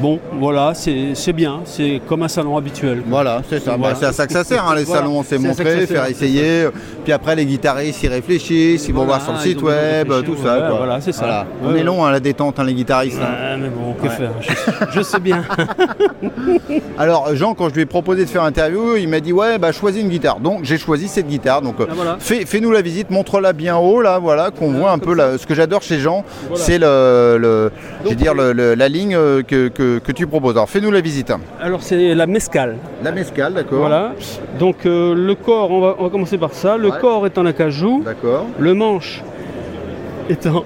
Bon, 0.01 0.19
voilà, 0.39 0.73
c'est 0.73 1.33
bien. 1.33 1.59
C'est 1.65 2.01
comme 2.07 2.23
un 2.23 2.27
salon 2.27 2.55
habituel. 2.55 3.03
Voilà, 3.07 3.41
c'est 3.49 3.59
ça. 3.59 3.75
Voilà. 3.77 3.93
Bah, 3.93 3.97
c'est 3.99 4.05
à 4.07 4.13
ça 4.13 4.27
que 4.27 4.33
ça 4.33 4.43
sert, 4.43 4.65
hein, 4.65 4.75
les 4.75 4.83
Voilà. 4.83 5.01
salons, 5.01 5.23
c'est 5.27 5.37
montrer, 5.37 5.85
faire 5.87 6.05
essayer. 6.07 6.67
Puis 7.03 7.11
après, 7.11 7.35
les 7.35 7.45
guitaristes, 7.45 8.01
ils 8.03 8.09
réfléchissent, 8.09 8.87
ils 8.87 8.93
vont 8.93 9.03
Voilà, 9.05 9.19
voir 9.21 9.21
sur 9.23 9.33
le 9.33 9.39
site 9.39 9.61
web, 9.61 10.07
tout 10.25 10.37
ça. 10.41 10.53
ouais, 10.55 10.67
quoi. 10.69 10.77
voilà, 10.77 11.01
c'est 11.01 11.11
ça. 11.11 11.45
On 11.63 11.73
Ouais, 11.73 11.79
est 11.79 11.83
long, 11.83 12.05
hein, 12.05 12.11
la 12.11 12.19
détente, 12.19 12.59
hein, 12.59 12.63
les 12.63 12.73
guitaristes. 12.73 13.17
Ouais, 13.19 13.57
mais 13.59 13.69
bon, 13.69 13.93
que 14.01 14.07
faire? 14.09 14.31
Je, 14.41 14.51
je 14.91 15.01
sais 15.01 15.19
bien. 15.19 15.43
Alors, 16.97 17.35
Jean, 17.35 17.53
quand 17.53 17.69
je 17.69 17.75
lui 17.75 17.81
ai 17.81 17.85
proposé 17.85 18.25
de 18.25 18.29
faire 18.29 18.43
interview, 18.43 18.95
il 18.95 19.07
m'a 19.09 19.19
dit 19.19 19.33
Ouais, 19.33 19.57
bah 19.57 19.71
choisis 19.71 20.01
une 20.01 20.09
guitare. 20.09 20.39
Donc, 20.39 20.63
j'ai 20.63 20.77
choisi 20.77 21.07
cette 21.07 21.27
guitare. 21.27 21.61
Donc, 21.61 21.75
Ah, 21.81 22.15
fais- 22.19 22.45
fais-nous 22.45 22.71
la 22.71 22.81
visite, 22.81 23.09
montre-la 23.09 23.53
bien 23.53 23.77
haut, 23.77 24.01
là, 24.01 24.19
voilà, 24.19 24.51
qu'on 24.51 24.71
voit 24.71 24.91
un 24.91 24.99
peu 24.99 25.13
la- 25.13 25.37
ce 25.37 25.45
que 25.45 25.55
j'adore 25.55 25.81
chez 25.81 25.99
Jean. 25.99 26.23
C'est 26.55 26.77
le, 26.77 27.37
le- 27.39 27.71
dire 28.15 28.33
la 28.33 28.89
ligne 28.89 29.15
euh, 29.15 29.41
que, 29.43 29.67
que- 29.97 29.99
que 29.99 30.11
tu 30.11 30.27
proposes. 30.27 30.55
Alors, 30.55 30.69
fais-nous 30.69 30.91
la 30.91 31.01
visite. 31.01 31.31
Alors 31.61 31.81
c'est 31.81 32.13
la 32.15 32.27
mescale. 32.27 32.77
La 33.03 33.11
mescale, 33.11 33.53
d'accord. 33.53 33.79
Voilà. 33.79 34.13
Donc 34.59 34.85
euh, 34.85 35.13
le 35.15 35.35
corps, 35.35 35.71
on 35.71 35.79
va, 35.81 35.95
on 35.99 36.03
va 36.03 36.09
commencer 36.09 36.37
par 36.37 36.53
ça. 36.53 36.77
Le 36.77 36.89
Ouais. 36.89 36.99
corps 36.99 37.25
est 37.25 37.37
en 37.37 37.45
acajou. 37.45 38.01
D'accord. 38.05 38.45
Le 38.59 38.73
manche 38.73 39.23
est 40.29 40.45
en. 40.47 40.63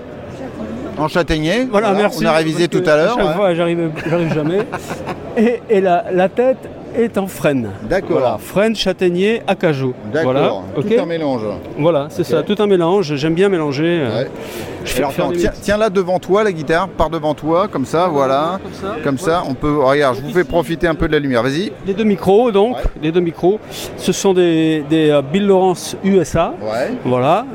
En 0.97 1.07
châtaignier. 1.07 1.67
Voilà, 1.71 1.91
merci. 1.93 2.23
On 2.23 2.29
a 2.29 2.33
révisé 2.33 2.67
tout 2.67 2.83
à 2.86 2.95
l'heure. 2.95 3.15
chaque 3.17 3.27
ouais. 3.27 3.33
fois, 3.33 3.53
j'arrive, 3.55 3.89
j'arrive 4.07 4.31
jamais. 4.33 4.59
et 5.38 5.59
et 5.69 5.81
la, 5.81 6.05
la 6.12 6.29
tête 6.29 6.69
est 6.95 7.17
en 7.17 7.27
frêne. 7.27 7.69
D'accord. 7.89 8.19
Voilà, 8.19 8.38
frêne, 8.39 8.75
châtaignier, 8.75 9.41
acajou. 9.47 9.93
D'accord. 10.13 10.34
Voilà. 10.34 10.51
Tout 10.75 11.01
un 11.01 11.06
mélange. 11.06 11.41
Voilà, 11.77 12.08
c'est 12.10 12.23
ça, 12.23 12.43
tout 12.43 12.56
un 12.60 12.67
mélange. 12.67 13.15
J'aime 13.15 13.34
bien 13.34 13.49
mélanger. 13.49 13.99
euh, 14.01 14.23
Ouais. 14.23 14.27
Je 14.86 14.91
fais 14.91 14.99
Alors 14.99 15.13
faire 15.13 15.25
attends, 15.27 15.34
des 15.34 15.49
tiens, 15.62 15.77
là 15.77 15.89
devant 15.89 16.19
toi 16.19 16.43
la 16.43 16.51
guitare, 16.51 16.89
par 16.89 17.10
devant 17.10 17.34
toi, 17.34 17.69
comme 17.71 17.86
ça, 17.86 18.10
voilà. 18.10 18.60
Comme 18.62 18.73
ça. 18.73 18.95
Comme 19.01 19.17
ça, 19.17 19.43
on 19.47 19.53
peut. 19.53 19.77
Regarde, 19.79 20.17
je 20.17 20.21
vous 20.21 20.32
fais 20.34 20.43
profiter 20.43 20.88
un 20.88 20.95
peu 20.95 21.08
de 21.08 21.13
la 21.13 21.19
lumière. 21.19 21.41
Vas-y. 21.41 21.71
Les 21.88 21.93
deux 21.93 22.03
micros, 22.03 22.51
donc, 22.51 22.75
Ouais. 22.75 22.82
les 23.01 23.12
deux 23.13 23.21
micros, 23.21 23.62
ce 23.95 24.12
sont 24.12 24.34
des, 24.34 24.84
des 24.89 25.10
euh, 25.10 25.21
Bill 25.21 25.47
Lawrence 25.47 25.95
USA. 26.03 26.53
Ouais. 26.62 26.91
Voilà. 27.06 27.45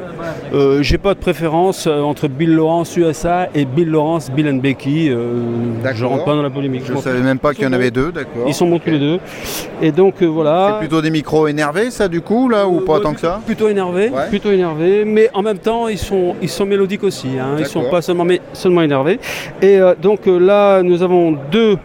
Euh, 0.54 0.82
J'ai 0.82 0.96
pas 0.96 1.12
de 1.12 1.18
préférence 1.18 1.86
entre 1.86 2.28
Bill 2.28 2.54
Lawrence 2.54 2.96
USA 2.96 3.48
et 3.54 3.66
Bill 3.66 3.90
Lawrence 3.90 4.30
Bill 4.30 4.48
and 4.48 4.54
Becky. 4.56 5.10
euh, 5.10 5.42
D'accord. 5.82 5.98
je 5.98 6.04
rentre 6.06 6.24
pas 6.24 6.34
dans 6.34 6.42
la 6.42 6.48
polémique. 6.50 6.84
Je 6.86 6.94
m'en 6.94 7.02
savais 7.02 7.20
même 7.20 7.38
pas 7.38 7.52
qu'il 7.52 7.64
y 7.64 7.66
en 7.66 7.72
avait 7.74 7.90
deux, 7.90 8.10
d'accord. 8.10 8.44
Ils 8.46 8.54
sont 8.54 8.66
bons 8.68 8.78
tous 8.78 8.90
les 8.90 8.98
deux. 8.98 9.18
Et 9.80 9.92
donc 9.92 10.14
euh, 10.14 10.16
C'est 10.20 10.26
voilà. 10.26 10.76
plutôt 10.80 11.00
des 11.00 11.10
micros 11.10 11.46
énervés, 11.48 11.90
ça, 11.90 12.08
du 12.08 12.20
coup, 12.20 12.48
là, 12.48 12.66
ou 12.68 12.78
Euh, 12.80 12.84
pas 12.84 13.00
tant 13.00 13.14
que 13.14 13.20
ça 13.20 13.40
Plutôt 13.46 13.68
énervés, 13.68 14.08
Ouais. 14.10 14.28
plutôt 14.28 14.50
énervés, 14.50 15.04
mais 15.04 15.30
en 15.34 15.42
même 15.42 15.58
temps 15.58 15.88
ils 15.88 15.98
sont, 15.98 16.34
ils 16.42 16.48
sont 16.48 16.66
mélodiques 16.66 17.04
aussi. 17.04 17.28
Hein, 17.38 17.56
ils 17.58 17.66
sont 17.66 17.84
pas 17.90 18.02
seulement, 18.02 18.24
mais 18.24 18.40
seulement 18.52 18.82
énervés. 18.82 19.18
Et 19.62 19.78
euh, 19.78 19.94
donc 20.00 20.20
là 20.26 20.82
nous 20.82 21.02
avons 21.02 21.36
deux, 21.50 21.76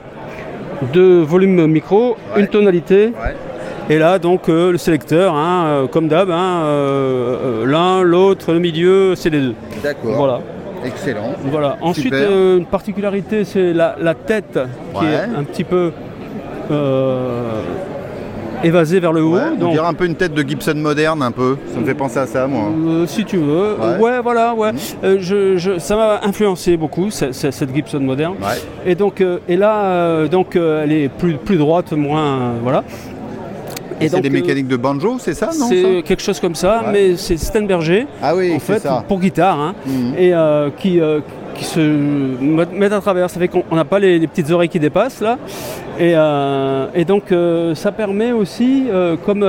deux 0.94 1.22
volumes 1.22 1.68
micro, 1.68 2.16
Ouais. 2.36 2.42
une 2.42 2.48
tonalité. 2.48 3.08
Ouais. 3.08 3.36
Et 3.90 4.00
là, 4.00 4.18
donc, 4.18 4.48
euh, 4.48 4.72
le 4.72 4.78
sélecteur, 4.78 5.34
hein, 5.36 5.66
euh, 5.66 5.88
comme 5.88 6.08
d'hab, 6.08 6.32
hein, 6.32 6.62
euh, 6.64 7.66
l'un, 7.66 8.02
l'autre, 8.02 8.54
le 8.54 8.60
milieu, 8.60 9.14
c'est 9.16 9.30
les 9.30 9.42
deux. 9.42 9.56
D'accord. 9.84 10.14
Voilà. 10.16 10.40
Excellent. 10.86 11.34
voilà. 11.46 11.78
Ensuite, 11.82 12.14
une 12.14 12.66
particularité, 12.66 13.44
c'est 13.46 13.74
la, 13.74 13.96
la 14.00 14.14
tête 14.16 14.58
qui 14.94 15.00
Ouais. 15.06 15.12
est 15.12 15.38
un 15.38 15.44
petit 15.44 15.64
peu 15.66 15.92
euh, 16.72 17.62
évasée 18.64 19.00
vers 19.00 19.12
le 19.12 19.24
haut. 19.24 19.36
Ouais, 19.36 19.42
on 19.54 19.60
donc, 19.60 19.72
dirait 19.74 19.86
un 19.88 19.94
peu 19.94 20.06
une 20.06 20.16
tête 20.16 20.34
de 20.34 20.42
Gibson 20.48 20.74
moderne, 20.76 21.22
un 21.22 21.32
peu. 21.32 21.58
Ça 21.74 21.80
me 21.82 21.86
fait 21.86 21.94
penser 21.94 22.20
à 22.20 22.26
ça, 22.28 22.48
moi. 22.48 22.66
euh, 22.88 23.06
si 23.08 23.26
tu 23.26 23.38
veux. 23.38 23.76
Ouais. 23.76 24.00
Ouais, 24.00 24.22
voilà, 24.22 24.54
ouais. 24.54 24.72
Mhm. 24.72 24.80
Euh, 25.04 25.18
je, 25.20 25.58
je- 25.58 25.80
ça 25.80 25.96
m'a 25.96 26.20
influencé 26.24 26.78
beaucoup, 26.78 27.10
ce- 27.10 27.32
ce- 27.34 27.52
cette 27.52 27.74
Gibson 27.76 28.00
moderne. 28.00 28.36
Ouais. 28.42 28.62
Et 28.86 28.96
donc, 28.96 29.20
euh, 29.22 29.40
et 29.50 29.58
là, 29.58 29.76
euh, 29.86 30.28
donc, 30.28 30.56
euh, 30.56 30.84
elle 30.84 30.92
est 30.94 31.10
plus, 31.10 31.34
plus 31.36 31.58
droite, 31.58 31.92
moins. 31.94 32.24
euh, 32.24 32.52
voilà. 32.64 32.84
Et 34.02 34.10
c'est 34.10 34.22
des 34.22 34.30
euh, 34.30 34.32
mécaniques 34.32 34.68
de 34.68 34.76
banjo, 34.76 35.16
c'est 35.20 35.34
ça, 35.34 35.50
non 35.58 35.68
C'est 35.70 36.02
quelque 36.04 36.22
chose 36.24 36.40
comme 36.40 36.56
ça, 36.56 36.84
mais 36.92 37.16
c'est 37.16 37.38
Steinberger, 37.38 38.08
Ah 38.22 38.36
oui, 38.36 38.52
en 38.56 38.60
c'est 38.60 38.74
fait, 38.74 38.80
ça. 38.80 39.04
pour 39.08 39.20
guitare, 39.20 39.60
hein, 39.60 39.76
Mhm. 39.86 40.14
et 40.18 40.34
euh, 40.34 40.70
qui, 40.78 41.00
euh, 41.00 41.20
qui 41.54 41.64
se 41.64 41.80
met- 41.80 42.66
mettent 42.74 42.92
à 42.94 43.00
travers. 43.00 43.30
Ça 43.30 43.40
fait 43.40 43.48
qu'on 43.48 43.64
on 43.70 43.76
n'a 43.76 43.86
pas 43.86 44.00
les, 44.00 44.18
les 44.20 44.28
petites 44.28 44.50
oreilles 44.52 44.68
qui 44.70 44.80
dépassent 44.80 45.22
là, 45.22 45.38
Et, 46.00 46.14
euh, 46.16 46.88
et 46.96 47.06
donc 47.06 47.32
euh, 47.32 47.76
ça 47.76 47.92
permet 47.92 48.32
aussi, 48.32 48.86
euh, 48.92 49.16
comme 49.24 49.44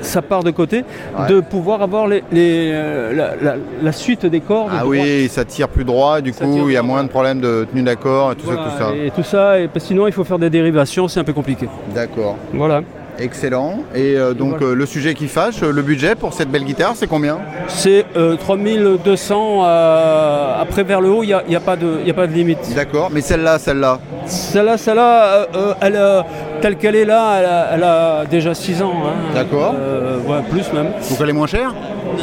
ça 0.00 0.20
part 0.22 0.42
de 0.42 0.50
côté, 0.50 0.84
Ouais. 1.18 1.28
de 1.28 1.40
pouvoir 1.40 1.82
avoir 1.82 2.06
les, 2.08 2.22
les, 2.32 2.72
la, 2.72 3.36
la- 3.40 3.56
la 3.82 3.92
suite 3.92 4.26
des 4.26 4.40
cordes. 4.40 4.70
Ah 4.76 4.86
oui, 4.86 5.28
ça 5.28 5.44
tire 5.44 5.68
plus 5.68 5.84
droit, 5.84 6.20
du 6.20 6.32
Ça 6.32 6.44
coup, 6.44 6.68
il 6.68 6.72
y 6.72 6.76
a 6.76 6.82
moins 6.82 7.02
de 7.04 7.08
problèmes 7.08 7.40
de 7.40 7.66
tenue 7.70 7.82
d'accord 7.82 8.32
et 8.32 8.34
tout 8.36 8.46
Voilà, 8.46 8.64
ça, 8.64 8.70
tout 8.70 8.78
ça. 8.84 8.96
Et 8.96 9.10
tout 9.10 9.22
ça, 9.22 9.60
et, 9.60 9.68
parce 9.68 9.84
que 9.84 9.88
sinon 9.88 10.06
il 10.06 10.12
faut 10.12 10.24
faire 10.24 10.38
des 10.38 10.50
dérivations, 10.50 11.08
c'est 11.08 11.20
un 11.20 11.24
peu 11.24 11.32
compliqué. 11.32 11.68
D'accord. 11.94 12.36
Voilà. 12.52 12.82
Excellent. 13.18 13.80
Et 13.94 14.16
euh, 14.16 14.32
donc 14.34 14.58
Voilà. 14.58 14.66
euh, 14.66 14.74
le 14.74 14.86
sujet 14.86 15.14
qui 15.14 15.26
fâche, 15.28 15.62
euh, 15.62 15.72
le 15.72 15.82
budget 15.82 16.14
pour 16.14 16.32
cette 16.32 16.50
belle 16.50 16.64
guitare, 16.64 16.92
c'est 16.94 17.06
combien 17.06 17.38
C'est 17.68 18.04
euh, 18.16 18.36
3200, 18.36 19.62
euh, 19.64 20.62
après 20.62 20.82
vers 20.84 21.00
le 21.00 21.08
haut, 21.10 21.22
il 21.22 21.26
n'y 21.28 21.32
a, 21.34 21.42
y 21.48 21.56
a 21.56 21.60
pas 21.60 21.76
de 21.76 22.00
y 22.06 22.10
a 22.10 22.14
pas 22.14 22.26
de 22.26 22.32
limite. 22.32 22.58
D'accord. 22.74 23.10
Mais 23.12 23.20
celle-là, 23.20 23.58
celle-là. 23.58 23.98
Celle-là, 24.26 24.76
celle-là, 24.78 25.46
elle, 25.80 25.98
telle 26.60 26.76
qu'elle 26.76 26.96
est 26.96 27.04
là, 27.04 27.36
elle 27.38 27.46
a, 27.46 27.68
elle 27.74 27.82
a 27.84 28.24
déjà 28.26 28.54
6 28.54 28.82
ans. 28.82 28.92
hein. 29.06 29.34
D'accord. 29.34 29.74
Ouais, 30.26 30.42
plus 30.50 30.72
même. 30.72 30.86
Donc 31.08 31.18
elle 31.20 31.30
est 31.30 31.32
moins 31.32 31.46
chère 31.46 31.72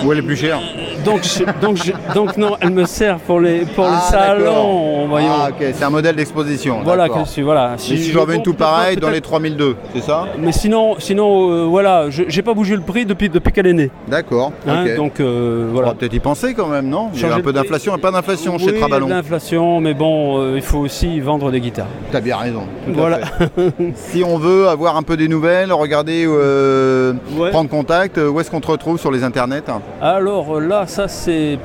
Ou 0.03 0.11
elle 0.11 0.19
est 0.19 0.21
plus 0.21 0.35
chère 0.35 0.59
Donc, 1.05 1.21
je- 1.23 1.43
donc, 1.65 1.77
je- 1.77 2.13
donc 2.13 2.35
non, 2.37 2.57
elle 2.59 2.71
me 2.71 2.85
sert 2.85 3.17
pour 3.19 3.39
les 3.39 3.59
pour 3.59 3.85
Ah, 3.85 3.91
le 3.93 4.11
salon, 4.11 5.07
voyons. 5.07 5.27
Ah 5.31 5.49
ok, 5.49 5.65
c'est 5.73 5.83
un 5.83 5.89
modèle 5.89 6.15
d'exposition. 6.15 6.79
voilà, 6.83 7.07
que 7.07 7.19
je 7.19 7.29
suis- 7.29 7.41
voilà. 7.41 7.75
Et 7.75 7.79
si 7.79 7.97
je 8.11 8.19
tout 8.43 8.53
pareil, 8.53 8.97
dans 8.97 9.09
les 9.09 9.21
3002, 9.21 9.75
c'est 9.93 10.01
ça 10.01 10.25
Mais 10.39 10.51
sinon, 10.51 10.95
sinon, 10.99 11.49
euh, 11.51 11.63
voilà, 11.65 12.09
je- 12.09 12.23
j'ai 12.27 12.41
pas 12.41 12.53
bougé 12.53 12.75
le 12.75 12.81
prix 12.81 13.05
depuis 13.05 13.29
depuis 13.29 13.51
qu'elle 13.53 13.67
est 13.67 13.73
née. 13.73 13.91
D'accord. 14.07 14.51
hein, 14.67 14.85
donc 14.97 15.19
euh, 15.19 15.67
On 15.69 15.73
voilà. 15.73 15.89
va 15.89 15.93
peut-être 15.95 16.13
y 16.13 16.19
penser 16.19 16.53
quand 16.53 16.67
même, 16.67 16.87
non 16.89 17.09
Il 17.13 17.21
y 17.21 17.25
a 17.25 17.33
un 17.35 17.39
peu 17.39 17.53
d'inflation 17.53 17.95
et 17.95 17.99
pas 17.99 18.11
d'inflation 18.11 18.55
Oui, 18.57 18.65
chez 18.65 18.73
Traballon. 18.79 19.07
l'inflation, 19.07 19.79
mais 19.79 19.93
bon, 19.93 20.39
euh, 20.39 20.53
il 20.55 20.61
faut 20.61 20.79
aussi 20.79 21.19
vendre 21.19 21.51
des 21.51 21.59
guitares. 21.61 21.87
T'as 22.11 22.21
bien 22.21 22.37
raison. 22.37 22.63
tout 22.85 22.91
à 22.91 22.93
Voilà. 22.93 23.17
fait. 23.19 23.51
si 23.95 24.23
on 24.23 24.37
veut 24.37 24.67
avoir 24.67 24.97
un 24.97 25.03
peu 25.03 25.17
des 25.17 25.27
nouvelles, 25.27 25.71
regarder, 25.71 26.25
euh, 26.27 27.13
Ouais. 27.37 27.49
prendre 27.51 27.69
contact, 27.69 28.17
où 28.17 28.39
est-ce 28.39 28.49
qu'on 28.51 28.61
te 28.61 28.67
retrouve 28.71 28.99
sur 28.99 29.11
les 29.11 29.23
internets 29.23 29.63
Alors 30.01 30.57
euh, 30.57 30.59
là, 30.59 30.85
ça 30.95 31.07
c'est. 31.07 31.57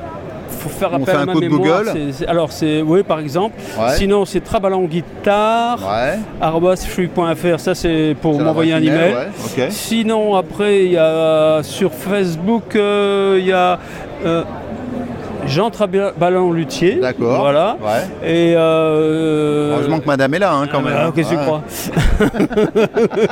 faut 0.59 0.69
faire 0.69 0.93
appel 0.93 1.15
à 1.15 1.25
ma 1.25 1.33
mémoire. 1.33 1.81
C'est- 2.11 2.27
alors 2.27 2.51
c'est. 2.51 2.81
Oui, 2.81 3.01
par 3.03 3.19
exemple. 3.19 3.55
Ouais. 3.79 3.95
Sinon, 3.95 4.25
c'est 4.25 4.41
Traballon 4.41 4.83
Guitare. 4.83 5.79
Ouais. 5.89 6.19
ça 7.59 7.73
c'est 7.73 8.15
pour 8.21 8.33
m'envoyer 8.39 8.73
un 8.73 8.81
email. 8.81 9.13
ouais. 9.15 9.27
Sinon, 9.71 10.35
après, 10.35 10.85
il 10.85 10.91
y 10.91 10.97
a 10.97 11.63
sur 11.63 11.91
Facebook, 11.93 12.75
euh, 12.75 13.37
il 13.39 13.45
y 13.47 13.53
a 13.53 13.79
euh, 14.25 14.43
Jean 15.47 15.69
Traballon 15.69 16.51
Luthier. 16.53 16.95
D'accord. 17.01 17.39
Voilà. 17.41 17.77
Ouais. 17.81 18.27
Et. 18.29 18.53
euh, 18.55 19.73
Heureusement 19.73 19.99
que 19.99 20.05
madame 20.05 20.33
est 20.33 20.39
là 20.39 20.53
hein, 20.53 20.67
quand 20.71 20.81
même. 20.81 20.93
ah, 20.95 21.11
Qu'est-ce 21.15 21.29
que 21.31 21.35
Ouais. 21.35 21.41
tu 21.41 21.45
crois 21.45 21.61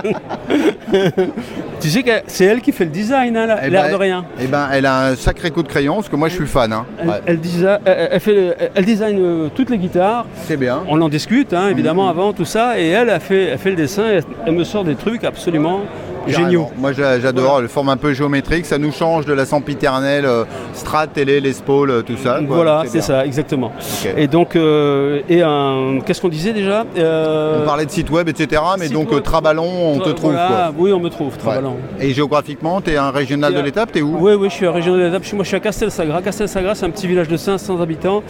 Tu 1.79 1.89
sais 1.89 2.03
que 2.03 2.11
c'est 2.27 2.45
elle 2.45 2.61
qui 2.61 2.71
fait 2.71 2.83
le 2.85 2.89
design, 2.91 3.37
hein, 3.37 3.55
Eh 3.63 3.69
l'air 3.69 3.83
ben, 3.85 3.91
de 3.91 3.95
rien. 3.95 4.25
Eh 4.41 4.47
ben, 4.47 4.67
elle 4.73 4.85
a 4.85 5.07
un 5.07 5.15
sacré 5.15 5.49
coup 5.51 5.63
de 5.63 5.67
crayon, 5.67 5.95
parce 5.95 6.09
que 6.09 6.15
moi 6.15 6.27
je 6.27 6.35
suis 6.35 6.45
fan. 6.47 6.73
hein. 6.73 6.85
Elle, 7.01 7.07
Ouais. 7.09 7.21
elle, 7.25 7.37
desi- 7.39 7.79
elle- 7.85 8.09
elle 8.11 8.19
fait, 8.19 8.57
elle 8.75 8.85
design 8.85 9.17
euh, 9.19 9.47
toutes 9.53 9.69
les 9.69 9.77
guitares. 9.77 10.25
C'est 10.45 10.57
bien. 10.57 10.79
On 10.89 10.99
en 11.01 11.07
discute, 11.09 11.53
hein, 11.53 11.69
évidemment, 11.69 12.03
Mhm. 12.05 12.09
avant 12.09 12.33
tout 12.33 12.45
ça. 12.45 12.79
Et 12.79 12.89
elle 12.89 13.09
a 13.09 13.19
fait, 13.19 13.43
elle 13.45 13.57
fait 13.57 13.69
le 13.69 13.75
dessin. 13.77 14.03
Elle, 14.11 14.23
elle 14.45 14.53
me 14.55 14.63
sort 14.65 14.83
des 14.83 14.95
trucs 14.95 15.23
absolument 15.23 15.81
géniaux. 16.27 16.63
Carrément. 16.63 16.71
Moi 16.77 16.91
j'a- 16.93 17.19
j'adore, 17.19 17.59
elle 17.61 17.67
forme 17.67 17.89
un 17.89 17.97
peu 17.97 18.13
géométrique, 18.13 18.65
ça 18.65 18.77
nous 18.77 18.91
change 18.91 19.25
de 19.25 19.33
la 19.33 19.45
sempiternelle 19.45 20.25
euh, 20.25 20.43
Strat, 20.73 21.07
télé, 21.07 21.39
Les 21.41 21.53
Paul, 21.65 21.89
euh, 21.89 22.01
tout 22.01 22.17
ça. 22.17 22.39
quoi. 22.45 22.55
Voilà, 22.55 22.83
c'est 22.87 23.01
ça, 23.01 23.25
exactement. 23.25 23.71
Et 24.17 24.27
donc, 24.27 24.55
euh, 24.55 25.21
et 25.29 25.41
un, 25.41 25.99
qu'est-ce 26.05 26.21
qu'on 26.21 26.29
disait 26.29 26.53
déjà 26.53 26.85
Euh, 26.97 27.61
On 27.63 27.65
parlait 27.65 27.85
de 27.85 27.91
site 27.91 28.09
web, 28.09 28.27
etc. 28.29 28.61
Mais 28.77 28.85
site 28.85 28.93
donc 28.93 29.11
web. 29.11 29.23
Traballon, 29.23 29.93
on 29.95 29.99
te 29.99 30.09
trouve 30.09 30.31
voilà, 30.31 30.47
quoi. 30.47 30.73
Oui, 30.77 30.91
on 30.93 30.99
me 30.99 31.09
trouve, 31.09 31.37
Traballon. 31.37 31.75
Et 31.99 32.11
géographiquement, 32.13 32.81
tu 32.81 32.91
es 32.91 32.97
un 32.97 33.11
régional 33.11 33.53
de 33.53 33.59
l'étape, 33.59 33.91
t'es 33.91 34.01
où? 34.01 34.15
Oui, 34.19 34.33
oui, 34.33 34.49
je 34.49 34.53
suis 34.55 34.65
à 34.67 34.71
région 34.71 34.93
de 34.95 34.99
l'étape. 35.01 35.23
Moi, 35.33 35.43
je 35.43 35.47
suis 35.49 35.57
à 35.57 35.59
Castelsagra. 35.59 36.21
Castelsagra, 36.21 36.75
c'est 36.75 36.85
un 36.85 36.89
petit 36.91 37.07
village 37.07 37.27
de 37.27 37.37
500 37.37 37.81
habitants 37.81 38.23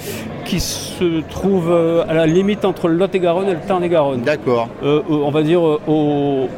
qui 0.46 0.60
se 0.60 1.22
trouve 1.30 1.72
à 2.08 2.14
la 2.14 2.26
limite 2.26 2.66
entre 2.66 2.88
le 2.88 2.96
Lot-et-Garonne 2.96 3.48
et 3.50 3.54
le 3.54 3.60
Tarn-et-Garonne. 3.68 4.22
D'accord, 4.22 4.68
on 4.82 5.32
va 5.32 5.42
dire 5.44 5.62
au, 5.62 6.50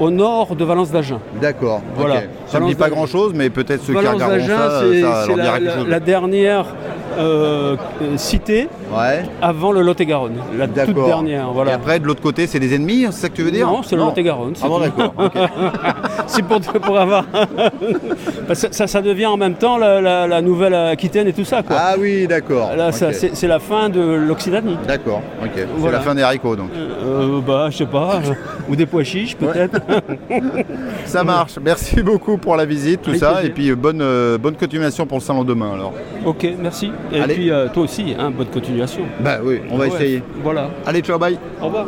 au 0.00 0.10
nord 0.10 0.56
de 0.56 0.64
Valence 0.64 0.90
d'Agen. 0.90 1.18
d'accord. 1.40 1.80
Voilà. 1.96 2.22
Ça 2.46 2.60
ne 2.60 2.66
dit 2.66 2.74
pas 2.74 2.84
d'Agen. 2.84 2.96
grand 2.96 3.06
chose, 3.06 3.32
mais 3.34 3.50
peut-être 3.50 3.82
ceux 3.82 3.92
qui 3.94 4.02
Valence 4.02 4.14
regarderont 4.14 4.38
d'Agen, 4.38 4.56
ça, 4.56 4.80
c'est 4.80 5.00
ça 5.00 5.26
leur 5.28 5.36
la, 5.36 5.42
dira 5.42 5.58
quelque 5.58 5.64
la- 5.68 5.74
chose. 5.78 5.88
la 5.88 6.00
dernière 6.00 6.66
euh, 7.16 7.76
euh, 8.02 8.16
cité 8.16 8.68
Ouais, 8.92 9.24
avant 9.40 9.70
le 9.72 9.82
Lot-et-Garonne. 9.82 10.34
La 10.56 10.66
toute 10.68 10.94
dernière. 11.04 11.50
Voilà. 11.52 11.70
Et 11.72 11.74
après, 11.74 11.98
de 12.00 12.06
l'autre 12.06 12.20
côté, 12.22 12.46
c'est 12.46 12.58
des 12.60 12.74
ennemis, 12.74 13.06
c'est 13.06 13.22
ça 13.22 13.28
que 13.28 13.34
tu 13.36 13.42
veux 13.42 13.50
dire 13.52 13.66
non, 13.68 13.82
c'est 13.84 13.94
le 13.96 14.02
Lot-et-Garonne. 14.02 14.54
c'est 14.56 14.64
Ah 14.64 14.68
bon, 14.68 14.78
d'accord. 14.80 15.14
C'est 16.26 16.42
pour, 16.42 16.60
pour 16.60 16.98
avoir. 16.98 17.24
Ça, 18.54 18.86
ça 18.86 19.02
devient 19.02 19.26
en 19.26 19.36
même 19.36 19.54
temps 19.54 19.76
la, 19.78 20.00
la- 20.00 20.26
la 20.26 20.42
nouvelle 20.42 20.74
Aquitaine 20.74 21.26
et 21.28 21.32
tout 21.32 21.44
ça. 21.44 21.62
Quoi. 21.62 21.76
Ah 21.78 21.94
oui, 21.98 22.26
d'accord. 22.26 22.70
Là, 22.76 22.90
c'est 22.92 23.46
la 23.46 23.58
fin 23.58 23.88
de 23.88 24.00
l'Occitanie. 24.00 24.76
D'accord, 24.86 25.20
ok. 25.42 25.50
C'est 25.82 25.90
la 25.92 26.00
fin 26.00 26.14
des 26.14 26.22
haricots 26.22 26.56
donc. 26.56 26.70
Euh, 26.74 27.40
bah, 27.46 27.68
je 27.70 27.78
sais 27.78 27.86
pas. 27.86 28.20
euh, 28.24 28.32
ou 28.68 28.76
des 28.76 28.86
pois 28.86 29.04
chiches, 29.04 29.36
peut-être. 29.52 29.80
Ça 31.06 31.24
marche. 31.24 31.58
Merci 31.62 32.02
beaucoup 32.02 32.38
pour 32.38 32.56
la 32.56 32.64
visite, 32.64 33.02
tout 33.02 33.10
Avec 33.10 33.20
ça. 33.20 33.32
plaisir. 33.32 33.50
Et 33.50 33.52
puis 33.52 33.70
euh, 33.70 33.76
bonne, 33.76 34.00
euh, 34.00 34.38
bonne 34.38 34.56
continuation 34.56 35.06
pour 35.06 35.18
le 35.18 35.22
salon 35.22 35.44
demain 35.44 35.72
alors. 35.74 35.92
ok, 36.24 36.46
merci. 36.60 36.90
Et 37.12 37.20
Allez. 37.20 37.34
puis, 37.34 37.50
euh, 37.50 37.68
toi 37.68 37.82
aussi, 37.84 38.14
hein, 38.18 38.30
bonne 38.30 38.46
continuation. 38.48 39.02
Bah 39.20 39.38
oui, 39.42 39.60
on 39.70 39.76
va 39.76 39.84
Ouais, 39.86 39.94
essayer. 39.94 40.22
Voilà. 40.42 40.70
Allez, 40.86 41.00
ciao, 41.00 41.18
bye. 41.18 41.38
Au 41.60 41.66
revoir. 41.66 41.86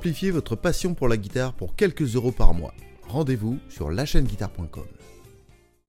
Amplifiez 0.00 0.30
votre 0.30 0.56
passion 0.56 0.94
pour 0.94 1.08
la 1.08 1.18
guitare 1.18 1.52
pour 1.52 1.76
quelques 1.76 2.14
euros 2.14 2.32
par 2.32 2.54
mois. 2.54 2.72
Rendez-vous 3.06 3.58
sur 3.68 3.90
lachaîneguitare.com. 3.90 4.86